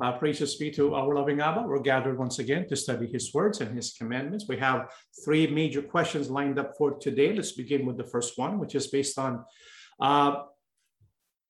Uh, 0.00 0.12
praises 0.12 0.54
be 0.56 0.70
to 0.70 0.94
our 0.94 1.14
loving 1.14 1.40
Abba. 1.40 1.62
We're 1.62 1.80
gathered 1.80 2.18
once 2.18 2.38
again 2.38 2.66
to 2.68 2.76
study 2.76 3.06
his 3.06 3.34
words 3.34 3.60
and 3.60 3.76
his 3.76 3.92
commandments. 3.92 4.46
We 4.48 4.56
have 4.56 4.90
three 5.24 5.46
major 5.46 5.82
questions 5.82 6.30
lined 6.30 6.58
up 6.58 6.72
for 6.78 6.92
today. 6.92 7.34
Let's 7.34 7.52
begin 7.52 7.84
with 7.84 7.98
the 7.98 8.04
first 8.04 8.38
one, 8.38 8.58
which 8.58 8.74
is 8.74 8.86
based 8.86 9.18
on 9.18 9.44
uh, 10.00 10.44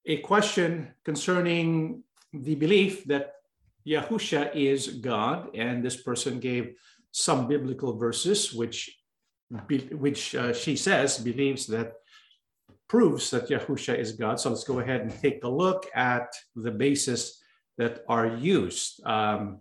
a 0.05 0.17
question 0.19 0.95
concerning 1.05 2.03
the 2.33 2.57
belief 2.57 3.05
that 3.05 3.35
Yahusha 3.87 4.55
is 4.55 4.89
God. 4.89 5.55
And 5.55 5.85
this 5.85 5.97
person 6.03 6.41
gave 6.41 6.75
some 7.13 7.47
biblical 7.47 7.97
verses, 7.97 8.53
which, 8.53 8.99
which 9.93 10.35
uh, 10.35 10.53
she 10.53 10.75
says 10.75 11.19
believes 11.19 11.69
that 11.69 11.93
proves 12.89 13.31
that 13.31 13.49
Yahusha 13.49 13.97
is 13.97 14.11
God. 14.11 14.41
So 14.41 14.51
let's 14.51 14.65
go 14.65 14.81
ahead 14.81 15.03
and 15.03 15.13
take 15.23 15.45
a 15.45 15.49
look 15.49 15.87
at 15.95 16.35
the 16.57 16.73
basis 16.73 17.40
that 17.79 18.05
are 18.09 18.27
used. 18.27 19.05
Um, 19.07 19.59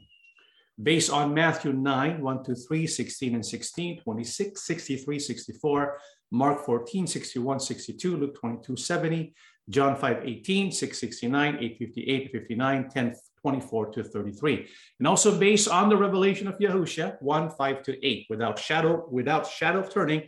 based 0.82 1.12
on 1.12 1.34
Matthew 1.34 1.74
9, 1.74 2.22
1 2.22 2.44
to 2.46 2.56
3, 2.56 2.88
16 2.88 3.36
and 3.36 3.46
16, 3.46 4.02
26, 4.02 4.64
63, 4.64 5.20
64, 5.20 5.98
Mark 6.32 6.66
14, 6.66 7.08
61, 7.08 7.60
62, 7.60 8.18
Luke 8.18 8.40
22, 8.40 8.76
70, 8.76 9.34
John 9.70 9.96
5, 9.96 10.22
18, 10.24 10.72
669, 10.72 11.56
858, 11.56 12.32
59, 12.32 12.90
10, 12.90 13.16
24 13.42 13.86
to 13.92 14.04
33. 14.04 14.68
And 15.00 15.08
also 15.08 15.38
based 15.38 15.68
on 15.68 15.90
the 15.90 15.98
revelation 15.98 16.48
of 16.48 16.58
Yahusha, 16.60 17.22
1, 17.22 17.50
5 17.50 17.84
to 17.84 18.06
8, 18.06 18.26
without 18.30 18.60
shadow, 18.60 19.08
without 19.12 19.48
shadow 19.48 19.80
of 19.80 19.94
turning, 19.94 20.24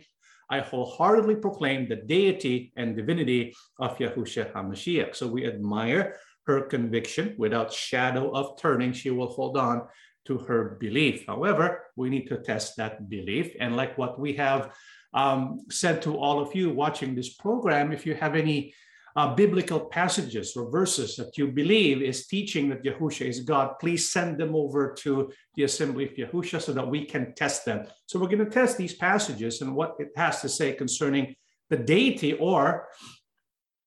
I 0.50 0.60
wholeheartedly 0.60 1.36
proclaim 1.36 1.88
the 1.88 1.96
deity 1.96 2.72
and 2.76 2.94
divinity 2.94 3.54
of 3.78 3.96
Yahusha 3.96 4.52
HaMashiach. 4.52 5.16
So 5.16 5.26
we 5.26 5.46
admire 5.46 6.16
her 6.46 6.62
conviction. 6.62 7.34
Without 7.38 7.72
shadow 7.72 8.30
of 8.30 8.60
turning 8.60 8.92
she 8.92 9.10
will 9.10 9.28
hold 9.28 9.56
on 9.56 9.82
to 10.26 10.38
her 10.38 10.76
belief. 10.80 11.24
However 11.26 11.84
we 11.96 12.10
need 12.10 12.26
to 12.28 12.38
test 12.38 12.76
that 12.76 13.08
belief. 13.08 13.54
And 13.60 13.76
like 13.76 13.98
what 13.98 14.18
we 14.18 14.34
have 14.34 14.72
um, 15.14 15.60
said 15.70 16.02
to 16.02 16.16
all 16.16 16.40
of 16.40 16.54
you 16.54 16.70
watching 16.70 17.14
this 17.14 17.34
program 17.34 17.92
if 17.92 18.06
you 18.06 18.14
have 18.14 18.34
any 18.34 18.74
uh, 19.14 19.34
biblical 19.34 19.80
passages 19.80 20.56
or 20.56 20.70
verses 20.70 21.16
that 21.16 21.36
you 21.36 21.48
believe 21.48 22.00
is 22.00 22.26
teaching 22.26 22.68
that 22.70 22.82
Yahusha 22.82 23.26
is 23.26 23.40
God, 23.40 23.78
please 23.78 24.10
send 24.10 24.38
them 24.38 24.54
over 24.54 24.94
to 25.00 25.30
the 25.54 25.64
Assembly 25.64 26.04
of 26.06 26.14
Yahusha 26.14 26.62
so 26.62 26.72
that 26.72 26.88
we 26.88 27.04
can 27.04 27.34
test 27.34 27.64
them. 27.64 27.86
So 28.06 28.18
we're 28.18 28.28
going 28.28 28.44
to 28.44 28.50
test 28.50 28.78
these 28.78 28.94
passages 28.94 29.60
and 29.60 29.74
what 29.74 29.96
it 29.98 30.08
has 30.16 30.40
to 30.40 30.48
say 30.48 30.72
concerning 30.72 31.34
the 31.68 31.76
deity 31.76 32.32
or 32.34 32.88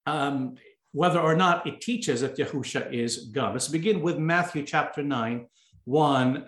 um, 0.06 0.56
whether 0.96 1.20
or 1.20 1.36
not 1.36 1.68
it 1.68 1.82
teaches 1.82 2.22
that 2.22 2.38
Yahusha 2.38 2.90
is 2.90 3.26
God. 3.26 3.52
Let's 3.52 3.68
begin 3.68 4.02
with 4.02 4.18
Matthew 4.18 4.64
chapter 4.64 5.04
9, 5.04 5.46
1 5.84 6.46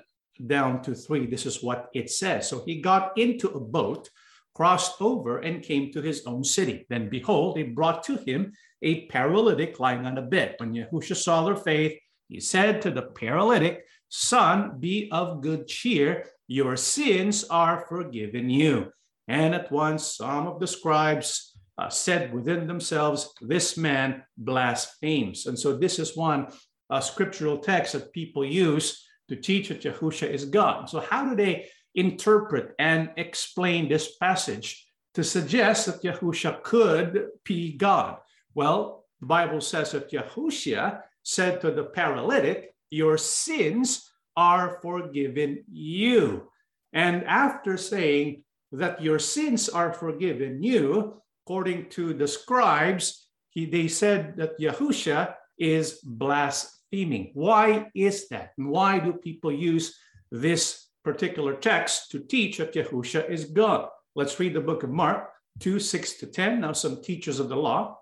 down 0.48 0.82
to 0.84 0.96
3. 0.96 1.26
This 1.26 1.46
is 1.46 1.62
what 1.62 1.90
it 1.94 2.10
says. 2.10 2.48
So 2.48 2.64
he 2.64 2.80
got 2.80 3.18
into 3.18 3.50
a 3.50 3.60
boat, 3.60 4.10
crossed 4.56 5.02
over, 5.02 5.40
and 5.40 5.62
came 5.62 5.92
to 5.92 6.02
his 6.02 6.26
own 6.26 6.46
city. 6.46 6.86
Then 6.90 7.10
behold, 7.10 7.58
they 7.58 7.64
brought 7.64 8.04
to 8.04 8.16
him 8.16 8.54
a 8.82 9.08
paralytic 9.08 9.82
lying 9.82 10.06
on 10.06 10.18
a 10.18 10.22
bed. 10.22 10.56
When 10.60 10.74
Yahusha 10.74 11.18
saw 11.18 11.44
their 11.44 11.58
faith, 11.58 12.00
he 12.30 12.40
said 12.40 12.82
to 12.84 12.92
the 12.92 13.02
paralytic, 13.02 13.84
Son, 14.08 14.80
be 14.80 15.10
of 15.12 15.42
good 15.42 15.68
cheer, 15.68 16.24
your 16.48 16.78
sins 16.78 17.44
are 17.50 17.86
forgiven 17.90 18.50
you. 18.50 18.94
And 19.28 19.54
at 19.54 19.74
once 19.74 20.16
some 20.16 20.48
of 20.48 20.62
the 20.62 20.68
scribes 20.68 21.57
uh, 21.78 21.90
said 21.90 22.34
within 22.34 22.68
themselves, 22.68 23.34
This 23.42 23.78
man 23.78 24.24
blasphemes. 24.38 25.46
And 25.46 25.58
so, 25.58 25.78
this 25.78 26.00
is 26.00 26.18
one 26.18 26.48
uh, 26.90 27.00
scriptural 27.00 27.58
text 27.60 27.94
that 27.94 28.14
people 28.14 28.46
use 28.46 29.06
to 29.30 29.36
teach 29.36 29.70
that 29.70 29.82
Yahusha 29.82 30.30
is 30.30 30.46
God. 30.46 30.90
So, 30.90 31.00
how 31.00 31.30
do 31.30 31.36
they 31.36 31.68
interpret 31.96 32.74
and 32.80 33.10
explain 33.18 33.90
this 33.90 34.18
passage 34.18 34.88
to 35.14 35.24
suggest 35.24 35.86
that 35.86 36.04
Yahusha 36.04 36.64
could 36.64 37.28
be 37.44 37.78
God? 37.78 38.18
Well, 38.54 39.06
the 39.20 39.28
Bible 39.28 39.62
says 39.62 39.92
that 39.92 40.12
Yahusha 40.12 41.02
said 41.24 41.62
to 41.62 41.72
the 41.72 41.84
paralytic, 41.84 42.74
Your 42.90 43.18
sins 43.18 44.10
are 44.36 44.80
forgiven 44.82 45.64
you. 45.72 46.50
And 46.94 47.24
after 47.26 47.78
saying 47.78 48.44
that 48.72 49.02
your 49.02 49.20
sins 49.20 49.70
are 49.70 49.92
forgiven 49.92 50.64
you, 50.64 51.22
according 51.48 51.88
to 51.88 52.14
the 52.14 52.28
scribes, 52.28 53.30
he, 53.52 53.66
they 53.66 53.88
said 53.88 54.36
that 54.36 54.60
Yahusha 54.60 55.34
is 55.58 56.02
blaspheming. 56.04 57.32
Why 57.36 57.90
is 57.96 58.28
that? 58.28 58.52
And 58.58 58.68
why 58.68 59.00
do 59.00 59.14
people 59.14 59.54
use 59.54 59.98
this 60.30 60.88
particular 61.06 61.54
text 61.54 62.12
to 62.12 62.20
teach 62.20 62.58
that 62.58 62.74
Yahusha 62.74 63.30
is 63.30 63.46
God? 63.46 63.88
Let's 64.14 64.38
read 64.42 64.56
the 64.56 64.60
book 64.60 64.84
of 64.84 64.90
Mark 64.90 65.30
2 65.62 65.80
6 65.80 66.16
to 66.16 66.28
10. 66.28 66.60
Now, 66.60 66.74
some 66.74 67.02
teachers 67.02 67.40
of 67.40 67.48
the 67.48 67.56
law 67.56 67.98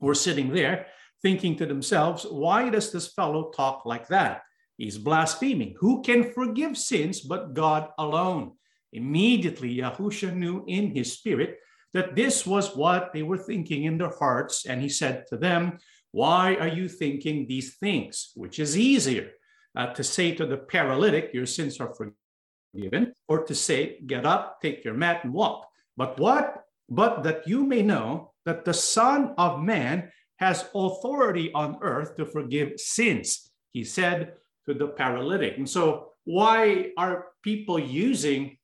were 0.00 0.16
sitting 0.16 0.52
there 0.52 0.86
thinking 1.22 1.54
to 1.58 1.66
themselves, 1.66 2.26
why 2.28 2.68
does 2.68 2.90
this 2.90 3.12
fellow 3.12 3.52
talk 3.52 3.86
like 3.86 4.08
that? 4.08 4.42
He's 4.76 4.98
blaspheming. 4.98 5.76
Who 5.78 6.02
can 6.02 6.32
forgive 6.32 6.76
sins 6.76 7.20
but 7.20 7.54
God 7.54 7.90
alone? 7.96 8.54
Immediately, 8.92 9.76
Yahusha 9.76 10.34
knew 10.34 10.64
in 10.66 10.96
his 10.96 11.12
spirit 11.12 11.58
that 11.94 12.16
this 12.16 12.46
was 12.46 12.76
what 12.76 13.12
they 13.12 13.22
were 13.22 13.38
thinking 13.38 13.84
in 13.84 13.98
their 13.98 14.12
hearts. 14.18 14.66
And 14.66 14.80
he 14.80 14.88
said 14.88 15.26
to 15.28 15.36
them, 15.36 15.78
Why 16.10 16.56
are 16.56 16.68
you 16.68 16.88
thinking 16.88 17.46
these 17.46 17.76
things? 17.76 18.32
Which 18.34 18.58
is 18.58 18.78
easier 18.78 19.32
uh, 19.76 19.88
to 19.94 20.04
say 20.04 20.34
to 20.34 20.46
the 20.46 20.56
paralytic, 20.56 21.30
Your 21.32 21.46
sins 21.46 21.80
are 21.80 21.94
forgiven, 21.94 23.12
or 23.28 23.44
to 23.44 23.54
say, 23.54 23.98
Get 24.06 24.26
up, 24.26 24.60
take 24.60 24.84
your 24.84 24.94
mat, 24.94 25.24
and 25.24 25.32
walk. 25.32 25.68
But 25.96 26.18
what? 26.18 26.64
But 26.88 27.22
that 27.24 27.46
you 27.46 27.64
may 27.64 27.82
know 27.82 28.32
that 28.44 28.64
the 28.64 28.74
Son 28.74 29.34
of 29.38 29.62
Man 29.62 30.10
has 30.36 30.68
authority 30.74 31.52
on 31.52 31.78
earth 31.82 32.16
to 32.16 32.26
forgive 32.26 32.80
sins, 32.80 33.50
he 33.70 33.84
said 33.84 34.34
to 34.66 34.74
the 34.74 34.88
paralytic. 34.88 35.56
And 35.56 35.68
so, 35.68 36.08
why 36.24 36.90
are 36.96 37.28
people 37.42 37.78
using 37.78 38.56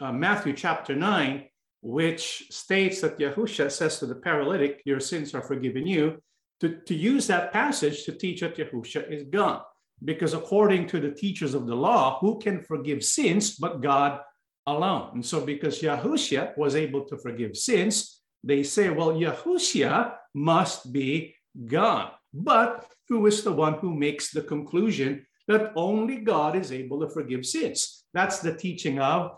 uh, 0.00 0.12
Matthew 0.12 0.52
chapter 0.52 0.94
9 0.94 1.44
which 1.82 2.46
states 2.50 3.00
that 3.00 3.18
Yahusha 3.18 3.70
says 3.70 3.98
to 3.98 4.06
the 4.06 4.14
paralytic, 4.14 4.80
Your 4.86 5.00
sins 5.00 5.34
are 5.34 5.42
forgiven 5.42 5.86
you, 5.86 6.22
to, 6.60 6.76
to 6.86 6.94
use 6.94 7.26
that 7.26 7.52
passage 7.52 8.04
to 8.04 8.12
teach 8.12 8.40
that 8.40 8.56
Yahusha 8.56 9.10
is 9.10 9.24
God. 9.24 9.62
Because 10.04 10.32
according 10.32 10.86
to 10.88 11.00
the 11.00 11.10
teachers 11.10 11.54
of 11.54 11.66
the 11.66 11.74
law, 11.74 12.18
who 12.20 12.38
can 12.38 12.62
forgive 12.62 13.04
sins 13.04 13.56
but 13.56 13.80
God 13.80 14.20
alone? 14.66 15.10
And 15.14 15.26
so, 15.26 15.44
because 15.44 15.82
Yahusha 15.82 16.56
was 16.56 16.76
able 16.76 17.04
to 17.06 17.18
forgive 17.18 17.56
sins, 17.56 18.20
they 18.44 18.62
say, 18.62 18.90
well, 18.90 19.12
Yahusha 19.12 20.14
must 20.34 20.92
be 20.92 21.34
God. 21.66 22.12
But 22.32 22.86
who 23.08 23.26
is 23.26 23.42
the 23.42 23.52
one 23.52 23.74
who 23.74 23.94
makes 23.94 24.30
the 24.30 24.42
conclusion 24.42 25.26
that 25.48 25.72
only 25.74 26.18
God 26.18 26.56
is 26.56 26.72
able 26.72 27.00
to 27.00 27.08
forgive 27.08 27.44
sins? 27.44 28.04
That's 28.14 28.38
the 28.38 28.54
teaching 28.54 29.00
of 29.00 29.32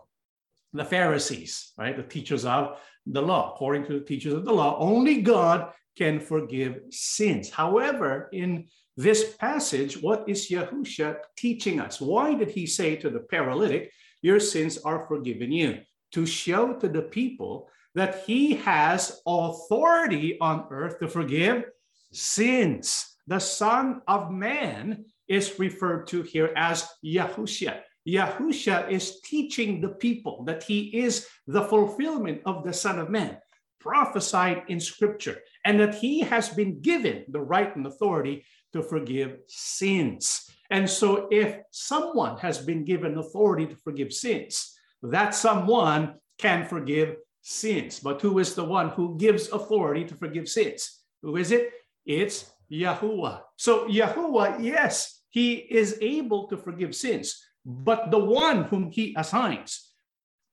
the 0.75 0.85
Pharisees, 0.85 1.73
right? 1.79 1.97
The 1.97 2.03
teachers 2.03 2.45
of 2.45 2.79
the 3.07 3.23
law. 3.23 3.53
According 3.55 3.87
to 3.87 3.99
the 3.99 4.05
teachers 4.05 4.35
of 4.35 4.45
the 4.45 4.53
law, 4.53 4.77
only 4.79 5.23
God 5.23 5.73
can 5.97 6.19
forgive 6.19 6.81
sins. 6.91 7.49
However, 7.49 8.29
in 8.33 8.67
this 8.97 9.35
passage, 9.35 10.03
what 10.03 10.29
is 10.29 10.51
Yahusha 10.51 11.17
teaching 11.37 11.81
us? 11.81 12.01
Why 12.01 12.35
did 12.35 12.51
he 12.51 12.67
say 12.67 12.97
to 12.97 13.11
the 13.11 13.21
paralytic, 13.21 13.93
Your 14.21 14.41
sins 14.41 14.79
are 14.79 15.07
forgiven 15.07 15.53
you? 15.53 15.81
To 16.13 16.27
show 16.27 16.75
to 16.75 16.89
the 16.89 17.03
people 17.03 17.69
that 17.95 18.25
he 18.27 18.55
has 18.57 19.21
authority 19.27 20.39
on 20.41 20.67
earth 20.71 20.99
to 20.99 21.09
forgive 21.09 21.65
sins. 22.13 23.17
The 23.27 23.39
Son 23.39 24.03
of 24.07 24.31
Man 24.31 25.05
is 25.29 25.59
referred 25.59 26.07
to 26.09 26.23
here 26.23 26.53
as 26.57 26.87
Yahusha. 27.05 27.81
Yahusha 28.07 28.91
is 28.91 29.21
teaching 29.21 29.81
the 29.81 29.89
people 29.89 30.45
that 30.45 30.63
he 30.63 31.03
is 31.05 31.27
the 31.47 31.63
fulfillment 31.63 32.43
of 32.45 32.65
the 32.65 32.73
Son 32.73 32.99
of 32.99 33.09
Man, 33.09 33.39
prophesied 33.81 34.63
in 34.69 34.79
Scripture, 34.79 35.41
and 35.65 35.81
that 35.81 35.95
he 35.95 36.21
has 36.21 36.51
been 36.51 36.81
given 36.81 37.25
the 37.29 37.41
right 37.41 37.75
and 37.77 37.87
authority 37.87 38.45
to 38.73 38.83
forgive 38.83 39.39
sins. 39.49 40.51
And 40.71 40.89
so, 40.89 41.29
if 41.31 41.59
someone 41.71 42.37
has 42.39 42.59
been 42.59 42.85
given 42.85 43.19
authority 43.19 43.67
to 43.67 43.77
forgive 43.77 44.13
sins, 44.13 44.77
that 45.03 45.35
someone 45.35 46.15
can 46.39 46.67
forgive 46.67 47.17
sins. 47.43 48.01
But 48.01 48.21
who 48.21 48.39
is 48.39 48.55
the 48.55 48.65
one 48.65 48.91
who 48.91 49.17
gives 49.19 49.51
authority 49.51 50.05
to 50.07 50.15
forgive 50.15 50.49
sins? 50.49 51.01
Who 51.23 51.37
is 51.37 51.53
it? 51.53 51.71
It's 52.05 52.51
Yahuwah. 52.71 53.43
So, 53.57 53.87
Yahuwah, 53.87 54.63
yes, 54.63 55.23
he 55.29 55.55
is 55.55 55.99
able 56.01 56.49
to 56.49 56.57
forgive 56.57 56.95
sins 56.95 57.41
but 57.65 58.11
the 58.11 58.19
one 58.19 58.65
whom 58.65 58.91
he 58.91 59.15
assigns 59.17 59.91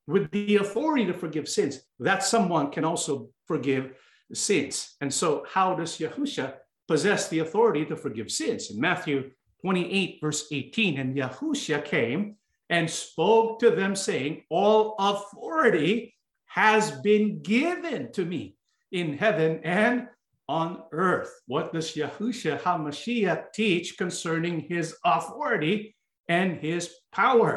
with 0.07 0.31
the 0.31 0.57
authority 0.57 1.05
to 1.05 1.13
forgive 1.13 1.47
sins, 1.47 1.81
that 1.99 2.23
someone 2.23 2.71
can 2.71 2.83
also 2.83 3.29
forgive 3.45 3.93
sins. 4.33 4.95
And 5.01 5.13
so, 5.13 5.45
how 5.49 5.75
does 5.75 5.97
Yahusha 5.97 6.55
possess 6.87 7.29
the 7.29 7.39
authority 7.39 7.85
to 7.85 7.95
forgive 7.95 8.31
sins? 8.31 8.71
In 8.71 8.79
Matthew 8.79 9.31
28, 9.61 10.19
verse 10.21 10.47
18. 10.51 10.99
And 10.99 11.15
Yahusha 11.15 11.85
came 11.85 12.35
and 12.69 12.89
spoke 12.89 13.59
to 13.59 13.71
them, 13.71 13.95
saying, 13.95 14.43
All 14.49 14.95
authority 14.97 16.15
has 16.45 16.91
been 16.91 17.41
given 17.41 18.11
to 18.13 18.25
me 18.25 18.55
in 18.91 19.17
heaven 19.17 19.61
and 19.63 20.07
on 20.49 20.83
earth. 20.91 21.31
What 21.47 21.73
does 21.73 21.93
Yahushua 21.93 22.59
HaMashiach 22.61 23.53
teach 23.53 23.97
concerning 23.97 24.61
his 24.61 24.95
authority 25.05 25.95
and 26.31 26.49
his 26.67 26.83
power? 27.11 27.53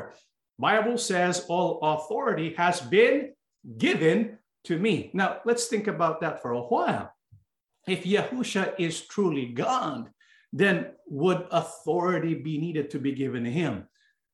Bible 0.59 0.99
says 0.99 1.47
all 1.49 1.79
authority 1.83 2.55
has 2.55 2.81
been 2.81 3.19
given 3.79 4.39
to 4.65 4.79
me. 4.79 5.11
Now, 5.15 5.39
let's 5.45 5.67
think 5.67 5.87
about 5.87 6.21
that 6.23 6.43
for 6.43 6.53
a 6.53 6.67
while. 6.75 7.13
If 7.87 8.05
Yahusha 8.05 8.75
is 8.79 9.07
truly 9.07 9.47
God, 9.47 10.11
then 10.53 10.77
would 11.07 11.47
authority 11.51 12.35
be 12.35 12.59
needed 12.59 12.91
to 12.91 12.99
be 12.99 13.13
given 13.13 13.45
to 13.45 13.51
him? 13.51 13.87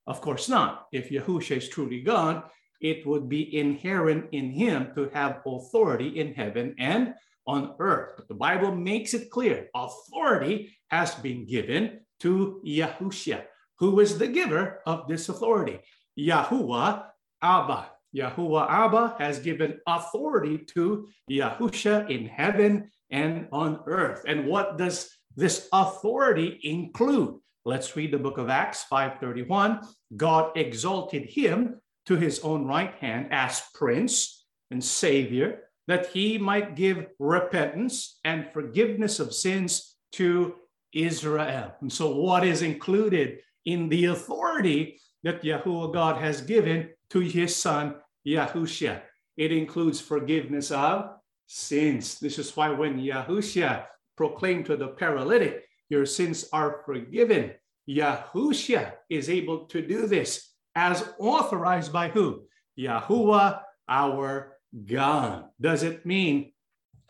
Of 0.06 0.20
course 0.20 0.48
not. 0.48 0.86
If 0.92 1.10
Yahusha 1.10 1.56
is 1.56 1.68
truly 1.68 2.00
God, 2.00 2.44
it 2.80 3.06
would 3.06 3.28
be 3.28 3.44
inherent 3.64 4.28
in 4.32 4.50
him 4.50 4.92
to 4.94 5.10
have 5.12 5.42
authority 5.46 6.20
in 6.20 6.32
heaven 6.34 6.74
and 6.78 7.14
on 7.46 7.74
earth. 7.78 8.12
But 8.16 8.28
the 8.28 8.40
Bible 8.48 8.72
makes 8.74 9.12
it 9.14 9.30
clear 9.30 9.68
authority 9.74 10.76
has 10.90 11.14
been 11.14 11.46
given 11.46 12.00
to 12.20 12.60
Yahushua, 12.64 13.44
who 13.80 13.98
is 14.00 14.18
the 14.18 14.28
giver 14.28 14.80
of 14.86 15.08
this 15.08 15.28
authority. 15.28 15.80
Yahuwah 16.18 17.06
Abba. 17.42 17.88
Yahuwah 18.14 18.68
Abba 18.68 19.16
has 19.18 19.38
given 19.38 19.80
authority 19.86 20.58
to 20.74 21.08
Yahusha 21.30 22.08
in 22.10 22.26
heaven 22.26 22.90
and 23.10 23.48
on 23.50 23.80
earth. 23.86 24.22
And 24.28 24.46
what 24.46 24.76
does 24.76 25.10
this 25.34 25.68
authority 25.72 26.60
include? 26.62 27.36
Let's 27.64 27.96
read 27.96 28.12
the 28.12 28.18
book 28.18 28.38
of 28.38 28.48
Acts 28.48 28.84
5:31. 28.90 29.86
God 30.16 30.56
exalted 30.56 31.24
him 31.24 31.80
to 32.06 32.16
his 32.16 32.40
own 32.40 32.66
right 32.66 32.94
hand 32.94 33.28
as 33.30 33.62
prince 33.74 34.44
and 34.70 34.82
savior 34.82 35.62
that 35.86 36.06
he 36.08 36.38
might 36.38 36.76
give 36.76 37.06
repentance 37.18 38.18
and 38.24 38.48
forgiveness 38.52 39.20
of 39.20 39.34
sins 39.34 39.96
to 40.12 40.54
Israel. 40.92 41.74
And 41.80 41.92
so 41.92 42.14
what 42.14 42.44
is 42.44 42.62
included 42.62 43.40
in 43.64 43.88
the 43.88 44.06
authority 44.06 45.00
that 45.22 45.42
Yahuwah 45.42 45.92
God 45.92 46.16
has 46.16 46.40
given 46.40 46.90
to 47.10 47.20
his 47.20 47.54
son 47.54 47.96
Yahushua. 48.26 49.02
It 49.36 49.52
includes 49.52 50.00
forgiveness 50.00 50.70
of 50.70 51.10
sins. 51.46 52.18
This 52.18 52.38
is 52.38 52.56
why 52.56 52.70
when 52.70 52.98
Yahushua 52.98 53.86
proclaimed 54.16 54.66
to 54.66 54.76
the 54.76 54.88
paralytic, 54.88 55.64
Your 55.88 56.06
sins 56.06 56.48
are 56.52 56.82
forgiven, 56.86 57.52
Yahushua 57.88 58.92
is 59.08 59.28
able 59.28 59.66
to 59.66 59.82
do 59.82 60.06
this 60.06 60.52
as 60.74 61.12
authorized 61.18 61.92
by 61.92 62.08
who? 62.08 62.44
Yahuwah, 62.78 63.62
our 63.88 64.56
God. 64.84 65.46
Does 65.60 65.82
it 65.82 66.06
mean 66.06 66.52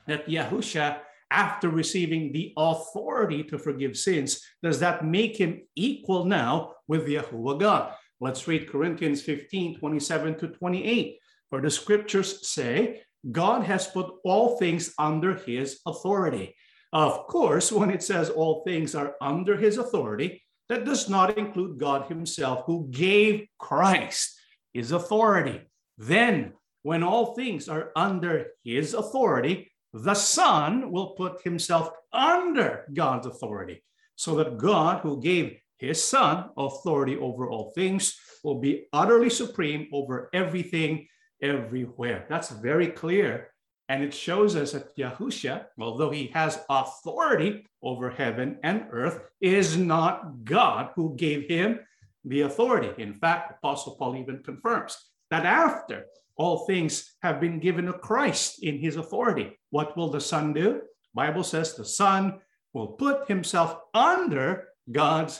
that 0.07 0.27
Yahushua, 0.27 1.01
after 1.31 1.69
receiving 1.69 2.33
the 2.33 2.53
authority 2.57 3.43
to 3.45 3.59
forgive 3.59 3.97
sins, 3.97 4.41
does 4.63 4.81
that 4.81 5.05
make 5.05 5.37
him 5.37 5.63
equal 5.77 6.25
now 6.25 6.75
with 6.89 7.07
Yahuwah 7.07 7.61
God? 7.61 7.95
Let's 8.21 8.47
read 8.47 8.69
Corinthians 8.69 9.23
15 9.23 9.79
27 9.79 10.39
to 10.39 10.49
28. 10.49 11.19
For 11.49 11.61
the 11.61 11.71
scriptures 11.71 12.49
say, 12.49 13.03
God 13.31 13.65
has 13.65 13.87
put 13.87 14.15
all 14.25 14.57
things 14.59 14.95
under 14.99 15.35
his 15.35 15.81
authority. 15.87 16.55
Of 16.93 17.27
course, 17.27 17.73
when 17.79 17.91
it 17.91 18.03
says 18.03 18.31
all 18.31 18.63
things 18.65 18.95
are 18.95 19.15
under 19.21 19.57
his 19.57 19.79
authority, 19.79 20.43
that 20.69 20.85
does 20.85 21.09
not 21.09 21.37
include 21.37 21.79
God 21.79 22.07
himself, 22.07 22.63
who 22.67 22.89
gave 22.91 23.47
Christ 23.59 24.39
his 24.73 24.93
authority. 24.93 25.63
Then, 25.99 26.53
when 26.83 27.03
all 27.03 27.35
things 27.35 27.69
are 27.69 27.91
under 27.97 28.53
his 28.65 28.95
authority, 28.95 29.71
the 29.93 30.15
Son 30.15 30.91
will 30.91 31.11
put 31.11 31.43
himself 31.43 31.91
under 32.13 32.87
God's 32.93 33.27
authority, 33.27 33.83
so 34.17 34.35
that 34.37 34.59
God, 34.59 35.01
who 35.01 35.21
gave 35.21 35.57
his 35.81 36.03
son, 36.03 36.51
authority 36.57 37.17
over 37.17 37.49
all 37.49 37.73
things, 37.75 38.19
will 38.45 38.61
be 38.61 38.87
utterly 38.93 39.31
supreme 39.31 39.89
over 39.93 40.29
everything, 40.35 41.07
everywhere. 41.43 42.27
That's 42.29 42.51
very 42.51 42.89
clear. 42.89 43.49
And 43.89 44.05
it 44.05 44.15
shows 44.15 44.55
us 44.55 44.73
that 44.73 44.97
Yahusha, 44.97 45.65
although 45.79 46.11
he 46.11 46.29
has 46.29 46.61
authority 46.69 47.67
over 47.83 48.11
heaven 48.11 48.59
and 48.63 48.87
earth, 48.93 49.21
is 49.41 49.77
not 49.77 50.45
God 50.45 50.91
who 50.95 51.17
gave 51.17 51.49
him 51.49 51.81
the 52.25 52.43
authority. 52.43 53.03
In 53.03 53.15
fact, 53.15 53.59
Apostle 53.59 53.97
Paul 53.97 54.17
even 54.17 54.43
confirms 54.43 54.97
that 55.31 55.47
after 55.47 56.05
all 56.41 56.65
things 56.65 57.17
have 57.21 57.39
been 57.39 57.61
given 57.61 57.85
to 57.85 57.93
Christ 57.93 58.63
in 58.63 58.79
his 58.79 58.97
authority, 58.97 59.59
what 59.69 59.95
will 59.95 60.09
the 60.09 60.23
Son 60.23 60.55
do? 60.55 60.81
Bible 61.13 61.45
says 61.45 61.75
the 61.75 61.85
Son 61.85 62.41
will 62.73 62.97
put 62.97 63.29
himself 63.29 63.77
under 63.93 64.69
God's 64.91 65.39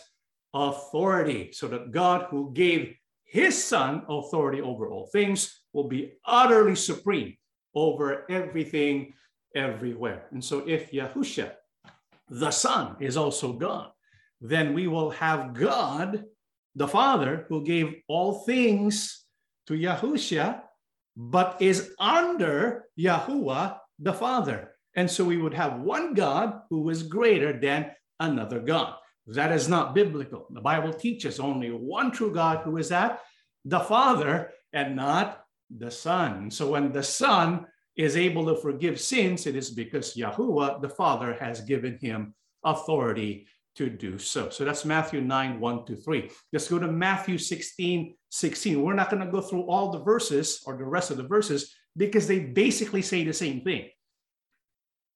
authority, 0.53 1.53
so 1.53 1.69
that 1.69 1.91
God, 1.91 2.27
who 2.29 2.53
gave 2.53 2.95
his 3.25 3.55
son 3.65 4.03
authority 4.09 4.61
over 4.61 4.91
all 4.91 5.07
things, 5.07 5.63
will 5.73 5.89
be 5.89 6.13
utterly 6.27 6.75
supreme 6.75 7.35
over 7.75 8.31
everything, 8.31 9.15
everywhere. 9.55 10.27
And 10.33 10.45
so, 10.45 10.65
if 10.67 10.93
Yahusha, 10.93 11.53
the 12.29 12.51
Son, 12.51 12.97
is 13.01 13.17
also 13.17 13.55
God, 13.55 13.91
then 14.41 14.75
we 14.75 14.87
will 14.87 15.11
have 15.11 15.55
God, 15.55 16.25
the 16.75 16.89
Father, 16.89 17.47
who 17.49 17.65
gave 17.65 18.03
all 18.09 18.45
things 18.45 19.25
to 19.67 19.75
Yahusha, 19.75 20.63
but 21.29 21.61
is 21.61 21.93
under 21.99 22.87
Yahuwah, 22.99 23.77
the 23.99 24.13
Father. 24.13 24.73
And 24.97 25.11
so 25.11 25.23
we 25.23 25.37
would 25.37 25.53
have 25.53 25.81
one 25.81 26.15
God 26.15 26.63
who 26.71 26.89
is 26.89 27.03
greater 27.03 27.53
than 27.53 27.91
another 28.19 28.59
God. 28.59 28.95
That 29.27 29.53
is 29.53 29.69
not 29.69 29.95
biblical. 29.95 30.47
The 30.51 30.63
Bible 30.63 30.95
teaches 30.95 31.39
only 31.39 31.69
one 31.69 32.11
true 32.11 32.33
God 32.33 32.61
who 32.65 32.79
is 32.79 32.89
that? 32.89 33.21
The 33.67 33.81
Father 33.81 34.51
and 34.73 34.97
not 34.97 35.45
the 35.69 35.91
Son. 35.91 36.51
So 36.51 36.71
when 36.71 36.91
the 36.91 37.03
Son 37.03 37.67
is 37.97 38.17
able 38.17 38.47
to 38.47 38.57
forgive 38.57 38.99
sins, 38.99 39.47
it 39.47 39.55
is 39.55 39.71
because 39.71 40.17
Yahuwah, 40.17 40.81
the 40.81 40.89
Father, 40.89 41.35
has 41.39 41.61
given 41.61 41.99
him 42.01 42.35
authority 42.65 43.47
to 43.77 43.89
do 43.89 44.19
so. 44.19 44.51
So 44.51 44.65
that's 44.65 44.85
Matthew 44.85 45.21
9, 45.21 45.61
1 45.61 45.87
to 45.87 45.97
3. 45.97 46.31
Let's 46.53 46.69
go 46.69 46.79
to 46.79 46.89
Matthew 46.89 47.39
16, 47.39 48.15
16. 48.31 48.83
We're 48.83 48.95
not 48.95 49.11
going 49.11 49.25
to 49.25 49.31
go 49.31 49.41
through 49.41 49.63
all 49.63 49.91
the 49.91 50.03
verses 50.03 50.63
or 50.67 50.77
the 50.77 50.85
rest 50.85 51.11
of 51.11 51.17
the 51.17 51.27
verses 51.27 51.75
because 51.97 52.27
they 52.27 52.41
basically 52.41 53.03
say 53.03 53.25
the 53.25 53.33
same 53.33 53.61
thing, 53.63 53.89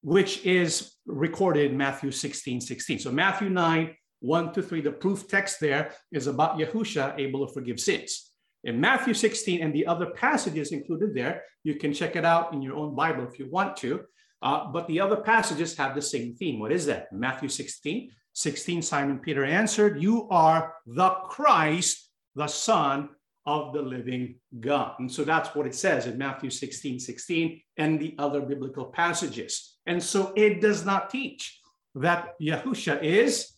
which 0.03 0.45
is 0.45 0.95
recorded 1.07 1.71
in 1.71 1.77
Matthew 1.77 2.11
16, 2.11 2.61
16. 2.61 2.99
So 3.01 3.11
Matthew 3.11 3.51
9, 3.51 3.95
1 4.21 4.53
to 4.53 4.63
3, 4.63 4.81
the 4.81 4.93
proof 4.93 5.29
text 5.29 5.61
there 5.61 5.93
is 6.13 6.27
about 6.27 6.59
Yahusha 6.59 7.19
able 7.19 7.47
to 7.47 7.53
forgive 7.53 7.81
sins. 7.81 8.31
In 8.65 8.81
Matthew 8.81 9.13
16 9.13 9.63
and 9.63 9.75
the 9.75 9.87
other 9.87 10.07
passages 10.07 10.73
included 10.73 11.15
there, 11.15 11.43
you 11.65 11.75
can 11.75 11.93
check 11.93 12.17
it 12.17 12.25
out 12.25 12.55
in 12.55 12.63
your 12.63 12.77
own 12.77 12.95
Bible 12.95 13.27
if 13.31 13.39
you 13.39 13.51
want 13.51 13.77
to. 13.79 14.01
Uh, 14.41 14.67
but 14.73 14.87
the 14.89 15.01
other 15.01 15.17
passages 15.17 15.77
have 15.77 15.95
the 15.95 16.03
same 16.03 16.35
theme. 16.35 16.59
What 16.59 16.73
is 16.73 16.87
that? 16.87 17.13
Matthew 17.13 17.49
16, 17.49 18.11
16, 18.35 18.83
Simon 18.83 19.19
Peter 19.19 19.45
answered, 19.45 20.03
You 20.03 20.29
are 20.29 20.75
the 20.87 21.11
Christ, 21.29 22.11
the 22.35 22.47
Son 22.47 23.09
of 23.47 23.73
the 23.73 23.83
living 23.83 24.37
God. 24.61 24.95
And 24.99 25.11
so 25.11 25.25
that's 25.25 25.55
what 25.55 25.67
it 25.67 25.75
says 25.75 26.07
in 26.07 26.19
Matthew 26.19 26.51
16, 26.51 26.99
16, 26.99 27.61
and 27.77 28.01
the 28.01 28.15
other 28.19 28.41
biblical 28.41 28.87
passages. 28.87 29.77
And 29.87 30.03
so 30.03 30.33
it 30.37 30.61
does 30.61 30.85
not 30.85 31.11
teach 31.11 31.61
that 31.95 32.35
Yahusha 32.41 33.03
is 33.03 33.53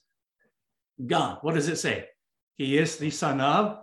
God. 1.04 1.38
What 1.42 1.54
does 1.54 1.68
it 1.68 1.76
say? 1.76 2.08
He 2.56 2.78
is 2.78 2.96
the 2.96 3.10
Son 3.10 3.40
of 3.40 3.78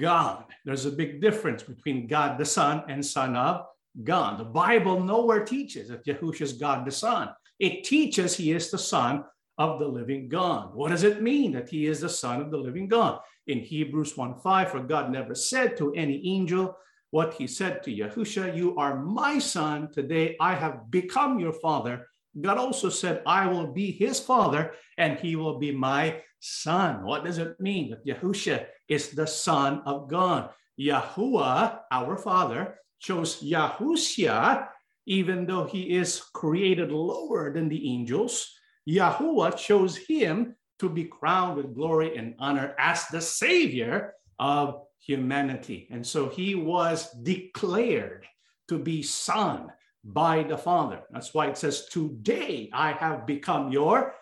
God. 0.00 0.44
There's 0.64 0.86
a 0.86 0.92
big 0.92 1.20
difference 1.20 1.62
between 1.62 2.06
God 2.06 2.38
the 2.38 2.44
Son 2.44 2.84
and 2.88 3.04
Son 3.04 3.36
of 3.36 3.66
God. 4.04 4.38
The 4.38 4.44
Bible 4.44 5.02
nowhere 5.02 5.44
teaches 5.44 5.88
that 5.88 6.04
Yahushua 6.04 6.42
is 6.42 6.52
God 6.54 6.86
the 6.86 6.92
Son. 6.92 7.30
It 7.58 7.84
teaches 7.84 8.36
he 8.36 8.52
is 8.52 8.70
the 8.70 8.78
Son 8.78 9.24
of 9.60 9.78
the 9.78 9.86
living 9.86 10.26
God. 10.26 10.74
What 10.74 10.88
does 10.88 11.04
it 11.04 11.20
mean 11.20 11.52
that 11.52 11.68
he 11.68 11.86
is 11.86 12.00
the 12.00 12.08
Son 12.08 12.40
of 12.40 12.50
the 12.50 12.56
living 12.56 12.88
God? 12.88 13.20
In 13.46 13.58
Hebrews 13.58 14.16
1 14.16 14.40
5, 14.40 14.70
for 14.70 14.80
God 14.80 15.12
never 15.12 15.34
said 15.34 15.76
to 15.76 15.92
any 15.92 16.26
angel 16.26 16.74
what 17.10 17.34
he 17.34 17.46
said 17.46 17.82
to 17.82 17.94
Yahusha, 17.94 18.56
You 18.56 18.74
are 18.78 19.04
my 19.04 19.38
son. 19.38 19.92
Today 19.92 20.34
I 20.40 20.54
have 20.54 20.90
become 20.90 21.38
your 21.38 21.52
father. 21.52 22.06
God 22.40 22.56
also 22.56 22.88
said, 22.88 23.22
I 23.26 23.48
will 23.48 23.66
be 23.66 23.92
his 23.92 24.18
father 24.18 24.72
and 24.96 25.18
he 25.18 25.36
will 25.36 25.58
be 25.58 25.72
my 25.72 26.22
son. 26.38 27.04
What 27.04 27.24
does 27.24 27.36
it 27.36 27.60
mean 27.60 27.90
that 27.90 28.06
Yahusha 28.06 28.64
is 28.88 29.10
the 29.10 29.26
son 29.26 29.82
of 29.84 30.08
God? 30.08 30.50
Yahuwah, 30.80 31.80
our 31.90 32.16
father, 32.16 32.76
chose 32.98 33.42
Yahushua, 33.42 34.68
even 35.04 35.44
though 35.44 35.64
he 35.64 35.98
is 35.98 36.22
created 36.32 36.92
lower 36.92 37.52
than 37.52 37.68
the 37.68 37.92
angels. 37.92 38.56
Yahuwah 38.88 39.56
chose 39.56 39.96
him 39.96 40.56
to 40.78 40.88
be 40.88 41.04
crowned 41.04 41.56
with 41.56 41.74
glory 41.74 42.16
and 42.16 42.34
honor 42.38 42.74
as 42.78 43.06
the 43.08 43.20
Savior 43.20 44.14
of 44.38 44.82
humanity. 44.98 45.88
And 45.90 46.06
so 46.06 46.28
he 46.28 46.54
was 46.54 47.10
declared 47.22 48.26
to 48.68 48.78
be 48.78 49.02
Son 49.02 49.70
by 50.04 50.42
the 50.42 50.56
Father. 50.56 51.02
That's 51.10 51.34
why 51.34 51.48
it 51.48 51.58
says, 51.58 51.86
Today 51.86 52.70
I 52.72 52.92
have 52.92 53.26
become 53.26 53.70
your 53.70 54.14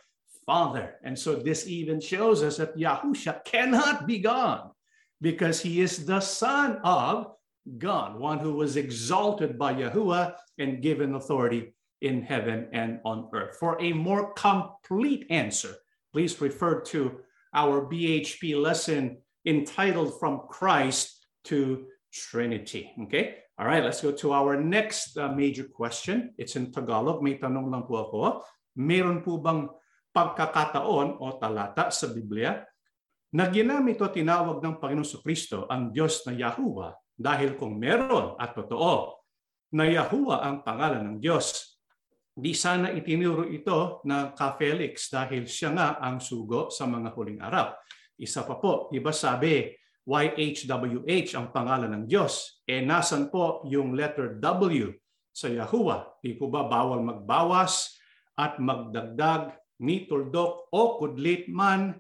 Father. 0.45 0.95
And 1.05 1.17
so 1.17 1.37
this 1.37 1.69
even 1.69 2.01
shows 2.01 2.43
us 2.43 2.57
that 2.57 2.77
Yahusha 2.77 3.45
cannot 3.45 4.07
be 4.07 4.19
God 4.19 4.71
because 5.21 5.61
he 5.61 5.81
is 5.81 6.07
the 6.07 6.21
Son 6.21 6.79
of 6.83 7.33
God, 7.77 8.19
one 8.19 8.39
who 8.39 8.55
was 8.55 8.77
exalted 8.77 9.59
by 9.59 9.75
Yahuwah 9.75 10.35
and 10.59 10.83
given 10.83 11.15
authority 11.15 11.75
in 12.01 12.23
heaven 12.23 12.69
and 12.73 13.01
on 13.05 13.29
earth. 13.35 13.57
For 13.59 13.81
a 13.81 13.93
more 13.93 14.33
complete 14.35 15.27
answer, 15.31 15.75
please 16.13 16.41
refer 16.41 16.81
to 16.95 17.21
our 17.55 17.87
BHP 17.87 18.61
lesson 18.61 19.19
entitled 19.47 20.19
From 20.21 20.47
Christ 20.49 21.27
to 21.51 21.87
Trinity. 22.13 22.93
Okay, 23.07 23.43
all 23.59 23.67
right, 23.67 23.83
let's 23.83 24.01
go 24.01 24.13
to 24.13 24.33
our 24.33 24.55
next 24.55 25.17
uh, 25.19 25.33
major 25.33 25.65
question. 25.65 26.35
It's 26.39 26.57
in 26.57 26.71
Tagalog. 26.71 27.23
May 27.23 27.41
tanong 27.41 27.73
lang 27.73 27.85
po 27.89 28.07
ako. 28.07 28.19
Meron 28.79 29.25
po 29.27 29.43
bang 29.43 29.67
pagkakataon 30.15 31.19
o 31.19 31.37
talata 31.37 31.91
sa 31.91 32.11
Biblia 32.11 32.63
na 33.35 33.45
ginamit 33.53 34.01
o 34.01 34.09
tinawag 34.09 34.65
ng 34.65 34.81
Panginoon 34.81 35.21
Kristo 35.21 35.69
ang 35.69 35.93
Diyos 35.93 36.25
na 36.25 36.33
Yahuwah 36.33 36.97
dahil 37.13 37.59
kung 37.61 37.77
meron 37.77 38.39
at 38.41 38.57
totoo 38.57 39.21
na 39.77 39.85
Yahuwah 39.85 40.49
ang 40.49 40.65
pangalan 40.65 41.05
ng 41.05 41.17
Diyos, 41.21 41.77
di 42.39 42.55
sana 42.55 42.95
itinuro 42.95 43.43
ito 43.51 43.99
na 44.07 44.31
ka 44.31 44.55
Felix 44.55 45.11
dahil 45.11 45.51
siya 45.51 45.75
nga 45.75 45.89
ang 45.99 46.23
sugo 46.23 46.71
sa 46.71 46.87
mga 46.87 47.11
huling 47.11 47.43
araw. 47.43 47.75
Isa 48.15 48.47
pa 48.47 48.63
po, 48.63 48.87
iba 48.95 49.11
sabi, 49.11 49.75
YHWH 50.07 51.35
ang 51.35 51.51
pangalan 51.51 51.91
ng 51.93 52.05
Diyos. 52.07 52.63
E 52.63 52.79
nasan 52.81 53.29
po 53.29 53.67
yung 53.67 53.99
letter 53.99 54.39
W 54.39 54.95
sa 55.35 55.51
Yahuwah? 55.51 56.23
Di 56.23 56.39
po 56.39 56.47
ba 56.47 56.65
bawal 56.65 57.03
magbawas 57.03 57.99
at 58.39 58.63
magdagdag, 58.63 59.59
ni 59.79 60.11
tuldok 60.11 60.71
o 60.75 60.99
kudlit 60.99 61.47
man 61.47 61.95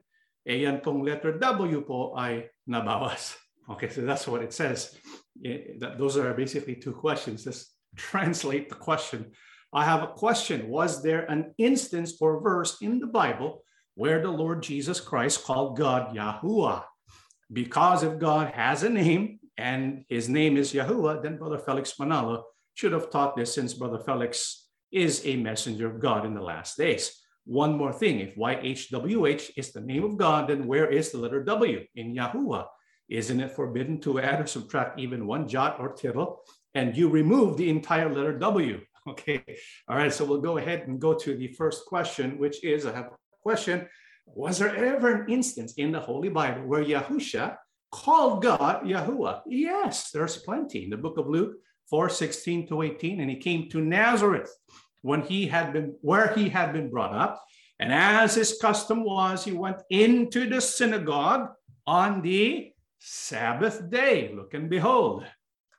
eh 0.48 0.64
yan 0.64 0.80
pong 0.80 1.04
letter 1.04 1.36
W 1.36 1.84
po 1.84 2.16
ay 2.16 2.48
nabawas. 2.64 3.34
Okay, 3.68 3.92
so 3.92 4.00
that's 4.00 4.24
what 4.24 4.40
it 4.40 4.56
says. 4.56 4.96
Those 6.00 6.16
are 6.16 6.32
basically 6.32 6.80
two 6.80 6.96
questions. 6.96 7.44
Let's 7.44 7.76
translate 8.00 8.72
the 8.72 8.80
question. 8.80 9.36
I 9.72 9.84
have 9.84 10.02
a 10.02 10.08
question. 10.08 10.68
Was 10.68 11.02
there 11.02 11.24
an 11.26 11.54
instance 11.58 12.14
or 12.20 12.40
verse 12.40 12.78
in 12.80 13.00
the 13.00 13.06
Bible 13.06 13.62
where 13.94 14.22
the 14.22 14.30
Lord 14.30 14.62
Jesus 14.62 15.00
Christ 15.00 15.44
called 15.44 15.76
God 15.76 16.14
Yahuwah? 16.16 16.84
Because 17.52 18.02
if 18.02 18.18
God 18.18 18.52
has 18.54 18.82
a 18.82 18.88
name 18.88 19.40
and 19.58 20.04
his 20.08 20.28
name 20.28 20.56
is 20.56 20.72
Yahuwah, 20.72 21.22
then 21.22 21.36
Brother 21.36 21.58
Felix 21.58 21.94
Manalo 22.00 22.44
should 22.74 22.92
have 22.92 23.10
taught 23.10 23.36
this 23.36 23.54
since 23.54 23.74
Brother 23.74 23.98
Felix 23.98 24.68
is 24.90 25.26
a 25.26 25.36
messenger 25.36 25.86
of 25.86 26.00
God 26.00 26.24
in 26.24 26.34
the 26.34 26.40
last 26.40 26.78
days. 26.78 27.20
One 27.44 27.76
more 27.76 27.92
thing, 27.92 28.20
if 28.20 28.36
YHWH 28.36 29.50
is 29.56 29.72
the 29.72 29.80
name 29.80 30.04
of 30.04 30.16
God, 30.16 30.48
then 30.48 30.66
where 30.66 30.86
is 30.86 31.10
the 31.10 31.18
letter 31.18 31.42
W 31.44 31.84
in 31.94 32.14
Yahuwah? 32.14 32.66
Isn't 33.08 33.40
it 33.40 33.52
forbidden 33.52 34.00
to 34.02 34.20
add 34.20 34.40
or 34.40 34.46
subtract 34.46 34.98
even 34.98 35.26
one 35.26 35.48
jot 35.48 35.80
or 35.80 35.92
tittle? 35.92 36.42
And 36.74 36.96
you 36.96 37.08
remove 37.08 37.56
the 37.56 37.70
entire 37.70 38.14
letter 38.14 38.38
W. 38.38 38.80
Okay. 39.10 39.42
All 39.88 39.96
right. 39.96 40.12
So 40.12 40.24
we'll 40.24 40.40
go 40.40 40.58
ahead 40.58 40.86
and 40.86 41.00
go 41.00 41.14
to 41.14 41.36
the 41.36 41.48
first 41.48 41.86
question, 41.86 42.38
which 42.38 42.62
is 42.64 42.86
I 42.86 42.92
have 42.92 43.06
a 43.06 43.16
question. 43.42 43.88
Was 44.26 44.58
there 44.58 44.74
ever 44.74 45.22
an 45.22 45.30
instance 45.30 45.74
in 45.74 45.92
the 45.92 46.00
Holy 46.00 46.28
Bible 46.28 46.66
where 46.66 46.84
Yahusha 46.84 47.56
called 47.90 48.42
God 48.42 48.84
Yahuwah? 48.84 49.42
Yes, 49.46 50.10
there's 50.10 50.36
plenty. 50.36 50.84
In 50.84 50.90
the 50.90 50.96
book 50.96 51.18
of 51.18 51.28
Luke 51.28 51.56
4 51.88 52.10
16 52.10 52.68
to 52.68 52.82
18, 52.82 53.20
and 53.20 53.30
he 53.30 53.36
came 53.36 53.68
to 53.70 53.80
Nazareth 53.80 54.54
when 55.02 55.22
he 55.22 55.46
had 55.46 55.72
been 55.72 55.94
where 56.02 56.32
he 56.34 56.48
had 56.48 56.72
been 56.72 56.90
brought 56.90 57.14
up. 57.14 57.42
And 57.80 57.92
as 57.92 58.34
his 58.34 58.58
custom 58.60 59.04
was, 59.04 59.44
he 59.44 59.52
went 59.52 59.82
into 59.88 60.48
the 60.48 60.60
synagogue 60.60 61.50
on 61.86 62.22
the 62.22 62.72
Sabbath 62.98 63.88
day, 63.88 64.32
look 64.34 64.52
and 64.54 64.68
behold, 64.68 65.24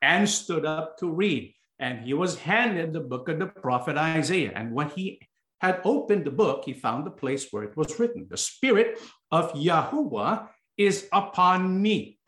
and 0.01 0.27
stood 0.27 0.65
up 0.65 0.97
to 0.99 1.11
read. 1.11 1.53
And 1.79 2.01
he 2.01 2.13
was 2.13 2.39
handed 2.39 2.91
the 2.91 2.99
book 2.99 3.29
of 3.29 3.39
the 3.39 3.47
prophet 3.47 3.97
Isaiah. 3.97 4.51
And 4.53 4.73
when 4.73 4.89
he 4.89 5.21
had 5.61 5.81
opened 5.83 6.25
the 6.25 6.31
book, 6.31 6.63
he 6.65 6.73
found 6.73 7.05
the 7.05 7.11
place 7.11 7.47
where 7.51 7.63
it 7.63 7.77
was 7.77 7.99
written 7.99 8.27
The 8.29 8.37
Spirit 8.37 8.99
of 9.31 9.53
Yahuwah 9.53 10.47
is 10.77 11.07
upon 11.11 11.81
me, 11.81 12.19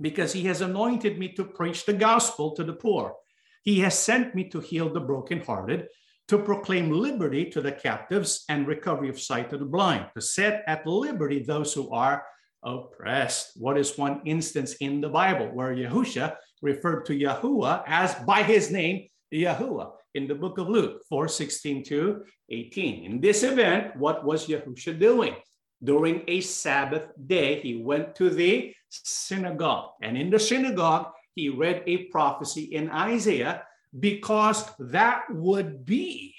because 0.00 0.32
he 0.32 0.44
has 0.44 0.60
anointed 0.60 1.18
me 1.18 1.32
to 1.32 1.44
preach 1.44 1.84
the 1.84 1.92
gospel 1.92 2.54
to 2.54 2.64
the 2.64 2.72
poor. 2.72 3.14
He 3.62 3.80
has 3.80 3.98
sent 3.98 4.34
me 4.34 4.48
to 4.50 4.60
heal 4.60 4.92
the 4.92 5.00
brokenhearted, 5.00 5.88
to 6.28 6.38
proclaim 6.38 6.92
liberty 6.92 7.50
to 7.50 7.60
the 7.60 7.72
captives 7.72 8.44
and 8.48 8.68
recovery 8.68 9.08
of 9.08 9.20
sight 9.20 9.50
to 9.50 9.58
the 9.58 9.64
blind, 9.64 10.06
to 10.14 10.20
set 10.20 10.62
at 10.68 10.86
liberty 10.86 11.42
those 11.42 11.74
who 11.74 11.90
are 11.92 12.24
oppressed. 12.62 13.52
What 13.56 13.76
is 13.76 13.98
one 13.98 14.20
instance 14.24 14.74
in 14.74 15.00
the 15.00 15.08
Bible 15.08 15.46
where 15.52 15.74
Yahusha 15.74 16.36
referred 16.62 17.06
to 17.06 17.18
Yahuwah 17.18 17.82
as 17.86 18.14
by 18.26 18.42
his 18.42 18.70
name, 18.70 19.08
Yahuwah? 19.32 19.92
In 20.14 20.26
the 20.26 20.34
book 20.34 20.58
of 20.58 20.68
Luke 20.68 21.02
4 21.08 21.28
16 21.28 21.84
to 21.84 22.24
18. 22.48 23.04
In 23.04 23.20
this 23.20 23.42
event, 23.42 23.96
what 23.96 24.24
was 24.24 24.48
Yahusha 24.48 24.98
doing? 24.98 25.34
During 25.82 26.24
a 26.26 26.40
Sabbath 26.40 27.08
day, 27.26 27.60
he 27.60 27.76
went 27.76 28.14
to 28.16 28.28
the 28.28 28.74
synagogue. 28.88 29.90
And 30.02 30.18
in 30.18 30.28
the 30.30 30.38
synagogue, 30.38 31.12
he 31.34 31.48
read 31.48 31.84
a 31.86 32.04
prophecy 32.06 32.64
in 32.74 32.90
Isaiah 32.90 33.62
because 33.98 34.64
that 34.78 35.24
would 35.30 35.84
be 35.86 36.34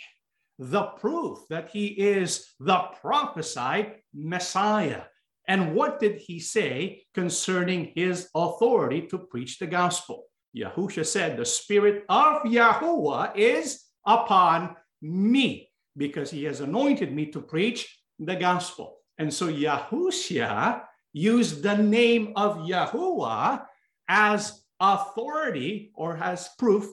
the 0.59 0.83
proof 0.83 1.39
that 1.49 1.69
he 1.69 1.87
is 1.87 2.53
the 2.59 2.77
prophesied 3.01 3.95
Messiah. 4.13 5.03
And 5.51 5.75
what 5.75 5.99
did 5.99 6.15
he 6.15 6.39
say 6.39 7.03
concerning 7.13 7.91
his 7.93 8.29
authority 8.33 9.01
to 9.07 9.17
preach 9.17 9.59
the 9.59 9.67
gospel? 9.67 10.27
Yahusha 10.55 11.05
said, 11.05 11.35
The 11.35 11.43
Spirit 11.43 12.05
of 12.07 12.43
Yahuwah 12.43 13.35
is 13.35 13.83
upon 14.05 14.77
me 15.01 15.69
because 15.97 16.31
he 16.31 16.45
has 16.45 16.61
anointed 16.61 17.11
me 17.13 17.25
to 17.33 17.41
preach 17.41 17.99
the 18.17 18.37
gospel. 18.37 18.99
And 19.17 19.27
so 19.33 19.51
Yahusha 19.51 20.83
used 21.11 21.63
the 21.63 21.75
name 21.75 22.31
of 22.37 22.59
Yahuwah 22.59 23.65
as 24.07 24.63
authority 24.79 25.91
or 25.95 26.15
as 26.15 26.47
proof 26.57 26.87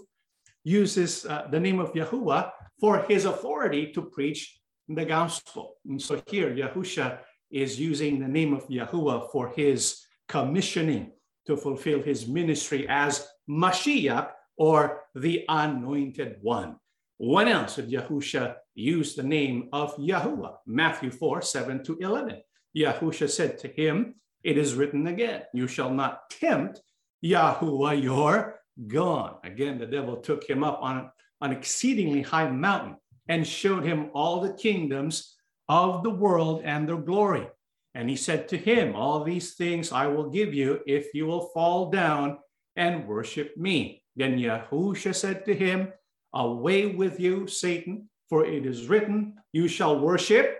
uses 0.65 1.25
uh, 1.27 1.47
the 1.53 1.61
name 1.61 1.79
of 1.79 1.93
Yahuwah 1.93 2.51
for 2.81 3.05
his 3.09 3.25
authority 3.25 3.93
to 3.93 4.03
preach 4.03 4.59
the 4.89 5.05
gospel. 5.05 5.77
And 5.89 6.03
so 6.03 6.21
here, 6.27 6.51
Yahusha 6.51 7.21
is 7.51 7.81
using 7.81 8.19
the 8.19 8.29
name 8.29 8.53
of 8.53 8.69
Yahuwah 8.69 9.31
for 9.31 9.51
his 9.51 10.03
commissioning 10.29 11.13
to 11.47 11.57
fulfill 11.57 12.03
his 12.03 12.27
ministry 12.27 12.87
as 12.89 13.27
Mashiach 13.49 14.31
or 14.57 15.03
the 15.15 15.45
anointed 15.49 16.37
one. 16.43 16.77
When 17.17 17.49
else 17.49 17.77
did 17.77 17.91
Yahusha 17.91 18.57
use 18.75 19.15
the 19.15 19.23
name 19.23 19.69
of 19.73 19.97
Yahuwah? 19.97 20.57
Matthew 20.67 21.11
4 21.11 21.43
7 21.43 21.83
to 21.85 21.99
11. 21.99 22.43
Yahusha 22.77 23.29
said 23.29 23.59
to 23.59 23.69
him, 23.69 24.15
It 24.45 24.59
is 24.59 24.75
written 24.75 25.07
again, 25.07 25.43
You 25.53 25.67
shall 25.67 25.91
not 25.91 26.31
tempt 26.31 26.81
Yahuwah 27.25 28.01
your 28.01 28.61
gone. 28.87 29.37
Again, 29.43 29.79
the 29.79 29.87
devil 29.87 30.19
took 30.19 30.49
him 30.49 30.63
up 30.63 30.79
on 30.81 31.11
an 31.41 31.53
exceedingly 31.53 32.23
high 32.23 32.51
mountain 32.51 32.97
and 33.29 33.47
showed 33.47 33.85
him 33.85 34.11
all 34.15 34.41
the 34.41 34.53
kingdoms 34.53 35.35
of 35.69 36.03
the 36.03 36.11
world 36.11 36.63
and 36.65 36.89
their 36.89 36.97
glory. 36.97 37.47
And 37.95 38.09
he 38.09 38.17
said 38.17 38.49
to 38.49 38.57
him, 38.57 38.95
All 38.95 39.25
these 39.25 39.55
things 39.55 39.93
I 39.93 40.07
will 40.07 40.31
give 40.31 40.55
you 40.55 40.81
if 40.87 41.15
you 41.15 41.27
will 41.27 41.51
fall 41.55 41.91
down 41.91 42.39
and 42.77 43.07
worship 43.07 43.57
me. 43.57 44.03
Then 44.17 44.39
Yahusha 44.39 45.15
said 45.15 45.45
to 45.47 45.55
him, 45.55 45.93
Away 46.33 46.87
with 46.87 47.19
you, 47.19 47.47
Satan, 47.47 48.09
for 48.29 48.45
it 48.45 48.67
is 48.67 48.89
written, 48.89 49.35
You 49.53 49.69
shall 49.69 49.99
worship 49.99 50.59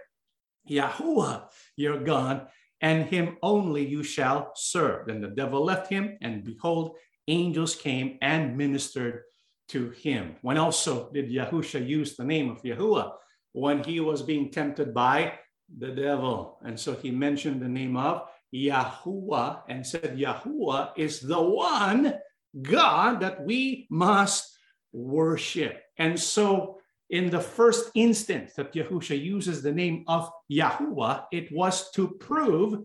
Yahuwah, 0.69 1.49
your 1.77 2.01
God, 2.01 2.49
and 2.81 3.07
him 3.07 3.37
only 3.43 3.87
you 3.87 4.03
shall 4.03 4.53
serve. 4.55 5.07
Then 5.07 5.21
the 5.21 5.29
devil 5.29 5.65
left 5.65 5.91
him, 5.91 6.19
and 6.21 6.45
behold, 6.45 6.97
angels 7.27 7.75
came 7.75 8.19
and 8.23 8.57
ministered 8.57 9.23
to 9.69 9.91
him. 9.91 10.37
When 10.43 10.57
also 10.57 11.11
did 11.13 11.31
Yahusha 11.31 11.87
use 11.87 12.17
the 12.17 12.25
name 12.25 12.51
of 12.51 12.63
Yahuwah? 12.63 13.13
When 13.59 13.83
he 13.83 13.99
was 14.01 14.23
being 14.23 14.51
tempted 14.51 14.95
by 14.95 15.39
the 15.77 15.89
devil. 15.89 16.59
And 16.65 16.79
so 16.79 16.95
he 16.95 17.11
mentioned 17.11 17.61
the 17.61 17.69
name 17.69 17.97
of 17.97 18.29
Yahuwah 18.55 19.63
and 19.69 19.87
said, 19.87 20.17
Yahuwah 20.17 20.93
is 20.97 21.21
the 21.21 21.43
one 21.43 22.15
God 22.63 23.21
that 23.21 23.45
we 23.45 23.87
must 23.91 24.57
worship. 24.93 25.83
And 25.99 26.19
so 26.19 26.79
in 27.11 27.31
the 27.31 27.41
first 27.41 27.91
instance 27.95 28.55
that 28.55 28.73
Yahusha 28.73 29.23
uses 29.23 29.63
the 29.63 29.73
name 29.73 30.05
of 30.07 30.31
Yahuwah, 30.51 31.25
it 31.33 31.51
was 31.53 31.91
to 31.93 32.09
prove 32.09 32.83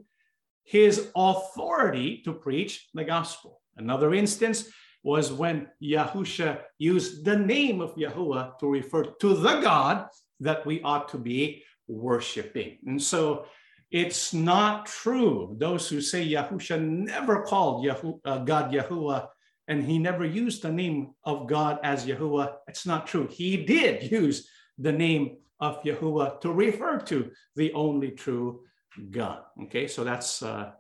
his 0.64 1.10
authority 1.16 2.22
to 2.24 2.34
preach 2.34 2.90
the 2.94 3.04
gospel. 3.04 3.62
Another 3.78 4.14
instance 4.14 4.70
was 5.04 5.32
when 5.32 5.68
Yahusha 5.82 6.62
used 6.78 7.26
the 7.26 7.38
name 7.38 7.82
of 7.82 7.96
Yahuwah 7.96 8.58
to 8.60 8.68
refer 8.68 9.04
to 9.04 9.34
the 9.36 9.60
God 9.62 10.08
that 10.44 10.66
we 10.66 10.82
ought 10.82 11.10
to 11.10 11.18
be 11.18 11.64
worshiping. 11.88 12.78
And 12.86 13.02
so 13.02 13.46
it's 13.92 14.34
not 14.34 14.86
true. 14.86 15.56
Those 15.60 15.88
who 15.90 16.02
say 16.02 16.28
Yahusha 16.28 16.82
never 16.82 17.44
called 17.44 17.86
Yahu, 17.86 18.20
uh, 18.26 18.40
God 18.40 18.72
Yahuwah 18.72 19.28
and 19.68 19.84
he 19.84 19.98
never 19.98 20.26
used 20.26 20.62
the 20.62 20.72
name 20.72 21.14
of 21.24 21.48
God 21.48 21.80
as 21.84 22.06
Yahuwah. 22.06 22.56
It's 22.68 22.86
not 22.86 23.08
true. 23.08 23.28
He 23.32 23.58
did 23.58 24.12
use 24.12 24.48
the 24.78 24.92
name 24.92 25.38
of 25.60 25.82
Yahuwah 25.84 26.42
to 26.42 26.52
refer 26.52 27.00
to 27.00 27.32
the 27.56 27.72
only 27.74 28.12
true 28.12 28.62
God. 29.10 29.44
Okay, 29.64 29.88
so 29.88 30.04
that's 30.04 30.44
uh, 30.44 30.72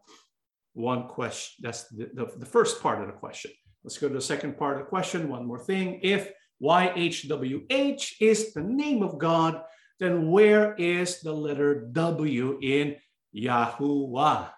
one 0.73 1.07
question. 1.07 1.63
That's 1.63 1.87
the, 1.87 2.09
the, 2.13 2.25
the, 2.37 2.45
first 2.45 2.81
part 2.81 3.01
of 3.01 3.07
the 3.07 3.13
question. 3.13 3.51
Let's 3.83 3.97
go 3.97 4.07
to 4.07 4.13
the 4.13 4.21
second 4.21 4.57
part 4.57 4.77
of 4.77 4.79
the 4.79 4.89
question. 4.89 5.29
One 5.29 5.45
more 5.45 5.59
thing. 5.59 5.99
If 6.03 6.31
YHWH 6.63 8.13
is 8.21 8.53
the 8.53 8.61
name 8.63 9.03
of 9.03 9.17
God, 9.17 9.61
then 9.99 10.31
where 10.31 10.73
is 10.75 11.19
the 11.19 11.33
letter 11.33 11.89
W 11.91 12.59
in 12.61 12.95
Yahuwah? 13.35 14.49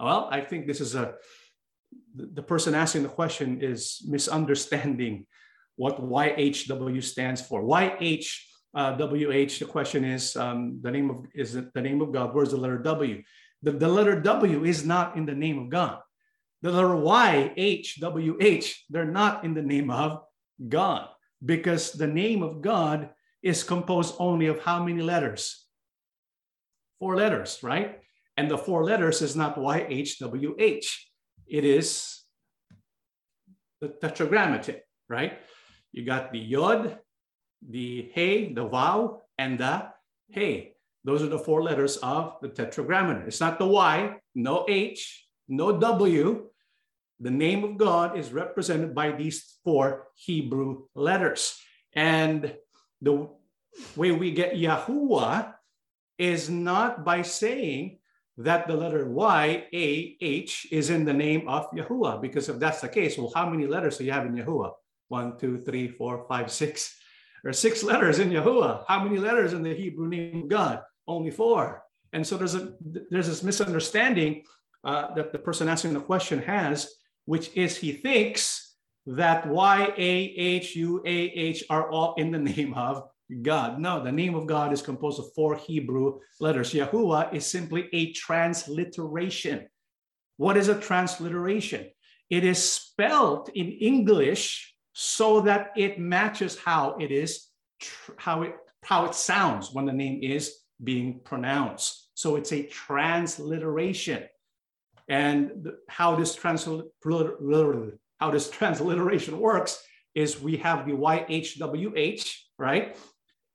Well, 0.00 0.28
I 0.30 0.40
think 0.40 0.66
this 0.66 0.80
is 0.80 0.94
a 0.94 1.14
the 2.16 2.42
person 2.42 2.74
asking 2.74 3.02
the 3.02 3.08
question 3.08 3.60
is 3.60 4.00
misunderstanding 4.08 5.26
what 5.76 6.00
YHW 6.00 7.02
stands 7.02 7.42
for. 7.42 7.62
YHWH, 7.62 8.26
uh, 8.74 8.96
the 8.96 9.66
question 9.68 10.04
is 10.04 10.36
um, 10.36 10.78
the 10.80 10.90
name 10.90 11.10
of 11.10 11.26
is 11.34 11.56
it 11.56 11.74
the 11.74 11.82
name 11.82 12.00
of 12.00 12.12
God? 12.12 12.34
Where's 12.34 12.50
the 12.50 12.56
letter 12.56 12.78
W? 12.78 13.22
The, 13.62 13.72
the 13.72 13.88
letter 13.88 14.20
W 14.20 14.64
is 14.64 14.86
not 14.86 15.16
in 15.16 15.26
the 15.26 15.34
name 15.34 15.58
of 15.58 15.70
God. 15.70 15.98
The 16.62 16.70
letter 16.70 16.96
Y, 16.96 17.52
H, 17.56 18.00
W, 18.00 18.38
H, 18.40 18.84
they're 18.88 19.04
not 19.04 19.44
in 19.44 19.54
the 19.54 19.62
name 19.62 19.90
of 19.90 20.22
God 20.68 21.08
because 21.44 21.92
the 21.92 22.06
name 22.06 22.42
of 22.42 22.60
God 22.60 23.10
is 23.42 23.62
composed 23.62 24.14
only 24.18 24.46
of 24.46 24.60
how 24.60 24.84
many 24.84 25.02
letters? 25.02 25.66
Four 26.98 27.16
letters, 27.16 27.60
right? 27.62 28.00
And 28.36 28.50
the 28.50 28.58
four 28.58 28.84
letters 28.84 29.22
is 29.22 29.36
not 29.36 29.56
Y, 29.56 29.86
H, 29.88 30.18
W, 30.18 30.56
H 30.58 31.10
it 31.46 31.64
is 31.64 32.22
the 33.80 33.88
tetragrammaton, 33.88 34.76
right? 35.08 35.38
You 35.92 36.04
got 36.04 36.32
the 36.32 36.38
yod, 36.38 36.98
the 37.68 38.10
hey, 38.14 38.52
the 38.52 38.64
waw, 38.64 39.18
and 39.38 39.58
the 39.58 39.88
hey. 40.28 40.72
Those 41.04 41.22
are 41.22 41.28
the 41.28 41.38
four 41.38 41.62
letters 41.62 41.98
of 41.98 42.36
the 42.40 42.48
tetragrammaton. 42.48 43.26
It's 43.26 43.40
not 43.40 43.58
the 43.58 43.66
Y, 43.66 44.16
no 44.34 44.64
H, 44.68 45.26
no 45.48 45.78
W. 45.78 46.48
The 47.20 47.30
name 47.30 47.64
of 47.64 47.76
God 47.76 48.18
is 48.18 48.32
represented 48.32 48.94
by 48.94 49.12
these 49.12 49.58
four 49.64 50.08
Hebrew 50.14 50.86
letters. 50.94 51.58
And 51.94 52.54
the 53.00 53.28
way 53.96 54.12
we 54.12 54.32
get 54.32 54.54
Yahuwah 54.54 55.54
is 56.18 56.50
not 56.50 57.04
by 57.04 57.22
saying 57.22 57.98
that 58.38 58.66
the 58.66 58.74
letter 58.74 59.08
Y, 59.08 59.66
A, 59.72 60.16
H 60.20 60.66
is 60.72 60.90
in 60.90 61.04
the 61.04 61.12
name 61.12 61.48
of 61.48 61.70
Yahuwah. 61.70 62.20
Because 62.20 62.48
if 62.48 62.58
that's 62.58 62.80
the 62.80 62.88
case, 62.88 63.16
well, 63.16 63.32
how 63.34 63.48
many 63.48 63.66
letters 63.66 63.98
do 63.98 64.04
you 64.04 64.12
have 64.12 64.26
in 64.26 64.34
Yahuwah? 64.34 64.72
One, 65.08 65.38
two, 65.38 65.58
three, 65.58 65.88
four, 65.88 66.26
five, 66.28 66.50
six. 66.50 66.96
There 67.42 67.50
are 67.50 67.52
six 67.52 67.84
letters 67.84 68.18
in 68.18 68.30
Yahuwah. 68.30 68.84
How 68.88 69.04
many 69.04 69.18
letters 69.18 69.52
in 69.52 69.62
the 69.62 69.74
Hebrew 69.74 70.08
name 70.08 70.44
of 70.44 70.48
God? 70.48 70.82
Only 71.06 71.30
four. 71.30 71.82
And 72.12 72.26
so 72.26 72.36
there's 72.36 72.54
a 72.54 72.72
there's 73.10 73.26
this 73.26 73.42
misunderstanding 73.42 74.44
uh, 74.82 75.14
that 75.14 75.32
the 75.32 75.38
person 75.38 75.68
asking 75.68 75.94
the 75.94 76.00
question 76.00 76.40
has, 76.42 76.94
which 77.26 77.50
is 77.56 77.76
he 77.76 77.92
thinks 77.92 78.74
that 79.06 79.46
Y, 79.46 79.92
A, 79.96 80.10
H, 80.36 80.76
U, 80.76 81.02
A, 81.04 81.10
H 81.10 81.64
are 81.70 81.90
all 81.90 82.14
in 82.14 82.30
the 82.30 82.38
name 82.52 82.74
of 82.74 83.08
God. 83.42 83.78
No, 83.78 84.02
the 84.02 84.12
name 84.12 84.34
of 84.34 84.46
God 84.46 84.72
is 84.72 84.82
composed 84.82 85.18
of 85.18 85.32
four 85.34 85.56
Hebrew 85.56 86.20
letters. 86.40 86.72
Yahuwah 86.72 87.34
is 87.34 87.46
simply 87.46 87.88
a 87.92 88.12
transliteration. 88.12 89.66
What 90.36 90.56
is 90.56 90.68
a 90.68 90.78
transliteration? 90.78 91.90
It 92.30 92.44
is 92.44 92.62
spelled 92.62 93.50
in 93.54 93.70
English 93.72 94.74
so 94.92 95.40
that 95.42 95.70
it 95.76 95.98
matches 95.98 96.58
how 96.58 96.96
it 97.00 97.10
is, 97.10 97.48
how 98.16 98.42
it, 98.42 98.54
how 98.84 99.06
it 99.06 99.14
sounds 99.14 99.70
when 99.72 99.86
the 99.86 99.92
name 99.92 100.20
is 100.22 100.56
being 100.82 101.20
pronounced. 101.24 102.10
So 102.14 102.36
it's 102.36 102.52
a 102.52 102.64
transliteration. 102.64 104.24
And 105.08 105.70
how 105.88 106.16
this, 106.16 106.36
how 106.42 108.30
this 108.30 108.50
transliteration 108.50 109.38
works 109.38 109.84
is 110.14 110.40
we 110.40 110.56
have 110.58 110.86
the 110.86 110.92
YHWH, 110.92 112.34
right? 112.58 112.96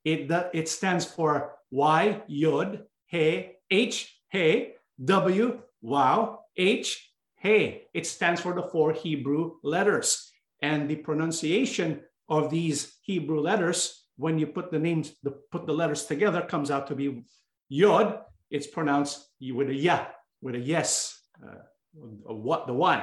It, 0.03 0.31
it 0.53 0.69
stands 0.69 1.05
for 1.05 1.55
Y, 1.71 2.21
Yod, 2.27 2.83
He, 3.07 3.51
H, 3.69 4.15
He, 4.31 4.73
W, 5.03 5.61
Waw, 5.81 6.37
H, 6.57 7.11
He. 7.37 7.83
It 7.93 8.05
stands 8.05 8.41
for 8.41 8.53
the 8.53 8.63
four 8.63 8.93
Hebrew 8.93 9.53
letters. 9.63 10.31
And 10.61 10.89
the 10.89 10.97
pronunciation 10.97 12.01
of 12.27 12.49
these 12.49 12.97
Hebrew 13.01 13.39
letters, 13.39 14.05
when 14.17 14.37
you 14.37 14.47
put 14.47 14.71
the 14.71 14.79
names, 14.79 15.13
the, 15.23 15.31
put 15.51 15.65
the 15.65 15.73
letters 15.73 16.05
together, 16.05 16.41
comes 16.41 16.69
out 16.69 16.87
to 16.87 16.95
be 16.95 17.23
Yod. 17.69 18.19
It's 18.51 18.67
pronounced 18.67 19.29
with 19.39 19.69
a 19.69 19.73
Ya, 19.73 20.07
with 20.41 20.55
a 20.55 20.59
yes, 20.59 21.18
what, 21.93 22.67
the 22.67 22.73
one. 22.73 23.01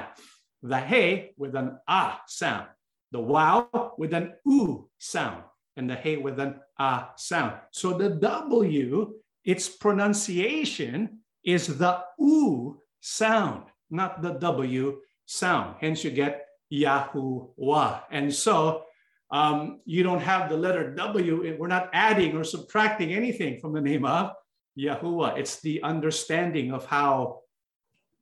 The 0.63 0.79
hey 0.79 1.31
with 1.37 1.55
an 1.55 1.77
Ah 1.87 2.21
sound. 2.27 2.67
The 3.11 3.19
Waw 3.19 3.67
with 3.97 4.13
an 4.13 4.33
Oo 4.47 4.89
sound 4.97 5.43
and 5.77 5.89
the 5.89 5.95
hey 5.95 6.17
with 6.17 6.39
an 6.39 6.59
ah 6.77 7.13
sound. 7.15 7.53
So 7.71 7.93
the 7.93 8.09
W, 8.09 9.13
its 9.45 9.69
pronunciation 9.69 11.19
is 11.45 11.77
the 11.77 12.03
oo 12.19 12.81
sound, 12.99 13.63
not 13.89 14.21
the 14.21 14.33
W 14.33 14.99
sound. 15.25 15.75
Hence 15.79 16.03
you 16.03 16.11
get 16.11 16.45
Yahuwah. 16.73 18.01
And 18.11 18.33
so 18.33 18.83
um, 19.31 19.79
you 19.85 20.03
don't 20.03 20.21
have 20.21 20.49
the 20.49 20.57
letter 20.57 20.93
W. 20.95 21.55
We're 21.57 21.67
not 21.67 21.89
adding 21.93 22.35
or 22.35 22.43
subtracting 22.43 23.13
anything 23.13 23.59
from 23.59 23.73
the 23.73 23.81
name 23.81 24.03
of 24.03 24.31
Yahuwah. 24.77 25.37
It's 25.37 25.61
the 25.61 25.81
understanding 25.83 26.73
of 26.73 26.85
how 26.85 27.41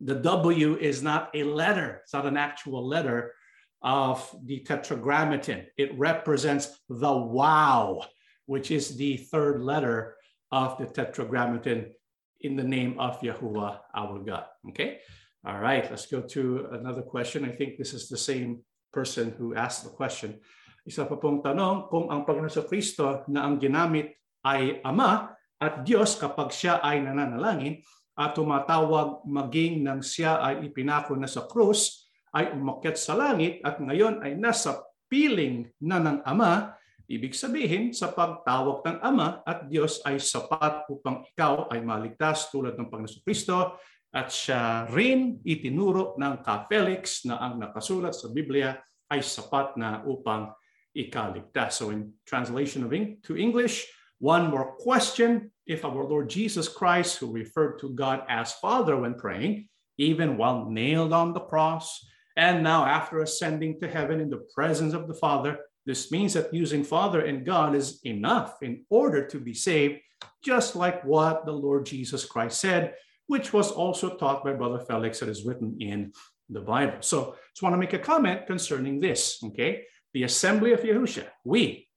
the 0.02 0.16
W 0.16 0.78
is 0.78 1.02
not 1.02 1.32
a 1.34 1.44
letter. 1.44 2.02
It's 2.04 2.14
not 2.14 2.26
an 2.26 2.38
actual 2.38 2.86
letter 2.86 3.34
of 3.82 4.24
the 4.44 4.60
tetragrammaton. 4.62 5.68
It 5.78 5.98
represents 5.98 6.74
the 6.90 7.14
waw, 7.14 8.02
which 8.46 8.72
is 8.72 8.98
the 8.98 9.18
third 9.18 9.62
letter 9.62 10.18
of 10.52 10.78
the 10.78 10.86
tetragrammaton 10.86 11.94
in 12.42 12.56
the 12.56 12.64
name 12.64 13.00
of 13.00 13.22
Yahuwah, 13.22 13.80
our 13.96 14.20
God. 14.20 14.46
Okay. 14.70 15.00
All 15.46 15.62
right, 15.62 15.86
let's 15.90 16.10
go 16.10 16.22
to 16.34 16.68
another 16.74 17.06
question. 17.06 17.46
I 17.46 17.54
think 17.54 17.78
this 17.78 17.94
is 17.94 18.10
the 18.10 18.18
same 18.18 18.66
person 18.92 19.34
who 19.38 19.54
asked 19.54 19.86
the 19.86 19.94
question. 19.94 20.42
Isa 20.86 21.06
pa 21.06 21.22
pong 21.22 21.46
tanong, 21.46 21.90
kung 21.90 22.10
ang 22.10 22.26
Panginoon 22.26 22.66
Kristo 22.66 23.22
na 23.30 23.46
ang 23.46 23.62
ginamit 23.62 24.18
ay 24.42 24.82
Ama 24.82 25.34
at 25.62 25.86
Diyos 25.86 26.18
kapag 26.18 26.50
siya 26.50 26.82
ay 26.82 27.02
nananalangin 27.02 27.78
at 28.16 28.32
tumatawag 28.36 29.28
maging 29.28 29.84
nang 29.84 30.00
siya 30.00 30.40
ay 30.40 30.72
ipinako 30.72 31.20
na 31.20 31.28
sa 31.28 31.44
krus, 31.44 32.08
ay 32.36 32.52
umakyat 32.52 33.00
sa 33.00 33.16
langit 33.16 33.64
at 33.64 33.80
ngayon 33.80 34.20
ay 34.24 34.36
nasa 34.36 34.84
piling 35.08 35.72
na 35.80 36.00
ng 36.04 36.20
Ama, 36.28 36.76
ibig 37.08 37.32
sabihin 37.32 37.96
sa 37.96 38.12
pagtawag 38.12 38.84
ng 38.84 38.98
Ama 39.00 39.44
at 39.48 39.72
Diyos 39.72 40.04
ay 40.04 40.20
sapat 40.20 40.88
upang 40.92 41.24
ikaw 41.32 41.72
ay 41.72 41.80
maligtas 41.80 42.52
tulad 42.52 42.76
ng 42.76 42.92
Panginoon 42.92 43.24
Kristo 43.24 43.80
at 44.16 44.32
siya 44.32 44.88
rin 44.92 45.44
itinuro 45.44 46.16
ng 46.16 46.40
ka-Felix 46.40 47.28
na 47.28 47.40
ang 47.40 47.60
nakasulat 47.60 48.16
sa 48.16 48.32
Biblia 48.32 48.76
ay 49.12 49.20
sapat 49.20 49.76
na 49.76 50.04
upang 50.08 50.56
ikaligtas. 50.96 51.84
So 51.84 51.92
in 51.92 52.16
translation 52.24 52.88
of 52.88 52.96
to 53.28 53.36
English, 53.36 53.84
one 54.24 54.48
more 54.48 54.80
question. 54.80 55.52
If 55.68 55.84
our 55.84 56.04
Lord 56.04 56.30
Jesus 56.30 56.68
Christ, 56.68 57.18
who 57.18 57.32
referred 57.32 57.80
to 57.80 57.90
God 57.90 58.24
as 58.30 58.54
Father 58.54 58.98
when 58.98 59.16
praying, 59.16 59.68
even 59.98 60.38
while 60.38 60.70
nailed 60.70 61.14
on 61.14 61.34
the 61.34 61.40
cross, 61.40 62.06
and 62.38 62.64
now, 62.64 62.86
after 62.86 63.22
ascending 63.22 63.80
to 63.80 63.88
heaven 63.88 64.20
in 64.20 64.30
the 64.30 64.46
presence 64.54 64.94
of 64.94 65.08
the 65.08 65.14
Father, 65.14 65.58
this 65.86 66.12
means 66.12 66.34
that 66.34 66.54
using 66.54 66.84
Father 66.84 67.22
and 67.22 67.46
God 67.46 67.76
is 67.76 68.02
enough 68.04 68.62
in 68.62 68.84
order 68.90 69.26
to 69.28 69.40
be 69.40 69.54
saved, 69.54 70.02
just 70.44 70.76
like 70.76 71.04
what 71.06 71.46
the 71.46 71.54
Lord 71.54 71.86
Jesus 71.86 72.26
Christ 72.26 72.60
said, 72.60 72.94
which 73.28 73.54
was 73.54 73.72
also 73.72 74.18
taught 74.18 74.44
by 74.44 74.54
Brother 74.54 74.80
Felix 74.80 75.20
that 75.20 75.30
is 75.30 75.46
written 75.46 75.78
in 75.80 76.12
the 76.50 76.60
Bible. 76.60 76.98
So, 77.00 77.38
just 77.54 77.64
want 77.64 77.74
to 77.74 77.80
make 77.80 77.94
a 77.94 78.00
comment 78.00 78.48
concerning 78.48 79.00
this. 79.00 79.40
Okay, 79.44 79.84
the 80.14 80.24
assembly 80.24 80.74
of 80.74 80.82
Yahusha, 80.82 81.28
we 81.46 81.88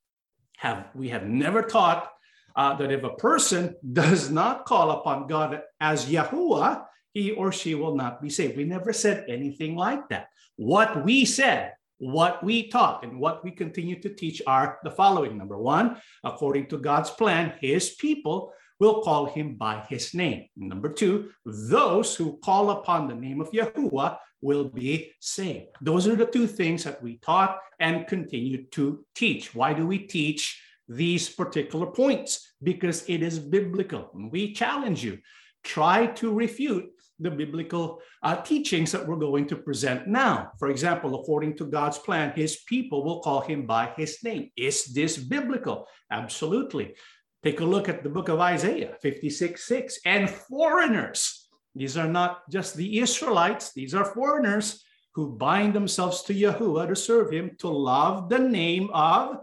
have 0.59 0.87
we 0.95 1.09
have 1.09 1.25
never 1.27 1.63
taught 1.63 2.11
uh, 2.57 2.75
that 2.77 2.93
if 2.93 3.03
a 3.05 3.15
person 3.15 3.75
does 3.93 4.31
not 4.31 4.65
call 4.65 4.91
upon 4.91 5.27
God 5.27 5.63
as 5.81 6.07
Yahuwah, 6.07 6.85
he 7.15 7.33
or 7.33 7.53
she 7.53 7.75
will 7.75 7.97
not 7.97 8.23
be 8.23 8.31
saved. 8.31 8.57
We 8.57 8.65
never 8.65 8.93
said 8.93 9.25
anything 9.29 9.77
like 9.77 10.09
that. 10.11 10.29
What 10.57 11.05
we 11.05 11.25
said, 11.25 11.73
what 11.99 12.45
we 12.45 12.69
taught, 12.69 13.03
and 13.03 13.19
what 13.19 13.43
we 13.43 13.51
continue 13.51 14.01
to 14.01 14.15
teach 14.15 14.41
are 14.47 14.79
the 14.85 14.91
following. 14.91 15.37
Number 15.37 15.59
one, 15.59 16.01
according 16.23 16.67
to 16.69 16.79
God's 16.79 17.11
plan, 17.11 17.55
his 17.61 17.95
people 17.95 18.53
will 18.79 19.03
call 19.03 19.27
him 19.27 19.57
by 19.57 19.85
his 19.89 20.15
name. 20.15 20.47
Number 20.57 20.93
two, 20.93 21.31
those 21.45 22.15
who 22.15 22.39
call 22.39 22.71
upon 22.71 23.09
the 23.09 23.15
name 23.15 23.41
of 23.41 23.51
Yahuwah 23.51 24.19
will 24.41 24.65
be 24.65 25.13
saved. 25.21 25.71
Those 25.81 26.07
are 26.07 26.15
the 26.15 26.27
two 26.27 26.47
things 26.47 26.85
that 26.85 27.03
we 27.03 27.19
taught 27.19 27.59
and 27.81 28.07
continue 28.07 28.67
to 28.67 29.05
teach. 29.15 29.55
Why 29.55 29.73
do 29.75 29.87
we 29.87 29.99
teach 29.99 30.61
these 30.89 31.29
particular 31.29 31.87
points? 31.87 32.55
Because 32.63 33.05
it 33.09 33.23
is 33.23 33.39
biblical. 33.39 34.11
We 34.15 34.53
challenge 34.53 35.05
you. 35.05 35.19
Try 35.63 36.07
to 36.07 36.33
refute 36.33 36.91
the 37.21 37.31
biblical 37.31 38.01
uh, 38.23 38.37
teachings 38.37 38.93
that 38.93 39.07
we're 39.07 39.17
going 39.17 39.47
to 39.49 39.57
present 39.57 40.07
now. 40.07 40.53
For 40.59 40.69
example, 40.69 41.21
according 41.21 41.57
to 41.57 41.65
God's 41.67 41.99
plan, 41.99 42.33
his 42.35 42.61
people 42.67 43.05
will 43.05 43.21
call 43.21 43.41
him 43.41 43.67
by 43.67 43.93
his 43.97 44.19
name. 44.23 44.51
Is 44.57 44.87
this 44.87 45.17
biblical? 45.17 45.87
Absolutely. 46.11 46.95
Take 47.43 47.61
a 47.61 47.65
look 47.65 47.89
at 47.89 48.03
the 48.03 48.11
book 48.11 48.29
of 48.29 48.41
Isaiah 48.41 48.97
56 49.03 49.65
6. 49.65 49.99
And 50.05 50.31
foreigners, 50.31 51.49
these 51.75 51.97
are 51.97 52.09
not 52.09 52.49
just 52.51 52.77
the 52.77 52.99
Israelites, 52.99 53.73
these 53.73 53.95
are 53.95 54.05
foreigners 54.05 54.85
who 55.15 55.37
bind 55.37 55.75
themselves 55.75 56.23
to 56.23 56.35
Yahuwah 56.35 56.89
to 56.89 56.97
serve 56.97 57.33
him, 57.33 57.57
to 57.59 57.69
love 57.69 58.29
the 58.29 58.39
name 58.39 58.91
of 58.93 59.39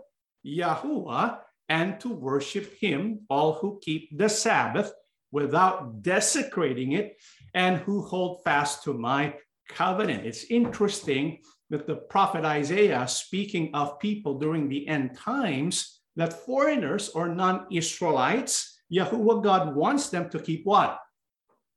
Yahuwah, 0.45 1.39
and 1.69 1.99
to 1.99 2.09
worship 2.09 2.77
him, 2.77 3.21
all 3.29 3.53
who 3.53 3.79
keep 3.81 4.15
the 4.17 4.29
Sabbath 4.29 4.93
without 5.31 6.03
desecrating 6.03 6.91
it, 6.91 7.17
and 7.53 7.77
who 7.77 8.01
hold 8.01 8.43
fast 8.43 8.83
to 8.83 8.93
my 8.93 9.33
covenant. 9.69 10.25
It's 10.25 10.45
interesting 10.45 11.39
that 11.69 11.87
the 11.87 11.95
prophet 11.95 12.45
Isaiah, 12.45 13.07
speaking 13.07 13.73
of 13.73 13.99
people 13.99 14.37
during 14.37 14.69
the 14.69 14.87
end 14.87 15.17
times, 15.17 16.01
that 16.15 16.45
foreigners 16.45 17.09
or 17.09 17.27
non 17.27 17.65
Israelites, 17.71 18.79
Yahuwah 18.93 19.43
God 19.43 19.75
wants 19.75 20.09
them 20.09 20.29
to 20.29 20.39
keep 20.39 20.65
what? 20.65 20.99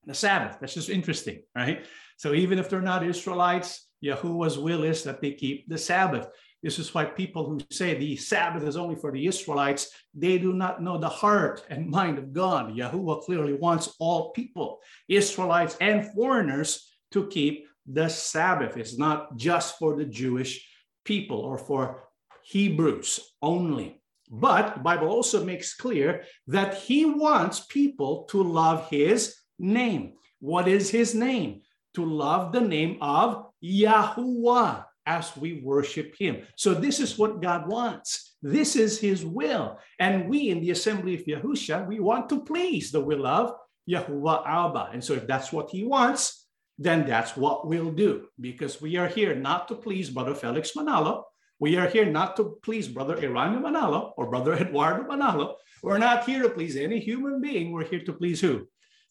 The 0.04 0.14
Sabbath. 0.14 0.58
That's 0.60 0.74
just 0.74 0.90
interesting, 0.90 1.42
right? 1.54 1.84
So 2.16 2.34
even 2.34 2.58
if 2.58 2.68
they're 2.68 2.82
not 2.82 3.06
Israelites, 3.06 3.88
Yahuwah's 4.04 4.58
will 4.58 4.84
is 4.84 5.02
that 5.04 5.20
they 5.20 5.32
keep 5.32 5.68
the 5.68 5.78
Sabbath. 5.78 6.28
This 6.62 6.78
is 6.78 6.92
why 6.92 7.04
people 7.04 7.46
who 7.46 7.60
say 7.70 7.94
the 7.94 8.16
Sabbath 8.16 8.64
is 8.64 8.76
only 8.76 8.96
for 8.96 9.12
the 9.12 9.26
Israelites, 9.26 9.90
they 10.12 10.38
do 10.38 10.52
not 10.52 10.82
know 10.82 10.98
the 10.98 11.08
heart 11.08 11.64
and 11.70 11.88
mind 11.88 12.18
of 12.18 12.32
God. 12.32 12.74
Yahuwah 12.74 13.22
clearly 13.22 13.54
wants 13.54 13.94
all 14.00 14.32
people, 14.32 14.80
Israelites 15.08 15.76
and 15.80 16.12
foreigners, 16.12 16.92
to 17.12 17.28
keep 17.28 17.66
the 17.86 18.08
Sabbath. 18.08 18.76
It's 18.76 18.98
not 18.98 19.36
just 19.36 19.78
for 19.78 19.96
the 19.96 20.04
Jewish 20.04 20.66
people 21.04 21.38
or 21.38 21.58
for 21.58 22.08
Hebrews 22.42 23.20
only. 23.40 24.02
But 24.30 24.74
the 24.74 24.80
Bible 24.80 25.08
also 25.08 25.44
makes 25.44 25.74
clear 25.74 26.24
that 26.48 26.74
he 26.74 27.06
wants 27.06 27.60
people 27.60 28.24
to 28.30 28.42
love 28.42 28.90
his 28.90 29.36
name. 29.58 30.14
What 30.40 30.68
is 30.68 30.90
his 30.90 31.14
name? 31.14 31.62
To 31.94 32.04
love 32.04 32.52
the 32.52 32.60
name 32.60 32.98
of 33.00 33.46
Yahuwah 33.64 34.84
as 35.08 35.34
we 35.36 35.60
worship 35.64 36.14
him. 36.18 36.42
So 36.54 36.74
this 36.74 37.00
is 37.00 37.18
what 37.18 37.40
God 37.40 37.66
wants. 37.66 38.36
This 38.42 38.76
is 38.76 39.00
his 39.00 39.24
will. 39.24 39.78
And 39.98 40.28
we 40.28 40.50
in 40.50 40.60
the 40.60 40.70
assembly 40.70 41.14
of 41.14 41.24
Yahusha, 41.24 41.88
we 41.88 41.98
want 41.98 42.28
to 42.28 42.44
please 42.44 42.92
the 42.92 43.00
will 43.00 43.26
of 43.26 43.54
Yahuwah 43.88 44.46
Abba. 44.46 44.90
And 44.92 45.02
so 45.02 45.14
if 45.14 45.26
that's 45.26 45.50
what 45.50 45.70
he 45.70 45.82
wants, 45.82 46.46
then 46.78 47.06
that's 47.06 47.36
what 47.36 47.66
we'll 47.66 47.90
do 47.90 48.28
because 48.38 48.80
we 48.80 48.96
are 48.96 49.08
here 49.08 49.34
not 49.34 49.66
to 49.68 49.74
please 49.74 50.10
Brother 50.10 50.34
Felix 50.34 50.72
Manalo, 50.76 51.24
we 51.58 51.76
are 51.76 51.88
here 51.88 52.06
not 52.06 52.36
to 52.36 52.58
please 52.62 52.86
Brother 52.86 53.16
Eraño 53.16 53.60
Manalo 53.60 54.12
or 54.16 54.30
Brother 54.30 54.54
Eduardo 54.54 55.02
Manalo. 55.08 55.54
We're 55.82 55.98
not 55.98 56.24
here 56.24 56.42
to 56.42 56.50
please 56.50 56.76
any 56.76 57.00
human 57.00 57.40
being. 57.40 57.72
We're 57.72 57.88
here 57.88 58.04
to 58.04 58.12
please 58.12 58.40
who? 58.40 58.68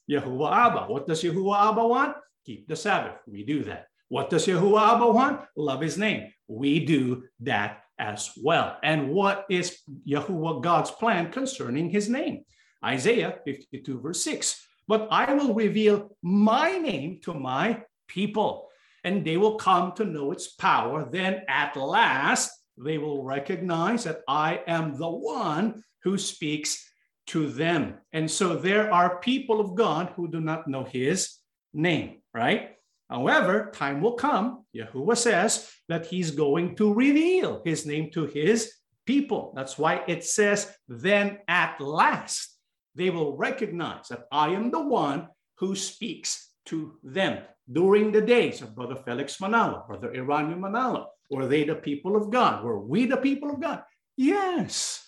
Yahuwah 0.09 0.51
Abba. 0.51 0.81
What 0.87 1.07
does 1.07 1.23
Yahuwah 1.23 1.71
Abba 1.71 1.85
want? 1.85 2.15
Keep 2.45 2.69
the 2.69 2.75
Sabbath. 2.77 3.19
We 3.27 3.43
do 3.43 3.63
that. 3.65 3.87
What 4.09 4.29
does 4.29 4.47
Yahuwah 4.47 4.95
Abba 4.95 5.11
want? 5.11 5.41
Love 5.55 5.81
his 5.81 5.97
name. 5.97 6.31
We 6.47 6.85
do 6.85 7.23
that 7.41 7.81
as 7.99 8.31
well. 8.41 8.77
And 8.83 9.09
what 9.09 9.45
is 9.49 9.79
Yahuwah 10.07 10.61
God's 10.61 10.91
plan 10.91 11.31
concerning 11.31 11.89
his 11.89 12.09
name? 12.09 12.45
Isaiah 12.83 13.39
52, 13.43 13.99
verse 13.99 14.23
6. 14.23 14.67
But 14.87 15.07
I 15.11 15.33
will 15.33 15.53
reveal 15.53 16.15
my 16.21 16.77
name 16.77 17.19
to 17.23 17.33
my 17.33 17.83
people 18.07 18.69
and 19.03 19.25
they 19.25 19.37
will 19.37 19.55
come 19.55 19.91
to 19.93 20.05
know 20.05 20.31
its 20.31 20.47
power. 20.55 21.07
Then 21.09 21.41
at 21.47 21.75
last, 21.75 22.51
they 22.77 22.97
will 22.97 23.23
recognize 23.23 24.03
that 24.05 24.21
I 24.27 24.61
am 24.67 24.97
the 24.97 25.09
one 25.09 25.83
who 26.03 26.17
speaks 26.17 26.89
to 27.27 27.49
them. 27.49 27.95
And 28.13 28.29
so 28.29 28.55
there 28.55 28.93
are 28.93 29.19
people 29.19 29.59
of 29.59 29.75
God 29.75 30.13
who 30.15 30.29
do 30.29 30.39
not 30.39 30.67
know 30.67 30.83
his 30.83 31.35
name, 31.73 32.21
right? 32.33 32.76
However, 33.09 33.71
time 33.73 34.01
will 34.01 34.13
come, 34.13 34.65
Yahuwah 34.75 35.17
says, 35.17 35.71
that 35.87 36.05
he's 36.05 36.31
going 36.31 36.75
to 36.75 36.93
reveal 36.93 37.61
his 37.63 37.85
name 37.85 38.11
to 38.11 38.25
his 38.25 38.73
people. 39.05 39.53
That's 39.55 39.77
why 39.77 40.03
it 40.07 40.23
says, 40.25 40.69
then 40.87 41.39
at 41.47 41.79
last 41.79 42.57
they 42.95 43.09
will 43.09 43.37
recognize 43.37 44.09
that 44.09 44.25
I 44.31 44.49
am 44.49 44.71
the 44.71 44.81
one 44.81 45.29
who 45.57 45.75
speaks 45.75 46.51
to 46.65 46.97
them 47.03 47.43
during 47.71 48.11
the 48.11 48.21
days 48.21 48.61
of 48.61 48.75
Brother 48.75 48.95
Felix 48.95 49.37
Manalo, 49.37 49.87
Brother 49.87 50.09
Eraño 50.09 50.57
Manalo? 50.59 51.05
Were 51.29 51.47
they 51.47 51.63
the 51.63 51.75
people 51.75 52.15
of 52.15 52.29
God? 52.29 52.63
Were 52.63 52.79
we 52.79 53.05
the 53.05 53.17
people 53.17 53.51
of 53.51 53.61
God? 53.61 53.83
Yes. 54.15 55.05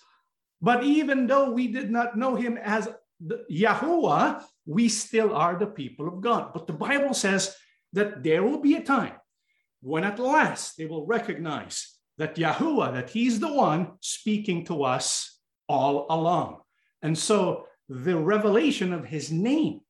But 0.62 0.84
even 0.84 1.28
though 1.28 1.52
we 1.52 1.68
did 1.68 1.90
not 1.90 2.18
know 2.18 2.36
him 2.36 2.58
as 2.58 2.88
Yahuwah, 3.52 4.44
we 4.66 4.88
still 4.90 5.36
are 5.36 5.58
the 5.58 5.68
people 5.68 6.08
of 6.08 6.22
God. 6.22 6.52
But 6.54 6.68
the 6.68 6.74
Bible 6.74 7.14
says 7.14 7.56
that 7.94 8.24
there 8.24 8.44
will 8.44 8.62
be 8.62 8.76
a 8.76 8.84
time 8.84 9.14
when 9.82 10.04
at 10.04 10.20
last 10.20 10.78
they 10.78 10.86
will 10.86 11.06
recognize 11.06 11.96
that 12.18 12.36
Yahuwah, 12.36 12.94
that 12.94 13.10
he's 13.10 13.40
the 13.40 13.54
one 13.54 13.94
speaking 14.02 14.66
to 14.66 14.84
us 14.84 15.40
all 15.68 16.06
along. 16.10 16.60
And 17.02 17.18
so 17.18 17.66
the 17.88 18.18
revelation 18.18 18.94
of 18.94 19.06
his 19.06 19.32
name 19.32 19.82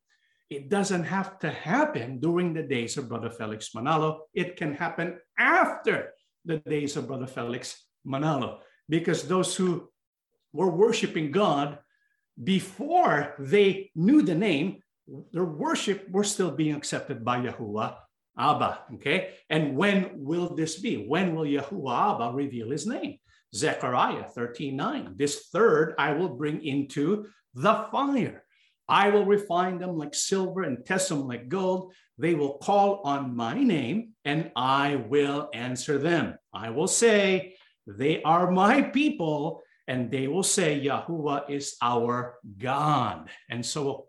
it 0.49 0.67
doesn't 0.67 1.03
have 1.03 1.38
to 1.39 1.51
happen 1.51 2.19
during 2.19 2.53
the 2.53 2.63
days 2.63 2.97
of 2.97 3.07
Brother 3.07 3.29
Felix 3.29 3.69
Manalo. 3.75 4.21
It 4.33 4.55
can 4.55 4.73
happen 4.73 5.19
after 5.38 6.13
the 6.43 6.57
days 6.57 6.97
of 6.97 7.07
Brother 7.07 7.27
Felix 7.27 7.85
Manalo, 8.05 8.59
because 8.88 9.27
those 9.27 9.55
who 9.55 9.89
were 10.51 10.71
worshiping 10.71 11.31
God 11.31 11.77
before 12.43 13.35
they 13.38 13.91
knew 13.93 14.23
the 14.23 14.33
name, 14.33 14.81
their 15.32 15.45
worship 15.45 16.10
were 16.10 16.24
still 16.24 16.52
being 16.52 16.76
accepted 16.76 17.24
by 17.24 17.39
Yahuwah 17.39 17.95
Abba. 18.38 18.80
Okay. 18.95 19.36
And 19.50 19.76
when 19.76 20.12
will 20.15 20.56
this 20.56 20.80
be? 20.80 21.06
When 21.08 21.36
will 21.36 21.45
Yahuwah 21.45 22.15
Abba 22.15 22.36
reveal 22.36 22.72
his 22.72 22.88
name? 22.88 23.17
Zechariah 23.54 24.26
13 24.26 24.76
9. 24.76 25.13
This 25.17 25.50
third 25.52 25.95
I 25.98 26.13
will 26.13 26.30
bring 26.30 26.63
into 26.63 27.26
the 27.54 27.86
fire. 27.91 28.43
I 28.88 29.10
will 29.10 29.26
refine 29.26 29.78
them 29.78 29.98
like 29.98 30.15
silver 30.15 30.63
and 30.63 30.86
test 30.86 31.10
them 31.10 31.28
like 31.28 31.50
gold. 31.50 31.93
They 32.17 32.34
will 32.34 32.58
call 32.58 33.02
on 33.04 33.36
my 33.36 33.62
name 33.62 34.13
and 34.26 34.52
I 34.56 34.95
will 34.95 35.50
answer 35.54 35.98
them. 35.98 36.38
I 36.54 36.69
will 36.72 36.88
say, 36.88 37.56
They 37.86 38.22
are 38.24 38.52
my 38.52 38.82
people. 38.82 39.62
And 39.88 40.12
they 40.12 40.28
will 40.28 40.43
say, 40.43 40.80
Yahuwah 40.80 41.50
is 41.50 41.76
our 41.82 42.36
God. 42.60 43.30
And 43.50 43.65
so, 43.65 44.09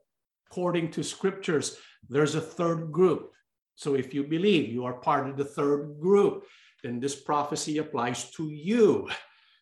according 0.51 0.91
to 0.91 1.05
scriptures, 1.05 1.77
there's 2.09 2.35
a 2.35 2.41
third 2.41 2.91
group. 2.91 3.33
So, 3.77 3.95
if 3.95 4.13
you 4.13 4.25
believe 4.25 4.73
you 4.73 4.85
are 4.85 4.95
part 4.95 5.29
of 5.29 5.37
the 5.37 5.45
third 5.45 6.01
group, 6.01 6.45
then 6.83 7.01
this 7.01 7.15
prophecy 7.15 7.79
applies 7.79 8.31
to 8.33 8.51
you 8.51 9.09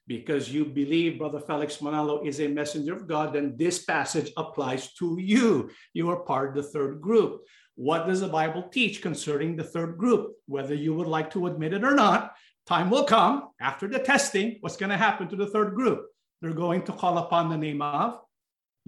because 0.07 0.51
you 0.51 0.65
believe 0.65 1.19
Brother 1.19 1.41
Felix 1.41 1.77
Manalo 1.77 2.27
is 2.27 2.41
a 2.41 2.49
messenger 2.49 2.95
of 2.95 3.07
God, 3.07 3.35
then 3.35 3.55
this 3.57 3.85
passage 3.85 4.33
applies 4.39 4.95
to 4.95 5.19
you. 5.21 5.71
You 5.93 6.11
are 6.11 6.21
part 6.21 6.49
of 6.49 6.55
the 6.55 6.71
third 6.71 7.01
group. 7.03 7.43
What 7.75 8.07
does 8.07 8.21
the 8.21 8.29
Bible 8.29 8.63
teach 8.73 9.03
concerning 9.03 9.55
the 9.55 9.65
third 9.65 9.99
group? 9.99 10.33
Whether 10.47 10.75
you 10.75 10.95
would 10.95 11.07
like 11.07 11.31
to 11.33 11.47
admit 11.47 11.75
it 11.75 11.85
or 11.85 11.95
not, 11.95 12.35
time 12.67 12.89
will 12.89 13.05
come 13.05 13.51
after 13.61 13.87
the 13.87 13.99
testing. 13.99 14.57
What's 14.61 14.79
going 14.79 14.91
to 14.91 14.97
happen 14.97 15.29
to 15.29 15.37
the 15.37 15.47
third 15.47 15.75
group? 15.75 16.07
They're 16.41 16.55
going 16.55 16.83
to 16.85 16.93
call 16.93 17.19
upon 17.19 17.51
the 17.51 17.59
name 17.59 17.83
of 17.83 18.19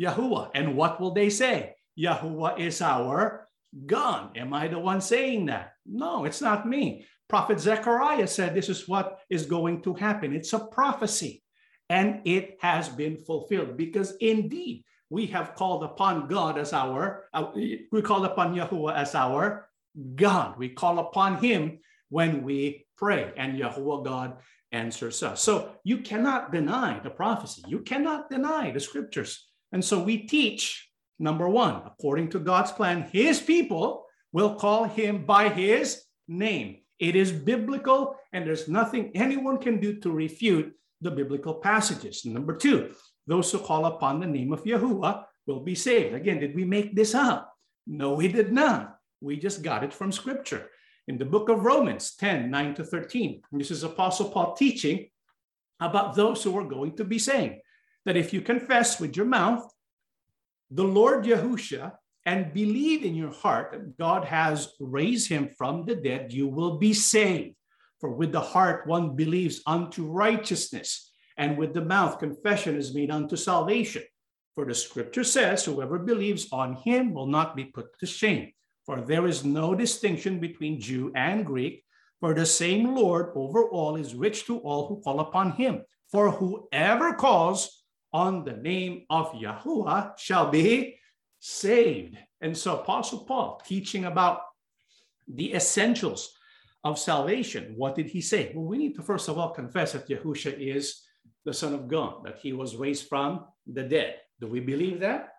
Yahuwah. 0.00 0.50
And 0.54 0.74
what 0.74 1.00
will 1.00 1.12
they 1.12 1.28
say? 1.28 1.74
Yahuwah 1.98 2.58
is 2.58 2.80
our 2.82 3.46
God. 3.86 4.36
Am 4.36 4.52
I 4.52 4.68
the 4.68 4.78
one 4.78 5.00
saying 5.00 5.46
that? 5.46 5.74
No, 5.86 6.24
it's 6.24 6.40
not 6.40 6.66
me. 6.68 7.06
Prophet 7.28 7.60
Zechariah 7.60 8.26
said 8.26 8.54
this 8.54 8.68
is 8.68 8.88
what 8.88 9.20
is 9.30 9.46
going 9.46 9.82
to 9.82 9.94
happen. 9.94 10.34
It's 10.34 10.52
a 10.52 10.58
prophecy. 10.58 11.42
and 11.90 12.20
it 12.24 12.56
has 12.60 12.88
been 12.88 13.18
fulfilled 13.18 13.76
because 13.76 14.14
indeed 14.20 14.84
we 15.10 15.26
have 15.26 15.56
called 15.56 15.82
upon 15.82 16.28
God 16.28 16.56
as 16.56 16.72
our, 16.72 17.24
uh, 17.34 17.50
we 17.54 18.00
call 18.02 18.24
upon 18.24 18.54
Yahuwah 18.54 18.94
as 18.94 19.14
our 19.16 19.68
God. 20.14 20.56
We 20.56 20.68
call 20.68 21.00
upon 21.00 21.38
him 21.42 21.80
when 22.08 22.44
we 22.44 22.86
pray 22.96 23.32
and 23.36 23.58
Yahuwah 23.58 24.04
God 24.04 24.36
answers 24.70 25.20
us. 25.24 25.42
So 25.42 25.72
you 25.82 25.98
cannot 25.98 26.52
deny 26.52 27.00
the 27.00 27.10
prophecy. 27.10 27.64
You 27.66 27.80
cannot 27.80 28.30
deny 28.30 28.70
the 28.70 28.78
scriptures. 28.78 29.48
And 29.72 29.84
so 29.84 30.00
we 30.00 30.28
teach, 30.28 30.88
number 31.20 31.48
one, 31.48 31.82
according 31.86 32.30
to 32.30 32.40
God's 32.40 32.72
plan, 32.72 33.02
his 33.12 33.40
people 33.40 34.06
will 34.32 34.56
call 34.56 34.84
him 34.84 35.24
by 35.24 35.48
his 35.48 36.02
name. 36.26 36.78
It 36.98 37.14
is 37.14 37.30
biblical, 37.30 38.16
and 38.32 38.46
there's 38.46 38.68
nothing 38.68 39.12
anyone 39.14 39.58
can 39.58 39.80
do 39.80 40.00
to 40.00 40.10
refute 40.10 40.72
the 41.00 41.10
biblical 41.10 41.54
passages. 41.54 42.24
Number 42.24 42.56
two, 42.56 42.94
those 43.26 43.52
who 43.52 43.58
call 43.58 43.86
upon 43.86 44.20
the 44.20 44.26
name 44.26 44.52
of 44.52 44.64
Yahuwah 44.64 45.24
will 45.46 45.60
be 45.60 45.74
saved. 45.74 46.14
Again, 46.14 46.40
did 46.40 46.54
we 46.54 46.64
make 46.64 46.94
this 46.94 47.14
up? 47.14 47.52
No, 47.86 48.14
we 48.14 48.28
did 48.28 48.52
not. 48.52 48.96
We 49.20 49.36
just 49.36 49.62
got 49.62 49.84
it 49.84 49.92
from 49.92 50.12
scripture. 50.12 50.70
In 51.08 51.18
the 51.18 51.24
book 51.24 51.48
of 51.48 51.64
Romans 51.64 52.14
10 52.16 52.50
9 52.50 52.74
to 52.74 52.84
13, 52.84 53.42
this 53.52 53.70
is 53.70 53.82
Apostle 53.82 54.30
Paul 54.30 54.54
teaching 54.54 55.08
about 55.80 56.14
those 56.14 56.42
who 56.42 56.56
are 56.58 56.64
going 56.64 56.96
to 56.96 57.04
be 57.04 57.18
saved. 57.18 57.56
That 58.04 58.16
if 58.16 58.32
you 58.32 58.40
confess 58.40 59.00
with 59.00 59.16
your 59.16 59.26
mouth 59.26 59.68
the 60.70 60.84
Lord 60.84 61.24
Yahusha 61.24 61.92
and 62.26 62.52
believe 62.52 63.04
in 63.04 63.14
your 63.14 63.32
heart 63.32 63.72
that 63.72 63.98
God 63.98 64.24
has 64.24 64.72
raised 64.78 65.28
him 65.28 65.50
from 65.56 65.84
the 65.84 65.96
dead, 65.96 66.32
you 66.32 66.46
will 66.46 66.78
be 66.78 66.92
saved. 66.92 67.56
For 68.00 68.10
with 68.10 68.32
the 68.32 68.40
heart 68.40 68.86
one 68.86 69.16
believes 69.16 69.62
unto 69.66 70.06
righteousness, 70.06 71.12
and 71.36 71.58
with 71.58 71.74
the 71.74 71.84
mouth 71.84 72.18
confession 72.18 72.76
is 72.76 72.94
made 72.94 73.10
unto 73.10 73.36
salvation. 73.36 74.02
For 74.54 74.64
the 74.64 74.74
scripture 74.74 75.24
says, 75.24 75.64
Whoever 75.64 75.98
believes 75.98 76.48
on 76.52 76.76
him 76.76 77.14
will 77.14 77.26
not 77.26 77.56
be 77.56 77.64
put 77.64 77.98
to 77.98 78.06
shame. 78.06 78.52
For 78.86 79.00
there 79.00 79.26
is 79.26 79.44
no 79.44 79.74
distinction 79.74 80.40
between 80.40 80.80
Jew 80.80 81.12
and 81.14 81.44
Greek, 81.46 81.84
for 82.20 82.34
the 82.34 82.46
same 82.46 82.94
Lord 82.94 83.32
over 83.34 83.68
all 83.68 83.96
is 83.96 84.14
rich 84.14 84.46
to 84.46 84.58
all 84.58 84.88
who 84.88 85.00
call 85.00 85.20
upon 85.20 85.52
him. 85.52 85.82
For 86.10 86.30
whoever 86.30 87.14
calls 87.14 87.79
on 88.12 88.44
the 88.44 88.52
name 88.52 89.04
of 89.10 89.32
Yahuwah 89.32 90.18
shall 90.18 90.50
be 90.50 90.98
saved. 91.38 92.16
And 92.40 92.56
so, 92.56 92.78
Apostle 92.78 93.20
Paul 93.20 93.60
teaching 93.66 94.04
about 94.06 94.42
the 95.28 95.54
essentials 95.54 96.32
of 96.84 96.98
salvation. 96.98 97.74
What 97.76 97.94
did 97.94 98.06
he 98.06 98.20
say? 98.20 98.52
Well, 98.54 98.64
we 98.64 98.78
need 98.78 98.94
to 98.96 99.02
first 99.02 99.28
of 99.28 99.38
all 99.38 99.50
confess 99.50 99.92
that 99.92 100.08
Yahusha 100.08 100.58
is 100.58 101.02
the 101.44 101.52
Son 101.52 101.74
of 101.74 101.88
God, 101.88 102.24
that 102.24 102.38
he 102.38 102.52
was 102.52 102.76
raised 102.76 103.08
from 103.08 103.44
the 103.66 103.82
dead. 103.82 104.16
Do 104.40 104.46
we 104.46 104.60
believe 104.60 105.00
that? 105.00 105.34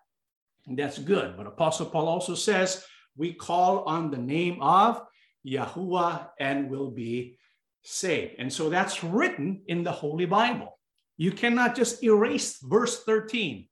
That's 0.66 0.98
good. 0.98 1.36
But 1.36 1.46
Apostle 1.46 1.86
Paul 1.86 2.08
also 2.08 2.34
says 2.34 2.84
we 3.16 3.32
call 3.32 3.84
on 3.84 4.10
the 4.10 4.18
name 4.18 4.62
of 4.62 5.02
Yahuwah 5.46 6.28
and 6.38 6.70
will 6.70 6.90
be 6.90 7.38
saved. 7.82 8.36
And 8.38 8.52
so 8.52 8.70
that's 8.70 9.02
written 9.02 9.62
in 9.66 9.82
the 9.82 9.92
Holy 9.92 10.26
Bible. 10.26 10.78
You 11.16 11.32
cannot 11.32 11.76
just 11.76 12.02
erase 12.02 12.58
verse 12.62 13.04
13 13.04 13.68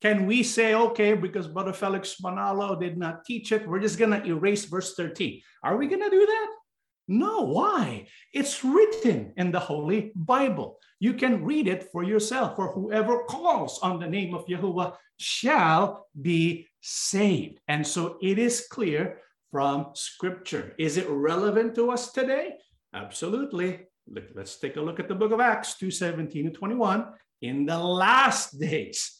can 0.00 0.26
we 0.26 0.42
say, 0.42 0.74
okay, 0.74 1.14
because 1.14 1.48
Brother 1.48 1.72
Felix 1.72 2.20
Manalo 2.22 2.78
did 2.78 2.96
not 2.96 3.24
teach 3.24 3.50
it, 3.50 3.66
we're 3.66 3.80
just 3.80 3.98
going 3.98 4.12
to 4.12 4.24
erase 4.24 4.64
verse 4.64 4.94
13? 4.94 5.40
Are 5.64 5.76
we 5.76 5.88
going 5.88 6.02
to 6.02 6.10
do 6.10 6.24
that? 6.24 6.46
No, 7.08 7.40
why? 7.40 8.06
It's 8.32 8.62
written 8.62 9.32
in 9.36 9.50
the 9.50 9.58
Holy 9.58 10.12
Bible. 10.14 10.78
You 11.00 11.14
can 11.14 11.44
read 11.44 11.66
it 11.66 11.88
for 11.90 12.04
yourself. 12.04 12.54
For 12.54 12.70
whoever 12.72 13.24
calls 13.24 13.80
on 13.80 13.98
the 13.98 14.06
name 14.06 14.34
of 14.34 14.46
Yahuwah 14.46 14.94
shall 15.18 16.06
be 16.20 16.68
saved. 16.80 17.58
And 17.66 17.84
so 17.84 18.18
it 18.22 18.38
is 18.38 18.68
clear 18.70 19.18
from 19.50 19.88
Scripture. 19.94 20.74
Is 20.78 20.96
it 20.96 21.08
relevant 21.08 21.74
to 21.76 21.90
us 21.90 22.12
today? 22.12 22.52
Absolutely. 22.94 23.86
Let's 24.34 24.58
take 24.58 24.76
a 24.76 24.80
look 24.80 25.00
at 25.00 25.08
the 25.08 25.14
book 25.14 25.32
of 25.32 25.40
Acts 25.40 25.76
2 25.78 25.90
17 25.90 26.46
and 26.46 26.54
21. 26.54 27.06
In 27.42 27.66
the 27.66 27.78
last 27.78 28.58
days, 28.58 29.16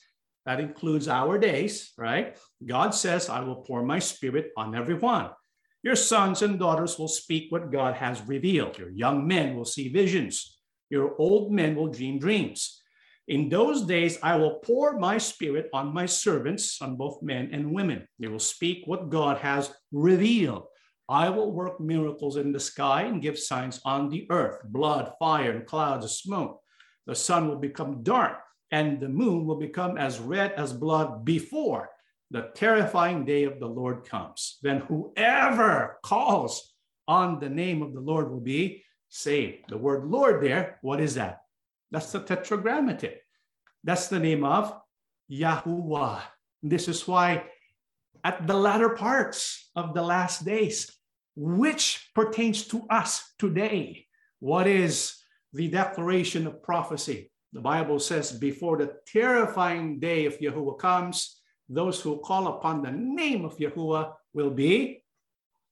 that 0.47 0.61
includes 0.61 1.09
our 1.09 1.39
days, 1.39 1.93
right? 1.99 2.37
God 2.65 2.95
says, 2.95 3.29
I 3.29 3.41
will 3.41 3.57
pour 3.57 3.83
my 3.83 3.99
spirit 3.99 4.51
on 4.57 4.75
everyone. 4.75 5.31
Your 5.83 5.95
sons 5.95 6.43
and 6.43 6.59
daughters 6.59 6.99
will 6.99 7.09
speak 7.09 7.53
what 7.53 7.71
God 7.71 7.95
has 7.95 8.23
revealed. 8.27 8.79
Your 8.79 8.91
young 8.91 9.29
men 9.29 9.57
will 9.57 9.65
see 9.65 9.89
visions. 9.89 10.59
Your 10.91 11.15
old 11.19 11.53
men 11.53 11.77
will 11.77 11.89
dream 11.89 12.19
dreams. 12.19 12.83
In 13.29 13.51
those 13.51 13.83
days, 13.85 14.19
I 14.23 14.37
will 14.37 14.59
pour 14.65 14.99
my 14.99 15.19
spirit 15.19 15.69
on 15.75 15.93
my 15.93 16.07
servants, 16.07 16.81
on 16.81 16.97
both 16.97 17.23
men 17.23 17.51
and 17.53 17.75
women. 17.75 18.09
They 18.19 18.29
will 18.29 18.39
speak 18.39 18.87
what 18.87 19.11
God 19.11 19.37
has 19.39 19.71
revealed. 19.93 20.65
I 21.09 21.31
will 21.31 21.53
work 21.53 21.81
miracles 21.81 22.37
in 22.37 22.53
the 22.53 22.61
sky 22.61 23.03
and 23.03 23.23
give 23.23 23.39
signs 23.39 23.81
on 23.85 24.11
the 24.11 24.27
earth 24.31 24.61
blood, 24.65 25.13
fire, 25.19 25.53
and 25.53 25.67
clouds 25.67 26.05
of 26.05 26.11
smoke. 26.11 26.61
The 27.07 27.15
sun 27.15 27.49
will 27.49 27.57
become 27.57 28.03
dark 28.03 28.39
and 28.71 29.01
the 29.01 29.09
moon 29.09 29.47
will 29.47 29.59
become 29.59 29.97
as 29.97 30.21
red 30.21 30.53
as 30.53 30.73
blood 30.73 31.25
before 31.25 31.89
the 32.31 32.51
terrifying 32.55 33.25
day 33.25 33.45
of 33.45 33.59
the 33.59 33.67
Lord 33.67 34.07
comes. 34.07 34.59
Then 34.63 34.81
whoever 34.81 35.99
calls 36.03 36.75
on 37.07 37.41
the 37.41 37.49
name 37.49 37.81
of 37.81 37.95
the 37.95 38.01
Lord 38.01 38.31
will 38.31 38.41
be 38.41 38.85
saved. 39.09 39.71
The 39.71 39.79
word 39.79 40.05
Lord 40.05 40.43
there, 40.43 40.79
what 40.83 41.01
is 41.01 41.15
that? 41.15 41.39
That's 41.91 42.13
the 42.13 42.21
tetragrammaton. 42.21 43.15
That's 43.83 44.09
the 44.09 44.19
name 44.19 44.45
of 44.45 44.79
Yahuwah. 45.31 46.21
This 46.63 46.89
is 46.89 47.09
why 47.09 47.45
at 48.23 48.47
the 48.47 48.55
latter 48.55 48.91
parts 48.91 49.71
of 49.75 49.95
the 49.95 50.03
last 50.03 50.45
days, 50.45 50.98
which 51.39 52.11
pertains 52.17 52.67
to 52.67 52.83
us 52.91 53.33
today, 53.39 54.07
what 54.41 54.67
is 54.67 55.23
the 55.53 55.69
declaration 55.69 56.49
of 56.49 56.63
prophecy? 56.65 57.31
The 57.53 57.61
Bible 57.61 58.01
says, 58.01 58.33
before 58.33 58.77
the 58.77 58.95
terrifying 59.07 60.01
day 60.01 60.27
of 60.27 60.41
Yahuwah 60.41 60.81
comes, 60.81 61.41
those 61.69 62.01
who 62.01 62.19
call 62.19 62.49
upon 62.49 62.83
the 62.83 62.91
name 62.91 63.45
of 63.45 63.57
Yahuwah 63.57 64.15
will 64.35 64.51
be 64.51 65.05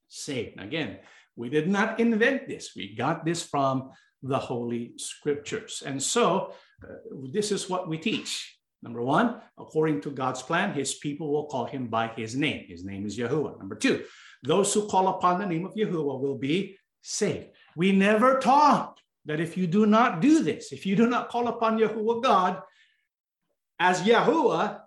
saved. 0.07 0.57
Again, 0.57 0.99
we 1.35 1.49
did 1.49 1.67
not 1.67 1.99
invent 1.99 2.47
this. 2.47 2.71
We 2.73 2.95
got 2.95 3.25
this 3.25 3.43
from 3.43 3.91
the 4.23 4.39
Holy 4.39 4.93
Scriptures. 4.95 5.83
And 5.85 6.01
so, 6.01 6.53
uh, 6.81 6.95
this 7.33 7.51
is 7.51 7.69
what 7.69 7.89
we 7.89 7.97
teach. 7.97 8.57
Number 8.81 9.01
one, 9.01 9.41
according 9.57 9.99
to 10.01 10.11
God's 10.11 10.41
plan, 10.41 10.73
his 10.73 10.93
people 10.95 11.29
will 11.29 11.47
call 11.47 11.65
him 11.65 11.87
by 11.87 12.07
his 12.15 12.35
name. 12.35 12.65
His 12.69 12.85
name 12.85 13.05
is 13.05 13.17
Yahuwah. 13.17 13.59
Number 13.59 13.75
two, 13.75 14.05
those 14.43 14.73
who 14.73 14.87
call 14.87 15.07
upon 15.09 15.39
the 15.39 15.45
name 15.45 15.65
of 15.65 15.73
Yahuwah 15.73 16.19
will 16.19 16.37
be 16.37 16.77
saved. 17.01 17.47
We 17.75 17.91
never 17.91 18.39
taught 18.39 18.99
that 19.25 19.39
if 19.39 19.57
you 19.57 19.67
do 19.67 19.85
not 19.85 20.21
do 20.21 20.43
this, 20.43 20.71
if 20.71 20.85
you 20.85 20.95
do 20.95 21.07
not 21.07 21.29
call 21.29 21.47
upon 21.47 21.77
Yahuwah 21.77 22.23
God 22.23 22.61
as 23.79 24.01
Yahuwah, 24.01 24.81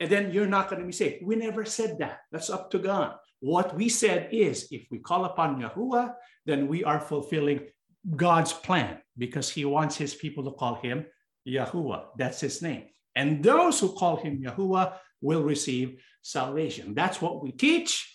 and 0.00 0.10
then 0.10 0.32
you're 0.32 0.46
not 0.46 0.70
going 0.70 0.80
to 0.80 0.86
be 0.86 0.92
saved. 0.92 1.24
We 1.24 1.36
never 1.36 1.64
said 1.64 1.98
that. 1.98 2.20
That's 2.32 2.48
up 2.48 2.70
to 2.70 2.78
God. 2.78 3.16
What 3.40 3.76
we 3.76 3.88
said 3.88 4.30
is 4.32 4.68
if 4.70 4.86
we 4.90 4.98
call 4.98 5.26
upon 5.26 5.60
Yahuwah, 5.60 6.14
then 6.46 6.68
we 6.68 6.84
are 6.84 7.00
fulfilling 7.00 7.68
God's 8.16 8.52
plan 8.52 8.98
because 9.18 9.50
he 9.50 9.64
wants 9.66 9.96
his 9.96 10.14
people 10.14 10.44
to 10.44 10.52
call 10.52 10.76
him 10.76 11.04
Yahuwah. 11.46 12.04
That's 12.16 12.40
his 12.40 12.62
name. 12.62 12.84
And 13.14 13.42
those 13.42 13.80
who 13.80 13.92
call 13.92 14.16
him 14.16 14.42
Yahuwah 14.42 14.94
will 15.20 15.42
receive 15.42 16.02
salvation. 16.22 16.94
That's 16.94 17.20
what 17.20 17.42
we 17.42 17.52
teach. 17.52 18.14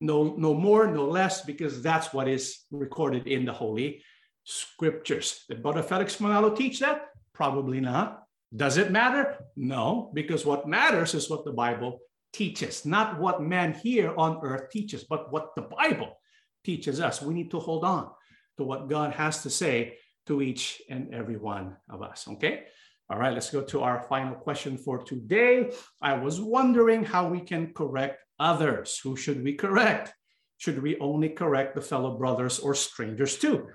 No, 0.00 0.34
no 0.36 0.54
more, 0.54 0.86
no 0.86 1.06
less, 1.06 1.44
because 1.44 1.82
that's 1.82 2.12
what 2.12 2.28
is 2.28 2.64
recorded 2.70 3.26
in 3.26 3.44
the 3.44 3.52
Holy 3.52 4.02
scriptures. 4.44 5.44
Did 5.48 5.62
Brother 5.62 5.82
Felix 5.82 6.16
Manalo 6.16 6.56
teach 6.56 6.80
that? 6.80 7.08
Probably 7.34 7.80
not. 7.80 8.22
Does 8.54 8.78
it 8.78 8.90
matter? 8.90 9.36
No, 9.56 10.10
because 10.14 10.44
what 10.44 10.66
matters 10.66 11.14
is 11.14 11.30
what 11.30 11.44
the 11.44 11.52
Bible 11.52 12.00
teaches, 12.32 12.84
not 12.86 13.20
what 13.20 13.42
man 13.42 13.74
here 13.74 14.14
on 14.16 14.40
earth 14.42 14.70
teaches, 14.70 15.04
but 15.04 15.32
what 15.32 15.54
the 15.54 15.62
Bible 15.62 16.16
teaches 16.64 17.00
us. 17.00 17.22
We 17.22 17.34
need 17.34 17.50
to 17.50 17.58
hold 17.58 17.84
on 17.84 18.10
to 18.58 18.64
what 18.64 18.88
God 18.88 19.12
has 19.12 19.42
to 19.42 19.50
say 19.50 19.98
to 20.26 20.42
each 20.42 20.82
and 20.88 21.14
every 21.14 21.36
one 21.36 21.76
of 21.88 22.02
us. 22.02 22.26
Okay. 22.28 22.64
All 23.08 23.18
right, 23.18 23.34
let's 23.34 23.50
go 23.50 23.62
to 23.62 23.82
our 23.82 24.02
final 24.04 24.36
question 24.36 24.76
for 24.76 25.02
today. 25.02 25.72
I 26.00 26.14
was 26.14 26.40
wondering 26.40 27.04
how 27.04 27.28
we 27.28 27.40
can 27.40 27.72
correct 27.74 28.18
others. 28.40 28.98
Who 29.04 29.16
should 29.16 29.44
we 29.44 29.54
correct? 29.54 30.12
Should 30.58 30.82
we 30.82 30.98
only 30.98 31.28
correct 31.28 31.74
the 31.74 31.80
fellow 31.80 32.18
brothers 32.18 32.58
or 32.58 32.74
strangers 32.74 33.38
too? 33.38 33.68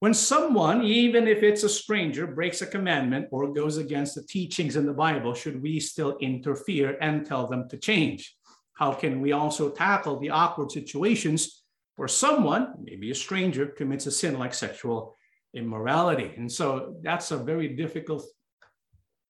When 0.00 0.14
someone, 0.14 0.84
even 0.84 1.26
if 1.26 1.42
it's 1.42 1.64
a 1.64 1.68
stranger, 1.68 2.26
breaks 2.26 2.62
a 2.62 2.66
commandment 2.66 3.26
or 3.32 3.52
goes 3.52 3.76
against 3.76 4.14
the 4.14 4.22
teachings 4.22 4.76
in 4.76 4.86
the 4.86 4.92
Bible, 4.92 5.34
should 5.34 5.60
we 5.60 5.80
still 5.80 6.16
interfere 6.20 6.96
and 7.00 7.26
tell 7.26 7.48
them 7.48 7.68
to 7.68 7.76
change? 7.76 8.36
How 8.74 8.92
can 8.92 9.20
we 9.20 9.32
also 9.32 9.70
tackle 9.70 10.18
the 10.18 10.30
awkward 10.30 10.70
situations 10.70 11.64
where 11.96 12.06
someone, 12.06 12.74
maybe 12.80 13.10
a 13.10 13.14
stranger, 13.14 13.66
commits 13.66 14.06
a 14.06 14.12
sin 14.12 14.38
like 14.38 14.54
sexual 14.54 15.16
immorality. 15.54 16.32
And 16.36 16.50
so 16.50 16.94
that's 17.02 17.32
a 17.32 17.36
very 17.36 17.74
difficult 17.74 18.24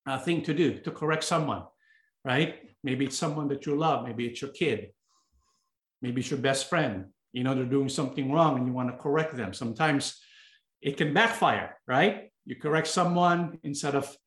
uh, 0.05 0.19
thing 0.19 0.43
to 0.43 0.53
do 0.53 0.79
to 0.81 0.91
correct 0.91 1.23
someone, 1.23 1.63
right? 2.23 2.68
Maybe 2.83 3.05
it's 3.05 3.17
someone 3.17 3.47
that 3.49 3.65
you 3.65 3.75
love, 3.75 4.05
maybe 4.05 4.25
it's 4.25 4.41
your 4.41 4.51
kid, 4.51 4.91
maybe 6.01 6.21
it's 6.21 6.31
your 6.31 6.39
best 6.39 6.69
friend. 6.69 7.05
You 7.33 7.43
know, 7.43 7.53
they're 7.53 7.65
doing 7.65 7.89
something 7.89 8.31
wrong 8.31 8.57
and 8.57 8.65
you 8.65 8.73
want 8.73 8.89
to 8.89 8.97
correct 8.97 9.35
them. 9.35 9.53
Sometimes 9.53 10.19
it 10.81 10.97
can 10.97 11.13
backfire, 11.13 11.77
right? 11.87 12.31
You 12.45 12.55
correct 12.55 12.87
someone 12.87 13.59
instead 13.63 13.95
of 13.95 14.17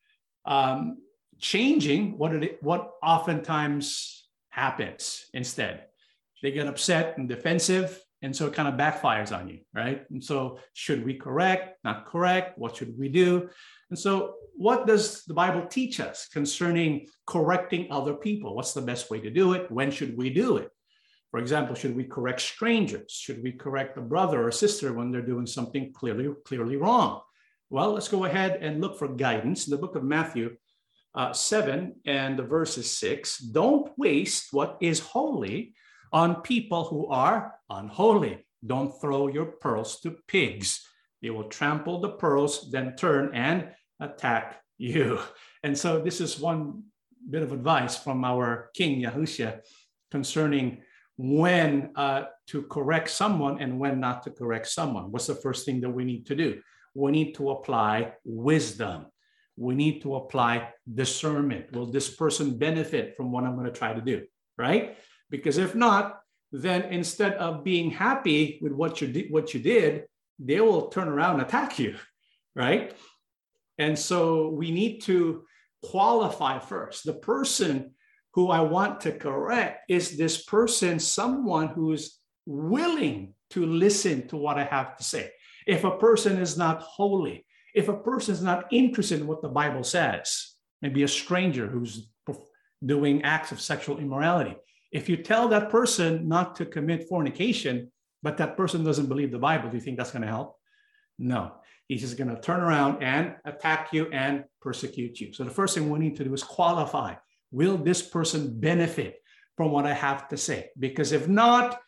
um, 0.45 0.99
changing 1.39 2.19
what 2.19 2.35
it 2.35 2.63
what 2.63 2.93
oftentimes 3.03 4.29
happens 4.51 5.27
instead. 5.35 5.87
They 6.43 6.53
get 6.53 6.67
upset 6.67 7.19
and 7.19 7.29
defensive, 7.29 8.01
and 8.23 8.35
so 8.35 8.47
it 8.47 8.55
kind 8.55 8.69
of 8.69 8.75
backfires 8.75 9.37
on 9.37 9.49
you, 9.49 9.59
right? 9.75 10.05
And 10.11 10.23
so, 10.23 10.59
should 10.75 11.05
we 11.05 11.15
correct? 11.15 11.79
Not 11.85 12.07
correct? 12.07 12.57
What 12.57 12.77
should 12.77 12.97
we 12.97 13.09
do? 13.09 13.49
And 13.91 13.99
so, 13.99 14.35
what 14.55 14.87
does 14.87 15.25
the 15.25 15.35
Bible 15.35 15.67
teach 15.67 15.99
us 15.99 16.29
concerning 16.29 17.09
correcting 17.27 17.89
other 17.91 18.15
people? 18.15 18.55
What's 18.55 18.75
the 18.75 18.83
best 18.83 19.11
way 19.11 19.21
to 19.21 19.31
do 19.31 19.55
it? 19.55 19.71
When 19.71 19.91
should 19.91 20.17
we 20.17 20.31
do 20.31 20.57
it? 20.57 20.71
For 21.33 21.41
example, 21.41 21.75
should 21.75 21.97
we 21.97 22.05
correct 22.05 22.43
strangers? 22.43 23.11
Should 23.13 23.43
we 23.43 23.53
correct 23.53 23.99
a 23.99 24.03
brother 24.03 24.47
or 24.47 24.53
sister 24.53 24.93
when 24.93 25.11
they're 25.11 25.23
doing 25.23 25.47
something 25.47 25.93
clearly, 25.93 26.29
clearly 26.45 26.77
wrong? 26.77 27.23
Well, 27.71 27.93
let's 27.93 28.09
go 28.09 28.25
ahead 28.25 28.59
and 28.61 28.81
look 28.81 28.99
for 28.99 29.09
guidance 29.09 29.67
in 29.67 29.71
the 29.71 29.79
book 29.79 29.97
of 29.97 30.05
Matthew 30.05 30.57
uh, 31.15 31.33
7 31.33 31.95
and 32.07 32.39
the 32.39 32.43
verses 32.43 32.91
6. 32.99 33.39
Don't 33.39 33.91
waste 33.99 34.49
what 34.53 34.77
is 34.81 35.01
holy 35.01 35.75
on 36.13 36.43
people 36.43 36.85
who 36.85 37.07
are 37.09 37.55
unholy. 37.71 38.47
Don't 38.65 38.93
throw 39.01 39.29
your 39.29 39.47
pearls 39.47 40.01
to 40.01 40.17
pigs. 40.29 40.87
They 41.21 41.31
will 41.31 41.49
trample 41.49 42.01
the 42.01 42.11
pearls, 42.11 42.71
then 42.71 42.97
turn 42.97 43.35
and 43.35 43.71
attack 44.01 44.61
you. 44.79 45.19
And 45.65 45.79
so, 45.79 46.01
this 46.01 46.21
is 46.21 46.41
one 46.41 46.83
bit 47.31 47.43
of 47.43 47.53
advice 47.53 47.97
from 47.97 48.25
our 48.25 48.71
King 48.75 49.01
Yahushua 49.01 49.61
concerning 50.11 50.83
when 51.17 51.93
uh, 51.95 52.25
to 52.49 52.63
correct 52.63 53.09
someone 53.11 53.61
and 53.61 53.79
when 53.79 54.01
not 54.01 54.25
to 54.25 54.31
correct 54.31 54.67
someone. 54.67 55.13
What's 55.13 55.29
the 55.29 55.37
first 55.37 55.65
thing 55.65 55.81
that 55.83 55.91
we 55.91 56.05
need 56.05 56.27
to 56.27 56.35
do? 56.35 56.61
We 56.95 57.13
need 57.13 57.35
to 57.35 57.51
apply 57.51 58.15
wisdom. 58.25 59.07
We 59.57 59.77
need 59.77 60.03
to 60.03 60.17
apply 60.17 60.71
discernment. 60.93 61.73
Will 61.73 61.87
this 61.87 62.11
person 62.11 62.59
benefit 62.59 63.17
from 63.17 63.31
what 63.31 63.45
I'm 63.45 63.55
going 63.55 63.67
to 63.67 63.79
try 63.79 63.95
to 63.95 64.01
do? 64.01 64.23
Right? 64.59 64.97
Because 65.33 65.57
if 65.57 65.75
not, 65.75 66.21
then 66.53 66.83
instead 66.93 67.33
of 67.35 67.65
being 67.65 67.91
happy 67.91 68.59
with 68.63 68.73
what 68.73 69.01
you 69.01 69.09
did, 69.09 69.33
what 69.33 69.55
you 69.55 69.61
did, 69.61 70.05
they 70.39 70.61
will 70.61 70.89
turn 70.89 71.09
around 71.09 71.41
and 71.41 71.49
attack 71.49 71.79
you, 71.79 71.97
right? 72.55 72.95
And 73.79 73.99
so 73.99 74.51
we 74.51 74.71
need 74.71 75.01
to 75.05 75.45
qualify 75.83 76.59
first. 76.59 77.05
The 77.05 77.15
person 77.15 77.95
who 78.35 78.51
I 78.51 78.61
want 78.61 79.01
to 79.01 79.13
correct 79.13 79.91
is 79.91 80.17
this 80.17 80.45
person 80.45 80.99
someone 80.99 81.69
who's 81.69 82.19
willing 82.45 83.35
to 83.51 83.65
listen 83.65 84.29
to 84.29 84.37
what 84.37 84.59
I 84.59 84.65
have 84.65 84.97
to 84.99 85.05
say. 85.05 85.31
If 85.67 85.85
a 85.85 85.97
person 85.97 86.37
is 86.37 86.59
not 86.59 86.83
holy, 86.83 87.47
if 87.75 87.89
a 87.89 87.97
person 87.97 88.35
is 88.35 88.43
not 88.43 88.67
interested 88.71 89.21
in 89.21 89.27
what 89.27 89.41
the 89.41 89.49
Bible 89.49 89.85
says, 89.85 90.55
maybe 90.83 91.03
a 91.05 91.09
stranger 91.09 91.67
who's 91.67 92.09
doing 92.85 93.23
acts 93.23 93.53
of 93.53 93.61
sexual 93.61 93.99
immorality, 93.99 94.57
if 94.93 95.09
you 95.09 95.17
tell 95.17 95.49
that 95.49 95.71
person 95.71 96.29
not 96.29 96.55
to 96.57 96.67
commit 96.67 97.09
fornication, 97.09 97.91
but 98.23 98.37
that 98.37 98.57
person 98.57 98.85
doesn't 98.85 99.07
believe 99.07 99.33
the 99.33 99.39
Bible, 99.39 99.71
do 99.71 99.77
you 99.77 99.83
think 99.83 99.97
that's 99.97 100.13
going 100.13 100.23
to 100.23 100.29
help? 100.29 100.57
No. 101.19 101.55
He's 101.89 102.03
just 102.03 102.17
going 102.17 102.35
to 102.35 102.41
turn 102.41 102.61
around 102.61 103.03
and 103.03 103.35
attack 103.45 103.93
you 103.93 104.07
and 104.13 104.45
persecute 104.61 105.21
you. 105.21 105.33
So 105.33 105.45
the 105.45 105.51
first 105.51 105.75
thing 105.75 105.91
we 105.91 105.99
need 105.99 106.17
to 106.17 106.25
do 106.25 106.33
is 106.33 106.43
qualify. 106.43 107.15
Will 107.51 107.77
this 107.77 108.03
person 108.03 108.59
benefit 108.61 109.17
from 109.57 109.73
what 109.73 109.87
I 109.87 109.93
have 109.93 110.29
to 110.29 110.37
say? 110.37 110.71
Because 110.79 111.13
if 111.13 111.27
not, 111.27 111.81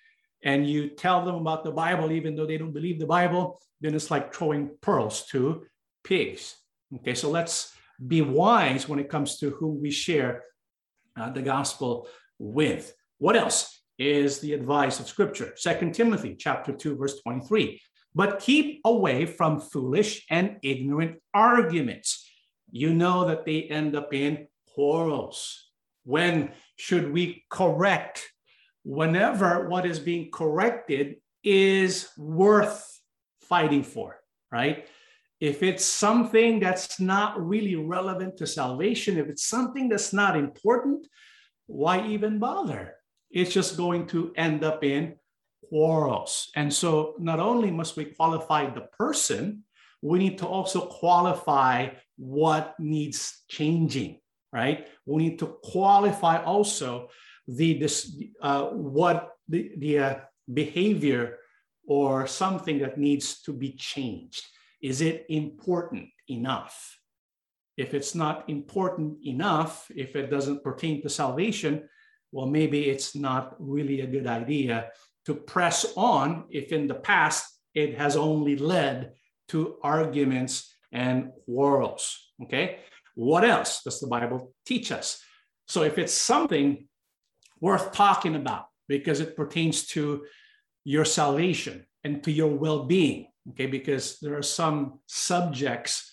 and 0.42 0.68
you 0.68 0.90
tell 0.90 1.24
them 1.24 1.36
about 1.36 1.64
the 1.64 1.70
Bible, 1.70 2.12
even 2.12 2.34
though 2.34 2.46
they 2.46 2.58
don't 2.58 2.72
believe 2.72 2.98
the 2.98 3.06
Bible, 3.06 3.60
then 3.80 3.94
it's 3.94 4.10
like 4.10 4.34
throwing 4.34 4.70
pearls 4.82 5.26
to 5.28 5.64
pigs. 6.02 6.56
Okay, 6.96 7.14
so 7.14 7.30
let's 7.30 7.72
be 8.06 8.20
wise 8.20 8.88
when 8.88 8.98
it 8.98 9.08
comes 9.08 9.38
to 9.38 9.50
who 9.50 9.68
we 9.68 9.90
share 9.90 10.42
uh, 11.16 11.30
the 11.30 11.42
gospel 11.42 12.08
with. 12.38 12.94
What 13.18 13.36
else 13.36 13.82
is 13.98 14.40
the 14.40 14.52
advice 14.52 15.00
of 15.00 15.08
scripture? 15.08 15.52
Second 15.56 15.94
Timothy 15.94 16.36
chapter 16.38 16.72
2 16.72 16.96
verse 16.96 17.20
23. 17.22 17.80
But 18.14 18.40
keep 18.40 18.80
away 18.84 19.26
from 19.26 19.60
foolish 19.60 20.24
and 20.30 20.58
ignorant 20.62 21.20
arguments. 21.32 22.28
You 22.70 22.94
know 22.94 23.26
that 23.26 23.44
they 23.44 23.62
end 23.62 23.96
up 23.96 24.14
in 24.14 24.46
quarrels. 24.74 25.70
When 26.04 26.52
should 26.76 27.12
we 27.12 27.44
correct? 27.50 28.22
Whenever 28.84 29.68
what 29.68 29.86
is 29.86 29.98
being 29.98 30.30
corrected 30.30 31.16
is 31.42 32.08
worth 32.16 33.00
fighting 33.42 33.82
for, 33.82 34.20
right? 34.52 34.86
If 35.40 35.62
it's 35.62 35.84
something 35.84 36.60
that's 36.60 37.00
not 37.00 37.44
really 37.44 37.76
relevant 37.76 38.36
to 38.38 38.46
salvation, 38.46 39.18
if 39.18 39.28
it's 39.28 39.46
something 39.46 39.88
that's 39.88 40.12
not 40.12 40.36
important, 40.36 41.06
why 41.66 42.06
even 42.06 42.38
bother? 42.38 42.96
It's 43.30 43.52
just 43.52 43.76
going 43.76 44.06
to 44.08 44.32
end 44.36 44.64
up 44.64 44.84
in 44.84 45.16
quarrels. 45.68 46.50
And 46.54 46.72
so 46.72 47.14
not 47.18 47.40
only 47.40 47.70
must 47.70 47.96
we 47.96 48.04
qualify 48.06 48.70
the 48.70 48.82
person, 48.98 49.64
we 50.02 50.18
need 50.18 50.38
to 50.38 50.46
also 50.46 50.86
qualify 50.86 51.88
what 52.16 52.74
needs 52.78 53.42
changing, 53.48 54.20
right? 54.52 54.86
We 55.06 55.22
need 55.22 55.38
to 55.38 55.58
qualify 55.62 56.42
also 56.44 57.08
the 57.48 57.78
this 57.78 58.14
uh, 58.40 58.66
what 58.66 59.32
the, 59.48 59.72
the 59.78 59.98
uh, 59.98 60.14
behavior 60.52 61.38
or 61.86 62.26
something 62.26 62.78
that 62.78 62.98
needs 62.98 63.42
to 63.42 63.52
be 63.52 63.72
changed. 63.72 64.44
Is 64.82 65.00
it 65.00 65.26
important 65.28 66.08
enough? 66.28 66.98
If 67.76 67.94
it's 67.94 68.14
not 68.14 68.48
important 68.48 69.18
enough, 69.26 69.90
if 69.94 70.16
it 70.16 70.30
doesn't 70.30 70.62
pertain 70.62 71.02
to 71.02 71.08
salvation, 71.08 71.88
well, 72.32 72.46
maybe 72.46 72.88
it's 72.88 73.14
not 73.14 73.54
really 73.58 74.00
a 74.00 74.06
good 74.06 74.26
idea 74.26 74.90
to 75.26 75.34
press 75.34 75.92
on 75.96 76.44
if 76.50 76.72
in 76.72 76.86
the 76.86 76.94
past 76.94 77.46
it 77.74 77.96
has 77.98 78.16
only 78.16 78.56
led 78.56 79.12
to 79.48 79.76
arguments 79.82 80.74
and 80.92 81.30
quarrels. 81.44 82.32
Okay. 82.42 82.80
What 83.14 83.44
else 83.44 83.82
does 83.82 84.00
the 84.00 84.06
Bible 84.06 84.52
teach 84.66 84.90
us? 84.90 85.20
So 85.68 85.82
if 85.82 85.98
it's 85.98 86.12
something 86.12 86.88
worth 87.60 87.92
talking 87.92 88.36
about 88.36 88.66
because 88.88 89.20
it 89.20 89.36
pertains 89.36 89.86
to 89.88 90.24
your 90.84 91.04
salvation 91.04 91.86
and 92.02 92.22
to 92.24 92.30
your 92.30 92.48
well 92.48 92.84
being, 92.84 93.28
okay, 93.50 93.66
because 93.66 94.18
there 94.20 94.36
are 94.36 94.42
some 94.42 95.00
subjects 95.06 96.12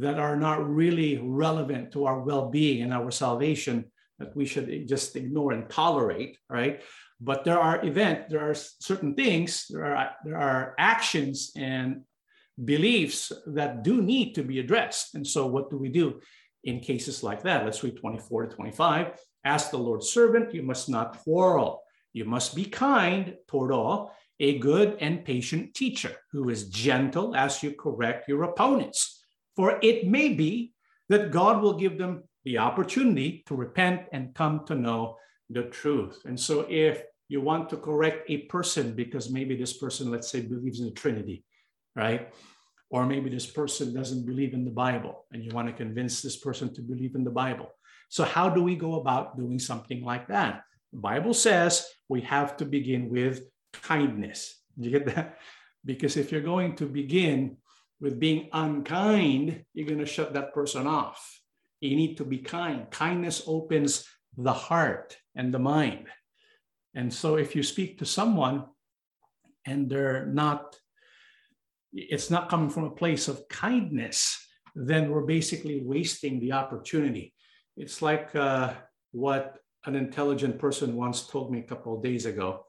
that 0.00 0.18
are 0.18 0.36
not 0.36 0.68
really 0.68 1.18
relevant 1.18 1.92
to 1.92 2.06
our 2.06 2.20
well-being 2.20 2.82
and 2.82 2.92
our 2.92 3.10
salvation 3.10 3.84
that 4.18 4.34
we 4.36 4.44
should 4.44 4.86
just 4.86 5.16
ignore 5.16 5.52
and 5.52 5.68
tolerate 5.70 6.36
right? 6.48 6.82
But 7.20 7.44
there 7.44 7.60
are 7.60 7.84
event 7.84 8.28
there 8.28 8.48
are 8.48 8.54
certain 8.54 9.14
things 9.14 9.66
there 9.68 9.84
are 9.84 10.10
there 10.24 10.38
are 10.38 10.74
actions 10.78 11.52
and 11.56 12.02
beliefs 12.62 13.32
that 13.46 13.82
do 13.82 14.02
need 14.02 14.34
to 14.34 14.42
be 14.42 14.58
addressed. 14.58 15.14
And 15.14 15.26
so 15.26 15.46
what 15.46 15.70
do 15.70 15.76
we 15.78 15.88
do 15.88 16.20
in 16.64 16.80
cases 16.80 17.22
like 17.22 17.42
that? 17.42 17.64
Let's 17.64 17.82
read 17.82 17.96
24 17.96 18.46
to 18.46 18.56
25 18.56 19.12
ask 19.44 19.70
the 19.70 19.78
lord's 19.78 20.10
servant 20.10 20.54
you 20.54 20.62
must 20.62 20.88
not 20.88 21.18
quarrel. 21.18 21.82
You 22.12 22.24
must 22.24 22.54
be 22.54 22.64
kind 22.64 23.36
toward 23.48 23.72
all 23.72 24.14
a 24.40 24.58
good 24.58 24.96
and 25.00 25.24
patient 25.24 25.74
teacher 25.74 26.16
who 26.32 26.48
is 26.48 26.68
gentle 26.68 27.36
as 27.36 27.62
you 27.62 27.72
correct 27.72 28.28
your 28.28 28.42
opponents 28.44 29.19
for 29.60 29.78
it 29.82 30.06
may 30.06 30.30
be 30.30 30.72
that 31.10 31.30
God 31.30 31.60
will 31.60 31.74
give 31.74 31.98
them 31.98 32.24
the 32.46 32.56
opportunity 32.56 33.44
to 33.46 33.54
repent 33.54 34.06
and 34.10 34.34
come 34.34 34.64
to 34.64 34.74
know 34.74 35.18
the 35.50 35.64
truth. 35.64 36.22
And 36.24 36.40
so, 36.40 36.64
if 36.70 37.02
you 37.28 37.42
want 37.42 37.68
to 37.68 37.76
correct 37.76 38.30
a 38.30 38.38
person 38.54 38.94
because 38.94 39.28
maybe 39.28 39.54
this 39.54 39.76
person, 39.76 40.10
let's 40.10 40.30
say, 40.30 40.40
believes 40.40 40.80
in 40.80 40.86
the 40.86 40.92
Trinity, 40.92 41.44
right? 41.94 42.32
Or 42.88 43.04
maybe 43.04 43.28
this 43.28 43.44
person 43.44 43.92
doesn't 43.92 44.24
believe 44.24 44.54
in 44.54 44.64
the 44.64 44.70
Bible 44.70 45.26
and 45.30 45.44
you 45.44 45.50
want 45.50 45.68
to 45.68 45.74
convince 45.74 46.22
this 46.22 46.38
person 46.38 46.72
to 46.72 46.80
believe 46.80 47.14
in 47.14 47.22
the 47.22 47.36
Bible. 47.44 47.68
So, 48.08 48.24
how 48.24 48.48
do 48.48 48.62
we 48.62 48.76
go 48.76 48.94
about 48.94 49.36
doing 49.36 49.58
something 49.58 50.02
like 50.02 50.26
that? 50.28 50.62
The 50.94 51.00
Bible 51.00 51.34
says 51.34 51.84
we 52.08 52.22
have 52.22 52.56
to 52.56 52.64
begin 52.64 53.10
with 53.10 53.42
kindness. 53.74 54.56
Do 54.78 54.88
you 54.88 54.98
get 54.98 55.14
that? 55.14 55.36
Because 55.82 56.18
if 56.18 56.30
you're 56.30 56.50
going 56.54 56.76
to 56.76 56.84
begin 56.84 57.56
with 58.00 58.18
being 58.18 58.48
unkind, 58.52 59.64
you're 59.74 59.86
going 59.86 59.98
to 59.98 60.06
shut 60.06 60.32
that 60.34 60.54
person 60.54 60.86
off. 60.86 61.40
You 61.80 61.96
need 61.96 62.16
to 62.16 62.24
be 62.24 62.38
kind. 62.38 62.90
Kindness 62.90 63.42
opens 63.46 64.06
the 64.36 64.52
heart 64.52 65.16
and 65.34 65.52
the 65.52 65.58
mind. 65.58 66.06
And 66.94 67.12
so 67.12 67.36
if 67.36 67.54
you 67.54 67.62
speak 67.62 67.98
to 67.98 68.06
someone 68.06 68.64
and 69.66 69.88
they're 69.88 70.26
not 70.26 70.76
it's 71.92 72.30
not 72.30 72.48
coming 72.48 72.70
from 72.70 72.84
a 72.84 72.90
place 72.90 73.26
of 73.26 73.48
kindness, 73.48 74.38
then 74.74 75.10
we're 75.10 75.26
basically 75.26 75.82
wasting 75.84 76.38
the 76.38 76.52
opportunity. 76.52 77.34
It's 77.76 78.00
like 78.00 78.34
uh, 78.36 78.74
what 79.10 79.56
an 79.86 79.96
intelligent 79.96 80.58
person 80.58 80.94
once 80.94 81.26
told 81.26 81.50
me 81.50 81.58
a 81.58 81.64
couple 81.64 81.96
of 81.96 82.02
days 82.02 82.26
ago. 82.26 82.64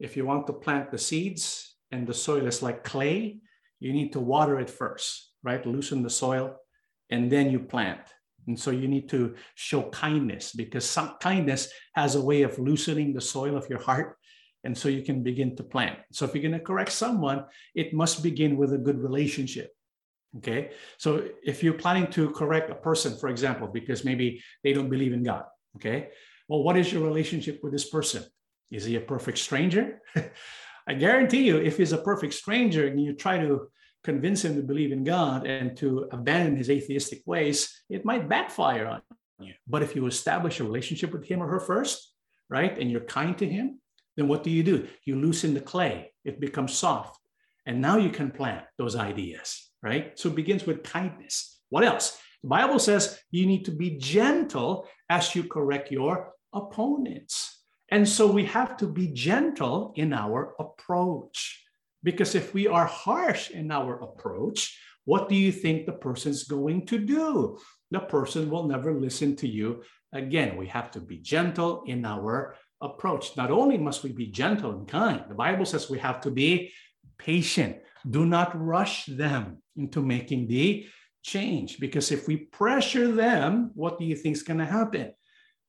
If 0.00 0.16
you 0.16 0.26
want 0.26 0.46
to 0.48 0.52
plant 0.52 0.90
the 0.90 0.98
seeds 0.98 1.76
and 1.92 2.06
the 2.06 2.14
soil 2.14 2.46
is 2.46 2.62
like 2.62 2.82
clay, 2.82 3.40
you 3.80 3.92
need 3.92 4.12
to 4.12 4.20
water 4.20 4.58
it 4.58 4.70
first, 4.70 5.32
right? 5.42 5.64
Loosen 5.66 6.02
the 6.02 6.10
soil 6.10 6.56
and 7.10 7.30
then 7.30 7.50
you 7.50 7.60
plant. 7.60 8.00
And 8.46 8.58
so 8.58 8.70
you 8.70 8.88
need 8.88 9.08
to 9.10 9.34
show 9.54 9.82
kindness 9.90 10.52
because 10.52 10.88
some 10.88 11.16
kindness 11.20 11.68
has 11.94 12.14
a 12.14 12.22
way 12.22 12.42
of 12.42 12.58
loosening 12.58 13.12
the 13.12 13.20
soil 13.20 13.56
of 13.56 13.68
your 13.68 13.80
heart. 13.80 14.16
And 14.64 14.76
so 14.76 14.88
you 14.88 15.02
can 15.02 15.22
begin 15.22 15.56
to 15.56 15.62
plant. 15.62 15.98
So 16.12 16.24
if 16.24 16.34
you're 16.34 16.42
going 16.42 16.52
to 16.52 16.60
correct 16.60 16.92
someone, 16.92 17.44
it 17.74 17.92
must 17.92 18.22
begin 18.22 18.56
with 18.56 18.72
a 18.72 18.78
good 18.78 18.98
relationship. 18.98 19.72
Okay. 20.38 20.70
So 20.98 21.28
if 21.44 21.62
you're 21.62 21.74
planning 21.74 22.08
to 22.08 22.30
correct 22.30 22.70
a 22.70 22.74
person, 22.74 23.16
for 23.16 23.28
example, 23.28 23.68
because 23.68 24.04
maybe 24.04 24.42
they 24.62 24.72
don't 24.72 24.90
believe 24.90 25.12
in 25.12 25.22
God, 25.22 25.44
okay. 25.76 26.08
Well, 26.48 26.62
what 26.62 26.76
is 26.76 26.92
your 26.92 27.02
relationship 27.02 27.60
with 27.62 27.72
this 27.72 27.88
person? 27.88 28.24
Is 28.70 28.84
he 28.84 28.96
a 28.96 29.00
perfect 29.00 29.38
stranger? 29.38 30.02
I 30.86 30.94
guarantee 30.94 31.44
you, 31.44 31.56
if 31.56 31.76
he's 31.76 31.92
a 31.92 31.98
perfect 31.98 32.34
stranger 32.34 32.86
and 32.86 33.00
you 33.00 33.14
try 33.14 33.38
to 33.38 33.68
convince 34.04 34.44
him 34.44 34.54
to 34.54 34.62
believe 34.62 34.92
in 34.92 35.02
God 35.02 35.46
and 35.46 35.76
to 35.78 36.08
abandon 36.12 36.56
his 36.56 36.70
atheistic 36.70 37.22
ways, 37.26 37.82
it 37.90 38.04
might 38.04 38.28
backfire 38.28 38.86
on 38.86 39.02
you. 39.40 39.54
But 39.66 39.82
if 39.82 39.96
you 39.96 40.06
establish 40.06 40.60
a 40.60 40.64
relationship 40.64 41.12
with 41.12 41.24
him 41.24 41.42
or 41.42 41.48
her 41.48 41.60
first, 41.60 42.12
right, 42.48 42.78
and 42.78 42.90
you're 42.90 43.00
kind 43.00 43.36
to 43.38 43.46
him, 43.46 43.80
then 44.16 44.28
what 44.28 44.44
do 44.44 44.50
you 44.50 44.62
do? 44.62 44.86
You 45.04 45.16
loosen 45.16 45.54
the 45.54 45.60
clay, 45.60 46.12
it 46.24 46.40
becomes 46.40 46.72
soft. 46.72 47.20
And 47.66 47.80
now 47.80 47.96
you 47.96 48.10
can 48.10 48.30
plant 48.30 48.64
those 48.78 48.94
ideas, 48.94 49.70
right? 49.82 50.16
So 50.18 50.28
it 50.28 50.36
begins 50.36 50.66
with 50.66 50.84
kindness. 50.84 51.60
What 51.68 51.84
else? 51.84 52.16
The 52.42 52.48
Bible 52.48 52.78
says 52.78 53.18
you 53.32 53.44
need 53.44 53.64
to 53.64 53.72
be 53.72 53.98
gentle 53.98 54.86
as 55.10 55.34
you 55.34 55.44
correct 55.44 55.90
your 55.90 56.32
opponents. 56.52 57.55
And 57.90 58.08
so 58.08 58.26
we 58.26 58.44
have 58.46 58.76
to 58.78 58.86
be 58.86 59.08
gentle 59.08 59.92
in 59.96 60.12
our 60.12 60.54
approach. 60.58 61.62
Because 62.02 62.34
if 62.34 62.54
we 62.54 62.66
are 62.66 62.86
harsh 62.86 63.50
in 63.50 63.70
our 63.70 64.00
approach, 64.02 64.78
what 65.04 65.28
do 65.28 65.34
you 65.34 65.52
think 65.52 65.86
the 65.86 65.92
person's 65.92 66.44
going 66.44 66.86
to 66.86 66.98
do? 66.98 67.58
The 67.90 68.00
person 68.00 68.50
will 68.50 68.66
never 68.66 68.92
listen 68.92 69.36
to 69.36 69.48
you 69.48 69.82
again. 70.12 70.56
We 70.56 70.66
have 70.68 70.90
to 70.92 71.00
be 71.00 71.18
gentle 71.18 71.84
in 71.86 72.04
our 72.04 72.56
approach. 72.80 73.36
Not 73.36 73.50
only 73.50 73.78
must 73.78 74.02
we 74.02 74.12
be 74.12 74.26
gentle 74.26 74.72
and 74.72 74.88
kind, 74.88 75.24
the 75.28 75.34
Bible 75.34 75.64
says 75.64 75.88
we 75.88 76.00
have 76.00 76.20
to 76.22 76.30
be 76.30 76.72
patient. 77.18 77.76
Do 78.08 78.26
not 78.26 78.60
rush 78.60 79.06
them 79.06 79.62
into 79.76 80.02
making 80.02 80.48
the 80.48 80.86
change 81.22 81.78
because 81.78 82.12
if 82.12 82.28
we 82.28 82.36
pressure 82.36 83.12
them, 83.12 83.70
what 83.74 83.98
do 83.98 84.04
you 84.04 84.16
think 84.16 84.36
is 84.36 84.42
going 84.42 84.58
to 84.58 84.66
happen? 84.66 85.12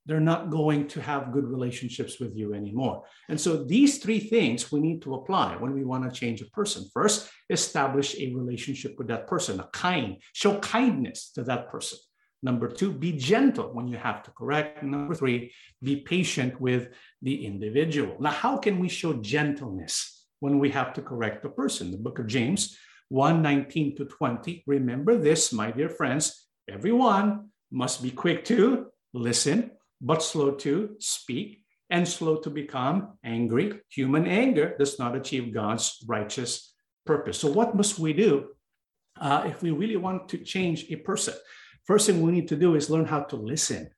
They're 0.08 0.22
not 0.22 0.50
going 0.50 0.88
to 0.88 1.02
have 1.02 1.34
good 1.34 1.46
relationships 1.46 2.18
with 2.20 2.36
you 2.36 2.54
anymore. 2.54 3.04
And 3.28 3.40
so 3.40 3.64
these 3.64 3.98
three 3.98 4.20
things 4.20 4.72
we 4.72 4.80
need 4.80 5.02
to 5.02 5.16
apply 5.16 5.58
when 5.58 5.74
we 5.74 5.84
want 5.84 6.06
to 6.06 6.20
change 6.20 6.42
a 6.42 6.46
person. 6.46 6.86
First, 6.94 7.30
establish 7.50 8.16
a 8.18 8.34
relationship 8.34 8.96
with 8.98 9.08
that 9.10 9.28
person, 9.28 9.60
a 9.60 9.68
kind, 9.74 10.18
show 10.34 10.58
kindness 10.60 11.32
to 11.36 11.44
that 11.44 11.70
person. 11.70 12.00
Number 12.42 12.70
two, 12.70 12.94
be 12.94 13.12
gentle 13.12 13.74
when 13.74 13.88
you 13.88 13.98
have 13.98 14.24
to 14.24 14.32
correct. 14.32 14.82
Number 14.82 15.14
three, 15.14 15.52
be 15.84 15.98
patient 15.98 16.60
with 16.62 16.90
the 17.22 17.46
individual. 17.46 18.16
Now, 18.20 18.32
how 18.32 18.58
can 18.58 18.80
we 18.80 18.88
show 18.88 19.14
gentleness 19.14 20.26
when 20.40 20.60
we 20.60 20.70
have 20.70 20.94
to 20.94 21.02
correct 21.02 21.44
a 21.46 21.50
person? 21.50 21.92
The 21.92 21.98
book 21.98 22.20
of 22.20 22.28
James 22.28 22.78
1 23.10 23.42
19 23.42 23.98
to 23.98 24.06
20. 24.06 24.64
Remember 24.68 25.18
this, 25.18 25.52
my 25.52 25.72
dear 25.72 25.90
friends, 25.90 26.48
everyone 26.70 27.50
must 27.72 28.02
be 28.02 28.12
quick 28.12 28.46
to 28.46 28.88
listen, 29.14 29.72
but 30.02 30.24
slow 30.24 30.52
to 30.52 30.96
speak 31.00 31.64
and 31.90 32.08
slow 32.08 32.38
to 32.38 32.50
become 32.50 33.18
angry. 33.24 33.80
Human 33.90 34.28
anger 34.28 34.76
does 34.78 35.00
not 35.00 35.16
achieve 35.16 35.54
God's 35.54 36.04
righteous 36.08 36.74
purpose. 37.06 37.40
So, 37.40 37.52
what 37.52 37.76
must 37.76 37.98
we 38.00 38.14
do 38.14 38.50
uh, 39.20 39.44
if 39.46 39.62
we 39.62 39.72
really 39.72 39.96
want 39.96 40.30
to 40.30 40.38
change 40.38 40.86
a 40.90 40.98
person? 40.98 41.34
First 41.86 42.08
thing 42.08 42.22
we 42.22 42.32
need 42.32 42.50
to 42.50 42.58
do 42.58 42.76
is 42.76 42.90
learn 42.90 43.06
how 43.06 43.22
to 43.22 43.36
listen, 43.38 43.90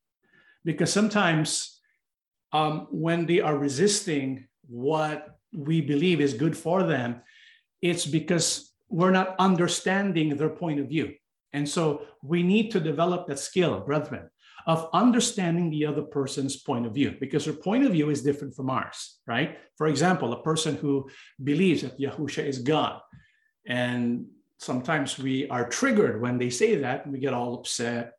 because 0.64 0.93
sometimes 0.93 1.82
um, 2.54 2.88
when 2.91 3.26
they 3.26 3.41
are 3.41 3.58
resisting 3.58 4.47
what 4.68 5.39
we 5.52 5.82
believe 5.82 6.22
is 6.22 6.34
good 6.36 6.56
for 6.56 6.84
them, 6.84 7.22
it's 7.82 8.06
because 8.06 8.74
we're 8.89 9.12
not 9.12 9.36
understanding 9.39 10.36
their 10.36 10.50
point 10.50 10.80
of 10.80 10.88
view. 10.88 11.14
And 11.54 11.68
so 11.68 12.06
we 12.22 12.43
need 12.43 12.70
to 12.72 12.80
develop 12.80 13.28
that 13.28 13.39
skill, 13.39 13.80
brethren, 13.80 14.30
of 14.70 14.88
understanding 14.93 15.72
the 15.72 15.84
other 15.84 16.03
person's 16.03 16.55
point 16.55 16.86
of 16.86 16.93
view 16.93 17.15
because 17.20 17.43
their 17.45 17.55
point 17.55 17.84
of 17.84 17.91
view 17.91 18.11
is 18.11 18.22
different 18.22 18.53
from 18.55 18.70
ours, 18.70 19.17
right? 19.26 19.57
For 19.80 19.88
example, 19.88 20.32
a 20.32 20.43
person 20.43 20.76
who 20.76 21.09
believes 21.43 21.82
that 21.82 21.99
Yahusha 21.99 22.43
is 22.45 22.59
God. 22.59 23.01
And 23.65 24.28
sometimes 24.59 25.17
we 25.17 25.49
are 25.49 25.67
triggered 25.67 26.22
when 26.22 26.38
they 26.38 26.51
say 26.51 26.76
that 26.76 27.07
we 27.07 27.17
get 27.17 27.34
all 27.34 27.55
upset 27.55 28.13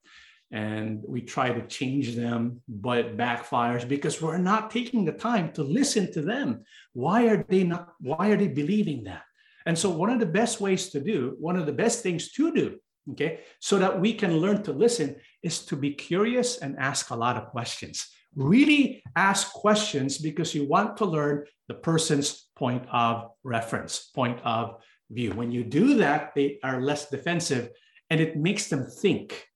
and 0.50 1.04
we 1.06 1.20
try 1.20 1.52
to 1.52 1.64
change 1.68 2.16
them, 2.16 2.60
but 2.66 2.98
it 2.98 3.16
backfires 3.16 3.86
because 3.86 4.20
we're 4.20 4.36
not 4.52 4.72
taking 4.72 5.04
the 5.04 5.12
time 5.12 5.52
to 5.52 5.62
listen 5.62 6.12
to 6.14 6.20
them. 6.20 6.64
Why 6.94 7.28
are 7.28 7.44
they 7.48 7.62
not, 7.62 7.92
why 8.00 8.30
are 8.30 8.36
they 8.36 8.48
believing 8.48 9.04
that? 9.04 9.22
And 9.66 9.78
so 9.78 9.88
one 9.88 10.10
of 10.10 10.18
the 10.18 10.34
best 10.40 10.60
ways 10.60 10.88
to 10.88 11.00
do, 11.00 11.36
one 11.38 11.54
of 11.54 11.66
the 11.66 11.80
best 11.84 12.02
things 12.02 12.32
to 12.32 12.52
do 12.52 12.80
okay? 13.12 13.40
So 13.60 13.78
that 13.78 14.00
we 14.00 14.14
can 14.14 14.36
learn 14.36 14.62
to 14.64 14.72
listen 14.72 15.16
is 15.42 15.64
to 15.66 15.76
be 15.76 15.92
curious 15.92 16.58
and 16.58 16.78
ask 16.78 17.10
a 17.10 17.16
lot 17.16 17.36
of 17.36 17.48
questions. 17.48 18.08
Really 18.34 19.02
ask 19.16 19.52
questions 19.52 20.18
because 20.18 20.54
you 20.54 20.66
want 20.66 20.96
to 20.98 21.04
learn 21.04 21.46
the 21.68 21.74
person's 21.74 22.48
point 22.56 22.84
of 22.92 23.30
reference 23.42 24.10
point 24.14 24.40
of 24.44 24.82
view. 25.10 25.32
When 25.32 25.50
you 25.50 25.64
do 25.64 25.94
that 25.98 26.32
they 26.34 26.58
are 26.62 26.80
less 26.80 27.10
defensive 27.10 27.70
and 28.08 28.20
it 28.20 28.36
makes 28.36 28.68
them 28.68 28.86
think. 28.86 29.46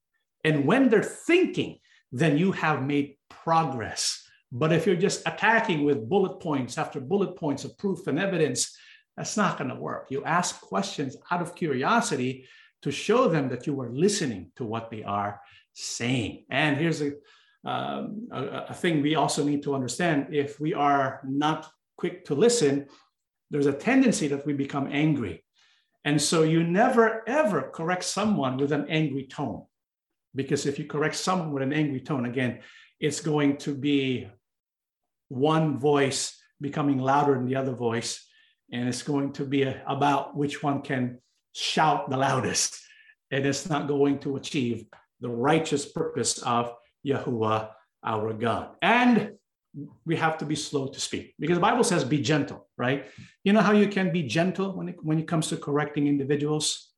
And 0.42 0.66
when 0.66 0.88
they're 0.88 1.02
thinking 1.02 1.78
then 2.10 2.38
you 2.38 2.52
have 2.52 2.82
made 2.82 3.16
progress. 3.28 4.22
But 4.52 4.72
if 4.72 4.86
you're 4.86 4.94
just 4.94 5.22
attacking 5.26 5.84
with 5.84 6.08
bullet 6.08 6.38
points 6.38 6.78
after 6.78 7.00
bullet 7.00 7.36
points 7.36 7.64
of 7.64 7.76
proof 7.76 8.06
and 8.06 8.18
evidence 8.18 8.76
that's 9.16 9.36
not 9.36 9.58
going 9.58 9.70
to 9.70 9.76
work. 9.76 10.08
You 10.10 10.24
ask 10.24 10.60
questions 10.60 11.16
out 11.30 11.42
of 11.42 11.54
curiosity 11.54 12.46
to 12.84 12.92
show 12.92 13.28
them 13.28 13.48
that 13.48 13.66
you 13.66 13.80
are 13.80 13.90
listening 13.90 14.52
to 14.56 14.64
what 14.64 14.90
they 14.90 15.02
are 15.02 15.40
saying. 15.72 16.44
And 16.50 16.76
here's 16.76 17.00
a, 17.00 17.12
um, 17.64 18.28
a, 18.30 18.66
a, 18.68 18.74
thing 18.74 19.00
we 19.00 19.14
also 19.14 19.42
need 19.42 19.62
to 19.62 19.74
understand 19.74 20.34
if 20.34 20.60
we 20.60 20.74
are 20.74 21.22
not 21.24 21.66
quick 21.96 22.26
to 22.26 22.34
listen, 22.34 22.86
there's 23.50 23.64
a 23.64 23.72
tendency 23.72 24.28
that 24.28 24.44
we 24.44 24.52
become 24.52 24.88
angry. 24.92 25.42
And 26.04 26.20
so 26.20 26.42
you 26.42 26.62
never 26.62 27.26
ever 27.26 27.70
correct 27.72 28.04
someone 28.04 28.58
with 28.58 28.70
an 28.70 28.86
angry 28.90 29.26
tone. 29.26 29.64
Because 30.34 30.66
if 30.66 30.78
you 30.78 30.84
correct 30.84 31.14
someone 31.14 31.52
with 31.52 31.62
an 31.62 31.72
angry 31.72 32.00
tone, 32.00 32.26
again, 32.26 32.60
it's 33.00 33.20
going 33.20 33.56
to 33.58 33.74
be 33.74 34.28
one 35.28 35.78
voice 35.78 36.38
becoming 36.60 36.98
louder 36.98 37.32
than 37.32 37.46
the 37.46 37.56
other 37.56 37.72
voice. 37.72 38.26
And 38.70 38.86
it's 38.90 39.02
going 39.02 39.32
to 39.34 39.46
be 39.46 39.62
a, 39.62 39.82
about 39.86 40.36
which 40.36 40.62
one 40.62 40.82
can 40.82 41.20
shout 41.54 42.10
the 42.10 42.16
loudest. 42.16 42.80
And 43.30 43.46
it's 43.46 43.68
not 43.68 43.88
going 43.88 44.18
to 44.20 44.36
achieve 44.36 44.84
the 45.20 45.30
righteous 45.30 45.86
purpose 45.86 46.38
of 46.42 46.72
Yahuwah, 47.06 47.70
our 48.04 48.32
God. 48.34 48.70
And 48.82 49.32
we 50.04 50.16
have 50.16 50.38
to 50.38 50.44
be 50.44 50.54
slow 50.54 50.86
to 50.88 51.00
speak 51.00 51.34
because 51.38 51.56
the 51.56 51.60
Bible 51.62 51.82
says 51.82 52.04
be 52.04 52.20
gentle, 52.20 52.68
right? 52.76 53.06
You 53.42 53.52
know 53.52 53.60
how 53.60 53.72
you 53.72 53.88
can 53.88 54.12
be 54.12 54.22
gentle 54.22 54.76
when 54.76 54.88
it, 54.90 54.96
when 55.02 55.18
it 55.18 55.26
comes 55.26 55.48
to 55.48 55.56
correcting 55.56 56.06
individuals? 56.06 56.90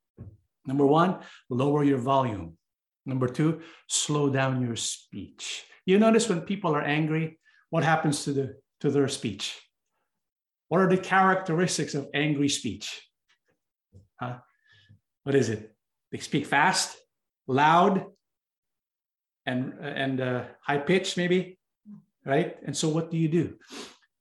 Number 0.67 0.85
one, 0.85 1.21
lower 1.49 1.85
your 1.85 1.99
volume. 1.99 2.57
Number 3.07 3.29
two, 3.29 3.61
slow 3.89 4.29
down 4.29 4.61
your 4.61 4.77
speech. 4.77 5.65
You 5.87 5.99
notice 5.99 6.29
when 6.29 6.41
people 6.41 6.75
are 6.75 6.83
angry, 6.83 7.39
what 7.71 7.85
happens 7.85 8.25
to, 8.25 8.33
the, 8.33 8.57
to 8.81 8.91
their 8.91 9.09
speech? 9.09 9.57
What 10.69 10.81
are 10.81 10.89
the 10.89 10.99
characteristics 10.99 11.95
of 11.95 12.09
angry 12.13 12.49
speech? 12.49 13.06
Huh? 14.21 14.39
what 15.27 15.35
is 15.35 15.49
it? 15.51 15.75
They 16.13 16.19
speak 16.19 16.47
fast, 16.47 16.97
loud, 17.49 18.07
and 19.45 19.75
and 19.83 20.21
uh, 20.21 20.45
high 20.63 20.79
pitched, 20.79 21.17
maybe, 21.17 21.59
right? 22.25 22.57
And 22.65 22.77
so, 22.77 22.89
what 22.89 23.11
do 23.11 23.19
you 23.19 23.29
do? 23.29 23.59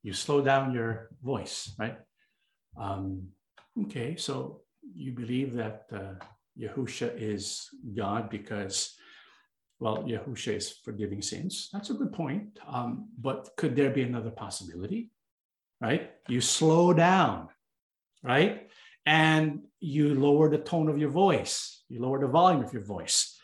You 0.02 0.12
slow 0.12 0.42
down 0.42 0.74
your 0.74 1.10
voice, 1.22 1.72
right? 1.78 1.96
Um, 2.76 3.28
okay, 3.84 4.16
so 4.16 4.62
you 4.82 5.12
believe 5.12 5.54
that 5.54 5.86
uh, 5.94 6.18
Yahusha 6.58 7.14
is 7.16 7.68
God 7.94 8.28
because, 8.28 8.98
well, 9.78 9.98
Yahusha 10.02 10.56
is 10.56 10.72
forgiving 10.84 11.22
sins. 11.22 11.70
That's 11.72 11.90
a 11.90 11.94
good 11.94 12.12
point. 12.12 12.58
Um, 12.66 13.08
but 13.16 13.50
could 13.56 13.76
there 13.76 13.90
be 13.90 14.02
another 14.02 14.30
possibility? 14.30 15.10
Right? 15.80 16.10
You 16.28 16.40
slow 16.40 16.92
down, 16.92 17.48
right? 18.24 18.65
And 19.06 19.60
you 19.80 20.14
lower 20.14 20.50
the 20.50 20.58
tone 20.58 20.88
of 20.88 20.98
your 20.98 21.10
voice, 21.10 21.84
you 21.88 22.02
lower 22.02 22.18
the 22.18 22.26
volume 22.26 22.62
of 22.62 22.72
your 22.72 22.82
voice. 22.82 23.38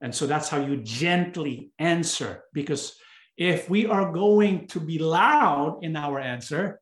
And 0.00 0.14
so 0.14 0.26
that's 0.26 0.48
how 0.48 0.58
you 0.58 0.76
gently 0.78 1.72
answer. 1.78 2.42
Because 2.52 2.96
if 3.36 3.70
we 3.70 3.86
are 3.86 4.12
going 4.12 4.66
to 4.68 4.80
be 4.80 4.98
loud 4.98 5.78
in 5.82 5.96
our 5.96 6.18
answer, 6.18 6.80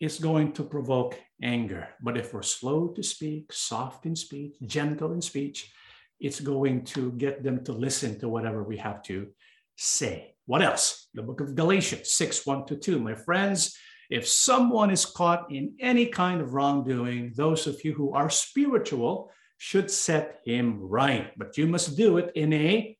it's 0.00 0.20
going 0.20 0.52
to 0.52 0.62
provoke 0.62 1.18
anger. 1.42 1.88
But 2.00 2.16
if 2.16 2.32
we're 2.32 2.42
slow 2.42 2.88
to 2.88 3.02
speak, 3.02 3.52
soft 3.52 4.06
in 4.06 4.14
speech, 4.14 4.54
gentle 4.64 5.12
in 5.12 5.20
speech, 5.20 5.72
it's 6.20 6.40
going 6.40 6.84
to 6.84 7.12
get 7.12 7.42
them 7.42 7.64
to 7.64 7.72
listen 7.72 8.18
to 8.20 8.28
whatever 8.28 8.62
we 8.62 8.76
have 8.76 9.02
to 9.04 9.28
say. 9.76 10.34
What 10.46 10.62
else? 10.62 11.08
The 11.14 11.22
book 11.22 11.40
of 11.40 11.54
Galatians 11.54 12.10
6 12.10 12.46
1 12.46 12.66
to 12.66 12.76
2. 12.76 12.98
My 13.00 13.14
friends, 13.14 13.76
if 14.10 14.26
someone 14.26 14.90
is 14.90 15.04
caught 15.04 15.52
in 15.52 15.74
any 15.80 16.06
kind 16.06 16.40
of 16.40 16.54
wrongdoing, 16.54 17.32
those 17.36 17.66
of 17.66 17.84
you 17.84 17.92
who 17.92 18.12
are 18.12 18.30
spiritual 18.30 19.30
should 19.58 19.90
set 19.90 20.40
him 20.44 20.78
right. 20.80 21.32
But 21.36 21.58
you 21.58 21.66
must 21.66 21.96
do 21.96 22.18
it 22.18 22.32
in 22.34 22.52
a 22.52 22.96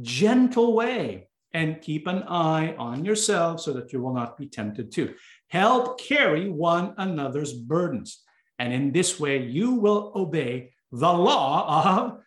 gentle 0.00 0.74
way 0.74 1.28
and 1.52 1.80
keep 1.80 2.06
an 2.06 2.24
eye 2.24 2.74
on 2.76 3.04
yourself 3.04 3.60
so 3.60 3.72
that 3.72 3.92
you 3.92 4.00
will 4.00 4.12
not 4.12 4.36
be 4.36 4.46
tempted 4.46 4.92
to. 4.92 5.14
Help 5.48 6.00
carry 6.00 6.48
one 6.48 6.94
another's 6.98 7.52
burdens. 7.52 8.22
And 8.58 8.72
in 8.72 8.92
this 8.92 9.18
way, 9.18 9.38
you 9.38 9.72
will 9.72 10.12
obey 10.14 10.72
the 10.92 11.12
law 11.12 11.84
of 11.98 12.20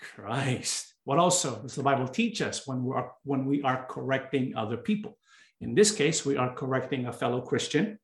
Christ. 0.00 0.94
What 1.04 1.18
also 1.18 1.60
does 1.62 1.74
the 1.74 1.82
Bible 1.82 2.06
teach 2.06 2.42
us 2.42 2.66
when 2.66 2.84
we 2.84 2.94
are, 2.94 3.12
when 3.24 3.46
we 3.46 3.62
are 3.62 3.86
correcting 3.88 4.54
other 4.56 4.76
people? 4.76 5.16
In 5.62 5.74
this 5.76 5.92
case, 5.92 6.26
we 6.26 6.36
are 6.36 6.52
correcting 6.52 7.06
a 7.06 7.12
fellow 7.12 7.40
Christian 7.40 7.98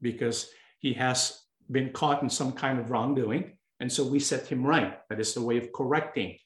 because 0.00 0.50
he 0.78 0.92
has 0.94 1.42
been 1.70 1.90
caught 1.90 2.22
in 2.22 2.30
some 2.30 2.52
kind 2.52 2.78
of 2.78 2.90
wrongdoing. 2.90 3.58
And 3.80 3.90
so 3.90 4.04
we 4.04 4.20
set 4.20 4.46
him 4.46 4.64
right. 4.64 4.98
That 5.10 5.20
is 5.20 5.34
the 5.34 5.42
way 5.42 5.58
of 5.58 5.72
correcting. 5.72 6.38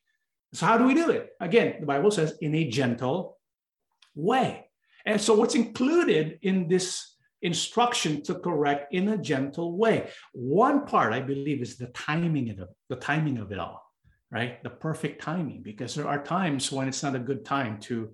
So, 0.55 0.65
how 0.65 0.79
do 0.79 0.85
we 0.85 0.95
do 0.95 1.11
it? 1.11 1.31
Again, 1.41 1.77
the 1.81 1.87
Bible 1.87 2.11
says 2.11 2.39
in 2.41 2.55
a 2.55 2.69
gentle 2.71 3.39
way. 4.15 4.71
And 5.05 5.21
so, 5.21 5.35
what's 5.35 5.55
included 5.55 6.39
in 6.41 6.69
this 6.69 7.17
instruction 7.43 8.23
to 8.23 8.37
correct 8.37 8.95
in 8.95 9.09
a 9.09 9.19
gentle 9.19 9.77
way? 9.77 10.09
One 10.33 10.87
part, 10.87 11.13
I 11.13 11.21
believe, 11.21 11.61
is 11.61 11.77
the 11.77 11.89
timing 11.89 12.49
of 12.49 12.61
it, 12.61 12.69
the 12.89 12.97
timing 12.97 13.37
of 13.37 13.53
it 13.53 13.59
all, 13.59 13.83
right? 14.31 14.63
The 14.63 14.71
perfect 14.71 15.21
timing, 15.21 15.63
because 15.63 15.95
there 15.95 16.09
are 16.09 16.25
times 16.25 16.73
when 16.73 16.89
it's 16.89 17.03
not 17.03 17.15
a 17.15 17.19
good 17.19 17.45
time 17.45 17.79
to 17.81 18.13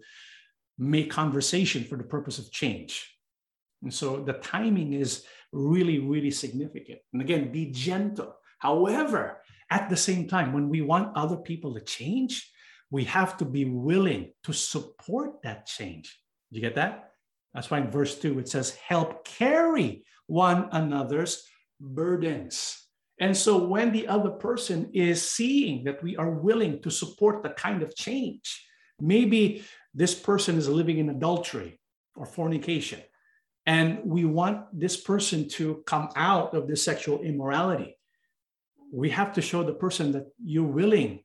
make 0.82 1.10
conversation 1.10 1.84
for 1.84 1.96
the 1.96 2.04
purpose 2.04 2.38
of 2.38 2.50
change. 2.50 3.08
And 3.82 3.92
so 3.92 4.22
the 4.22 4.34
timing 4.34 4.94
is 4.94 5.24
really, 5.52 5.98
really 5.98 6.30
significant. 6.30 7.00
And 7.12 7.22
again, 7.22 7.52
be 7.52 7.70
gentle. 7.70 8.34
However, 8.58 9.42
at 9.70 9.88
the 9.88 9.96
same 9.96 10.28
time, 10.28 10.52
when 10.52 10.68
we 10.68 10.82
want 10.82 11.16
other 11.16 11.36
people 11.36 11.74
to 11.74 11.80
change, 11.80 12.50
we 12.90 13.04
have 13.04 13.36
to 13.38 13.44
be 13.44 13.64
willing 13.64 14.32
to 14.44 14.52
support 14.52 15.42
that 15.42 15.66
change. 15.66 16.18
You 16.50 16.60
get 16.60 16.74
that? 16.74 17.12
That's 17.54 17.70
why 17.70 17.78
in 17.78 17.90
verse 17.90 18.18
2 18.18 18.38
it 18.38 18.48
says, 18.48 18.74
help 18.76 19.24
carry 19.24 20.04
one 20.26 20.68
another's 20.72 21.44
burdens. 21.80 22.78
And 23.20 23.36
so 23.36 23.66
when 23.66 23.92
the 23.92 24.08
other 24.08 24.30
person 24.30 24.90
is 24.92 25.28
seeing 25.28 25.84
that 25.84 26.02
we 26.02 26.16
are 26.16 26.30
willing 26.30 26.82
to 26.82 26.90
support 26.90 27.42
the 27.42 27.50
kind 27.50 27.82
of 27.82 27.94
change, 27.94 28.66
maybe 29.00 29.64
this 29.94 30.14
person 30.14 30.56
is 30.56 30.68
living 30.68 30.98
in 30.98 31.10
adultery 31.10 31.80
or 32.16 32.26
fornication. 32.26 33.00
And 33.66 34.00
we 34.04 34.24
want 34.24 34.66
this 34.72 34.96
person 34.96 35.48
to 35.50 35.82
come 35.86 36.08
out 36.16 36.54
of 36.54 36.66
this 36.66 36.82
sexual 36.82 37.20
immorality. 37.20 37.96
We 38.92 39.10
have 39.10 39.32
to 39.34 39.42
show 39.42 39.62
the 39.62 39.74
person 39.74 40.12
that 40.12 40.26
you're 40.42 40.64
willing 40.64 41.20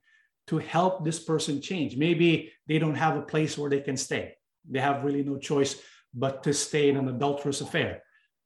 to 0.48 0.58
help 0.58 1.04
this 1.04 1.20
person 1.20 1.62
change. 1.62 1.98
Maybe 1.98 2.54
they 2.68 2.80
don't 2.80 2.96
have 2.96 3.18
a 3.18 3.22
place 3.22 3.58
where 3.58 3.70
they 3.70 3.82
can 3.82 3.98
stay. 3.98 4.36
They 4.70 4.80
have 4.80 5.04
really 5.04 5.24
no 5.24 5.38
choice 5.38 5.82
but 6.14 6.44
to 6.44 6.54
stay 6.54 6.90
in 6.90 6.98
an 6.98 7.10
adulterous 7.10 7.62
affair. 7.62 8.04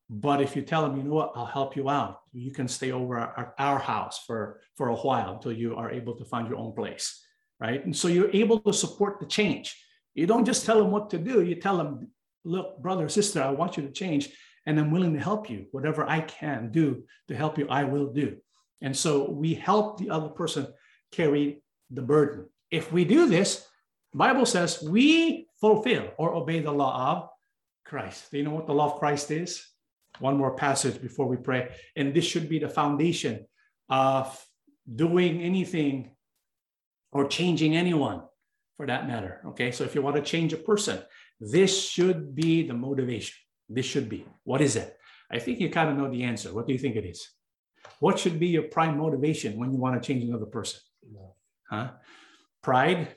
But 0.09 0.41
if 0.41 0.55
you 0.55 0.61
tell 0.61 0.81
them, 0.81 0.97
you 0.97 1.03
know 1.03 1.13
what, 1.13 1.31
I'll 1.35 1.45
help 1.45 1.75
you 1.75 1.89
out. 1.89 2.21
You 2.33 2.51
can 2.51 2.67
stay 2.67 2.91
over 2.91 3.17
our, 3.17 3.53
our 3.57 3.79
house 3.79 4.23
for, 4.25 4.59
for 4.75 4.89
a 4.89 4.95
while 4.95 5.35
until 5.35 5.53
you 5.53 5.75
are 5.75 5.89
able 5.89 6.15
to 6.15 6.25
find 6.25 6.49
your 6.49 6.57
own 6.57 6.73
place, 6.73 7.23
right? 7.59 7.83
And 7.85 7.95
so 7.95 8.07
you're 8.07 8.31
able 8.31 8.59
to 8.59 8.73
support 8.73 9.19
the 9.19 9.25
change. 9.25 9.81
You 10.13 10.27
don't 10.27 10.45
just 10.45 10.65
tell 10.65 10.79
them 10.79 10.91
what 10.91 11.09
to 11.11 11.17
do. 11.17 11.41
You 11.41 11.55
tell 11.55 11.77
them, 11.77 12.09
look, 12.43 12.81
brother, 12.81 13.07
sister, 13.09 13.41
I 13.41 13.51
want 13.51 13.77
you 13.77 13.83
to 13.83 13.91
change, 13.91 14.29
and 14.65 14.79
I'm 14.79 14.91
willing 14.91 15.13
to 15.13 15.19
help 15.19 15.49
you. 15.49 15.67
Whatever 15.71 16.07
I 16.07 16.21
can 16.21 16.71
do 16.71 17.03
to 17.27 17.35
help 17.35 17.57
you, 17.57 17.67
I 17.69 17.83
will 17.83 18.11
do. 18.11 18.37
And 18.81 18.95
so 18.95 19.29
we 19.29 19.53
help 19.53 19.97
the 19.99 20.09
other 20.09 20.29
person 20.29 20.67
carry 21.11 21.63
the 21.89 22.01
burden. 22.01 22.47
If 22.69 22.91
we 22.91 23.05
do 23.05 23.27
this, 23.27 23.67
Bible 24.13 24.45
says 24.45 24.81
we 24.81 25.47
fulfill 25.59 26.09
or 26.17 26.33
obey 26.33 26.59
the 26.59 26.71
law 26.71 27.11
of 27.11 27.29
Christ. 27.85 28.31
Do 28.31 28.37
you 28.37 28.43
know 28.43 28.51
what 28.51 28.67
the 28.67 28.73
law 28.73 28.93
of 28.93 28.99
Christ 28.99 29.31
is? 29.31 29.65
One 30.19 30.37
more 30.37 30.55
passage 30.55 31.01
before 31.01 31.27
we 31.27 31.37
pray. 31.37 31.69
And 31.95 32.13
this 32.13 32.25
should 32.25 32.49
be 32.49 32.59
the 32.59 32.69
foundation 32.69 33.45
of 33.89 34.45
doing 34.93 35.41
anything 35.41 36.11
or 37.11 37.27
changing 37.27 37.75
anyone 37.75 38.23
for 38.81 38.87
that 38.87 39.07
matter. 39.07 39.41
Okay, 39.45 39.71
so 39.71 39.83
if 39.83 39.93
you 39.93 40.01
want 40.01 40.15
to 40.15 40.23
change 40.23 40.53
a 40.53 40.57
person, 40.57 40.97
this 41.39 41.87
should 41.87 42.33
be 42.33 42.67
the 42.67 42.73
motivation. 42.73 43.35
This 43.69 43.85
should 43.85 44.09
be. 44.09 44.25
What 44.43 44.59
is 44.59 44.75
it? 44.75 44.97
I 45.31 45.37
think 45.37 45.59
you 45.59 45.69
kind 45.69 45.91
of 45.91 45.97
know 45.97 46.09
the 46.09 46.23
answer. 46.23 46.51
What 46.51 46.65
do 46.65 46.73
you 46.73 46.79
think 46.79 46.95
it 46.95 47.05
is? 47.05 47.21
What 47.99 48.17
should 48.17 48.39
be 48.39 48.47
your 48.47 48.63
prime 48.63 48.97
motivation 48.97 49.59
when 49.59 49.71
you 49.71 49.77
want 49.77 50.01
to 50.01 50.07
change 50.07 50.23
another 50.23 50.47
person? 50.47 50.79
Huh? 51.69 51.91
Pride. 52.63 53.15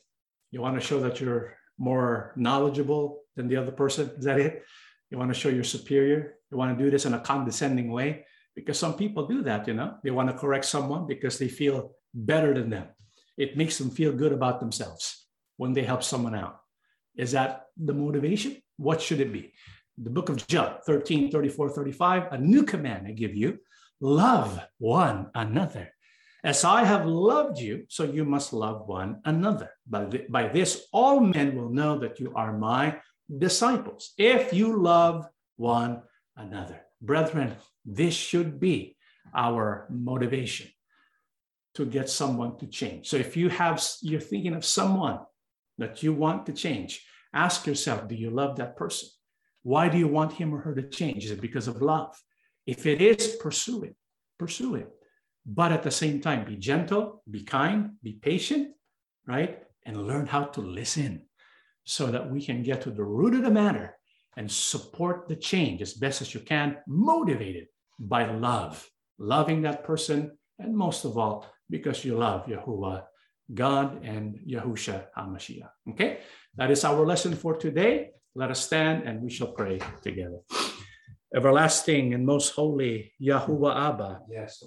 You 0.50 0.60
want 0.60 0.78
to 0.78 0.86
show 0.86 1.00
that 1.00 1.18
you're 1.18 1.56
more 1.78 2.34
knowledgeable 2.36 3.22
than 3.34 3.48
the 3.48 3.56
other 3.56 3.72
person. 3.72 4.10
Is 4.18 4.24
that 4.26 4.38
it? 4.38 4.64
You 5.08 5.16
want 5.16 5.32
to 5.32 5.40
show 5.40 5.48
you're 5.48 5.64
superior. 5.64 6.34
You 6.50 6.58
want 6.58 6.76
to 6.76 6.84
do 6.84 6.90
this 6.90 7.06
in 7.06 7.14
a 7.14 7.20
condescending 7.20 7.90
way 7.90 8.26
because 8.54 8.78
some 8.78 8.98
people 8.98 9.26
do 9.26 9.40
that. 9.44 9.66
You 9.66 9.72
know, 9.72 9.94
they 10.04 10.10
want 10.10 10.28
to 10.28 10.36
correct 10.36 10.66
someone 10.66 11.06
because 11.06 11.38
they 11.38 11.48
feel 11.48 11.92
better 12.12 12.52
than 12.52 12.68
them. 12.68 12.88
It 13.38 13.56
makes 13.56 13.78
them 13.78 13.88
feel 13.90 14.12
good 14.12 14.32
about 14.32 14.60
themselves 14.60 15.23
when 15.56 15.72
they 15.72 15.82
help 15.82 16.02
someone 16.02 16.34
out. 16.34 16.60
Is 17.16 17.32
that 17.32 17.66
the 17.76 17.94
motivation? 17.94 18.56
What 18.76 19.00
should 19.00 19.20
it 19.20 19.32
be? 19.32 19.52
The 19.96 20.10
book 20.10 20.28
of 20.28 20.44
John 20.46 20.76
13, 20.86 21.30
34, 21.30 21.70
35, 21.70 22.32
a 22.32 22.38
new 22.38 22.64
command 22.64 23.06
I 23.06 23.12
give 23.12 23.34
you 23.34 23.58
love 24.00 24.60
one 24.78 25.30
another. 25.34 25.90
As 26.42 26.64
I 26.64 26.84
have 26.84 27.06
loved 27.06 27.58
you, 27.58 27.86
so 27.88 28.04
you 28.04 28.24
must 28.24 28.52
love 28.52 28.86
one 28.86 29.20
another. 29.24 29.70
By, 29.88 30.04
th- 30.04 30.28
by 30.28 30.48
this, 30.48 30.86
all 30.92 31.20
men 31.20 31.56
will 31.56 31.70
know 31.70 31.98
that 32.00 32.20
you 32.20 32.32
are 32.36 32.58
my 32.58 33.00
disciples, 33.38 34.12
if 34.18 34.52
you 34.52 34.76
love 34.76 35.26
one 35.56 36.02
another. 36.36 36.82
Brethren, 37.00 37.54
this 37.86 38.14
should 38.14 38.60
be 38.60 38.96
our 39.34 39.86
motivation 39.90 40.68
to 41.76 41.86
get 41.86 42.10
someone 42.10 42.58
to 42.58 42.66
change. 42.66 43.08
So 43.08 43.16
if 43.16 43.36
you 43.36 43.48
have, 43.48 43.82
you're 44.02 44.20
thinking 44.20 44.54
of 44.54 44.64
someone 44.64 45.20
that 45.78 46.02
you 46.02 46.12
want 46.12 46.46
to 46.46 46.52
change, 46.52 47.04
ask 47.32 47.66
yourself 47.66 48.08
do 48.08 48.14
you 48.14 48.30
love 48.30 48.56
that 48.56 48.76
person? 48.76 49.08
Why 49.62 49.88
do 49.88 49.98
you 49.98 50.08
want 50.08 50.32
him 50.32 50.54
or 50.54 50.60
her 50.60 50.74
to 50.74 50.88
change? 50.88 51.24
Is 51.24 51.30
it 51.30 51.40
because 51.40 51.68
of 51.68 51.82
love? 51.82 52.14
If 52.66 52.86
it 52.86 53.00
is, 53.00 53.36
pursue 53.40 53.84
it. 53.84 53.96
Pursue 54.38 54.76
it. 54.76 54.88
But 55.46 55.72
at 55.72 55.82
the 55.82 55.90
same 55.90 56.20
time, 56.20 56.44
be 56.44 56.56
gentle, 56.56 57.22
be 57.30 57.42
kind, 57.42 57.90
be 58.02 58.12
patient, 58.12 58.74
right? 59.26 59.62
And 59.84 60.06
learn 60.06 60.26
how 60.26 60.44
to 60.44 60.60
listen 60.60 61.26
so 61.84 62.06
that 62.06 62.30
we 62.30 62.44
can 62.44 62.62
get 62.62 62.82
to 62.82 62.90
the 62.90 63.04
root 63.04 63.34
of 63.34 63.42
the 63.42 63.50
matter 63.50 63.96
and 64.36 64.50
support 64.50 65.28
the 65.28 65.36
change 65.36 65.82
as 65.82 65.94
best 65.94 66.22
as 66.22 66.34
you 66.34 66.40
can, 66.40 66.78
motivated 66.86 67.66
by 67.98 68.30
love, 68.30 68.86
loving 69.18 69.62
that 69.62 69.84
person, 69.84 70.36
and 70.58 70.76
most 70.76 71.04
of 71.04 71.18
all, 71.18 71.46
because 71.70 72.04
you 72.04 72.16
love 72.16 72.46
Yahuwah 72.46 73.04
God 73.52 74.04
and 74.04 74.38
Yahusha 74.46 75.06
HaMashiach. 75.16 75.70
Okay, 75.90 76.20
that 76.56 76.70
is 76.70 76.84
our 76.84 77.04
lesson 77.04 77.34
for 77.34 77.56
today. 77.56 78.10
Let 78.34 78.50
us 78.50 78.64
stand 78.64 79.04
and 79.06 79.22
we 79.22 79.30
shall 79.30 79.52
pray 79.52 79.80
together. 80.02 80.40
Everlasting 81.34 82.14
and 82.14 82.24
most 82.24 82.50
holy 82.50 83.12
Yahuwah 83.20 83.76
Abba. 83.88 84.20
Yes. 84.30 84.62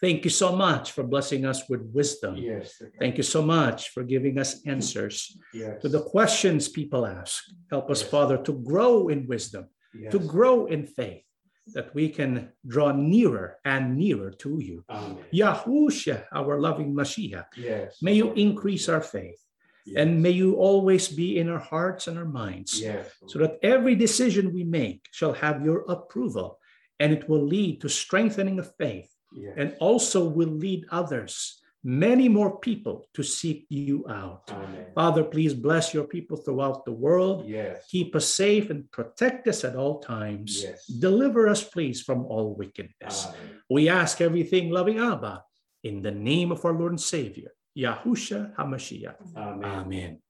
Thank 0.00 0.24
you 0.24 0.30
so 0.30 0.56
much 0.56 0.92
for 0.92 1.02
blessing 1.02 1.44
us 1.44 1.68
with 1.68 1.82
wisdom. 1.92 2.36
Yes. 2.36 2.80
Thank 2.98 3.18
you 3.18 3.22
so 3.22 3.42
much 3.42 3.90
for 3.90 4.02
giving 4.02 4.38
us 4.38 4.64
answers 4.66 5.36
yes. 5.52 5.80
to 5.82 5.90
the 5.90 6.00
questions 6.00 6.68
people 6.68 7.04
ask. 7.04 7.44
Help 7.70 7.90
us, 7.90 8.00
Yes. 8.00 8.10
Father, 8.10 8.38
to 8.38 8.52
grow 8.52 9.08
in 9.08 9.26
wisdom, 9.26 9.66
yes. 9.94 10.10
to 10.12 10.18
grow 10.18 10.66
in 10.66 10.86
faith, 10.86 11.22
that 11.74 11.94
we 11.94 12.08
can 12.08 12.50
draw 12.66 12.92
nearer 12.92 13.58
and 13.64 13.96
nearer 13.96 14.30
to 14.30 14.58
you. 14.60 14.84
Amen. 14.88 15.18
Yahusha, 15.32 16.24
our 16.32 16.60
loving 16.60 16.94
Mashiach, 16.94 17.46
Yes. 17.56 18.00
may 18.02 18.14
you 18.14 18.32
increase 18.34 18.88
our 18.88 19.00
faith. 19.00 19.40
Yes. 19.86 19.96
And 19.96 20.22
may 20.22 20.30
you 20.30 20.56
always 20.56 21.08
be 21.08 21.38
in 21.38 21.48
our 21.48 21.58
hearts 21.58 22.06
and 22.06 22.18
our 22.18 22.26
minds, 22.28 22.80
yes. 22.80 23.10
so 23.26 23.38
that 23.38 23.58
every 23.62 23.94
decision 23.94 24.52
we 24.52 24.62
make 24.62 25.08
shall 25.10 25.32
have 25.32 25.64
your 25.64 25.84
approval, 25.88 26.58
and 27.00 27.12
it 27.12 27.28
will 27.28 27.42
lead 27.42 27.80
to 27.80 27.88
strengthening 27.88 28.58
of 28.58 28.74
faith 28.76 29.08
and 29.56 29.76
also 29.80 30.28
will 30.28 30.48
lead 30.50 30.84
others, 30.90 31.59
many 31.82 32.28
more 32.28 32.58
people, 32.58 33.06
to 33.14 33.22
seek 33.22 33.66
you 33.68 34.04
out. 34.08 34.50
Amen. 34.50 34.86
Father, 34.94 35.24
please 35.24 35.54
bless 35.54 35.94
your 35.94 36.04
people 36.04 36.36
throughout 36.36 36.84
the 36.84 36.92
world. 36.92 37.48
Yes. 37.48 37.86
Keep 37.88 38.16
us 38.16 38.26
safe 38.26 38.70
and 38.70 38.90
protect 38.90 39.48
us 39.48 39.64
at 39.64 39.76
all 39.76 40.00
times. 40.00 40.62
Yes. 40.62 40.86
Deliver 40.86 41.48
us, 41.48 41.64
please, 41.64 42.02
from 42.02 42.26
all 42.26 42.54
wickedness. 42.54 43.26
Amen. 43.26 43.60
We 43.70 43.88
ask 43.88 44.20
everything, 44.20 44.70
loving 44.70 44.98
Abba, 44.98 45.44
in 45.84 46.02
the 46.02 46.10
name 46.10 46.52
of 46.52 46.64
our 46.64 46.72
Lord 46.72 46.92
and 46.92 47.00
Savior, 47.00 47.52
Yahusha 47.76 48.54
HaMashiach. 48.56 49.36
Amen. 49.36 49.70
Amen. 49.70 50.18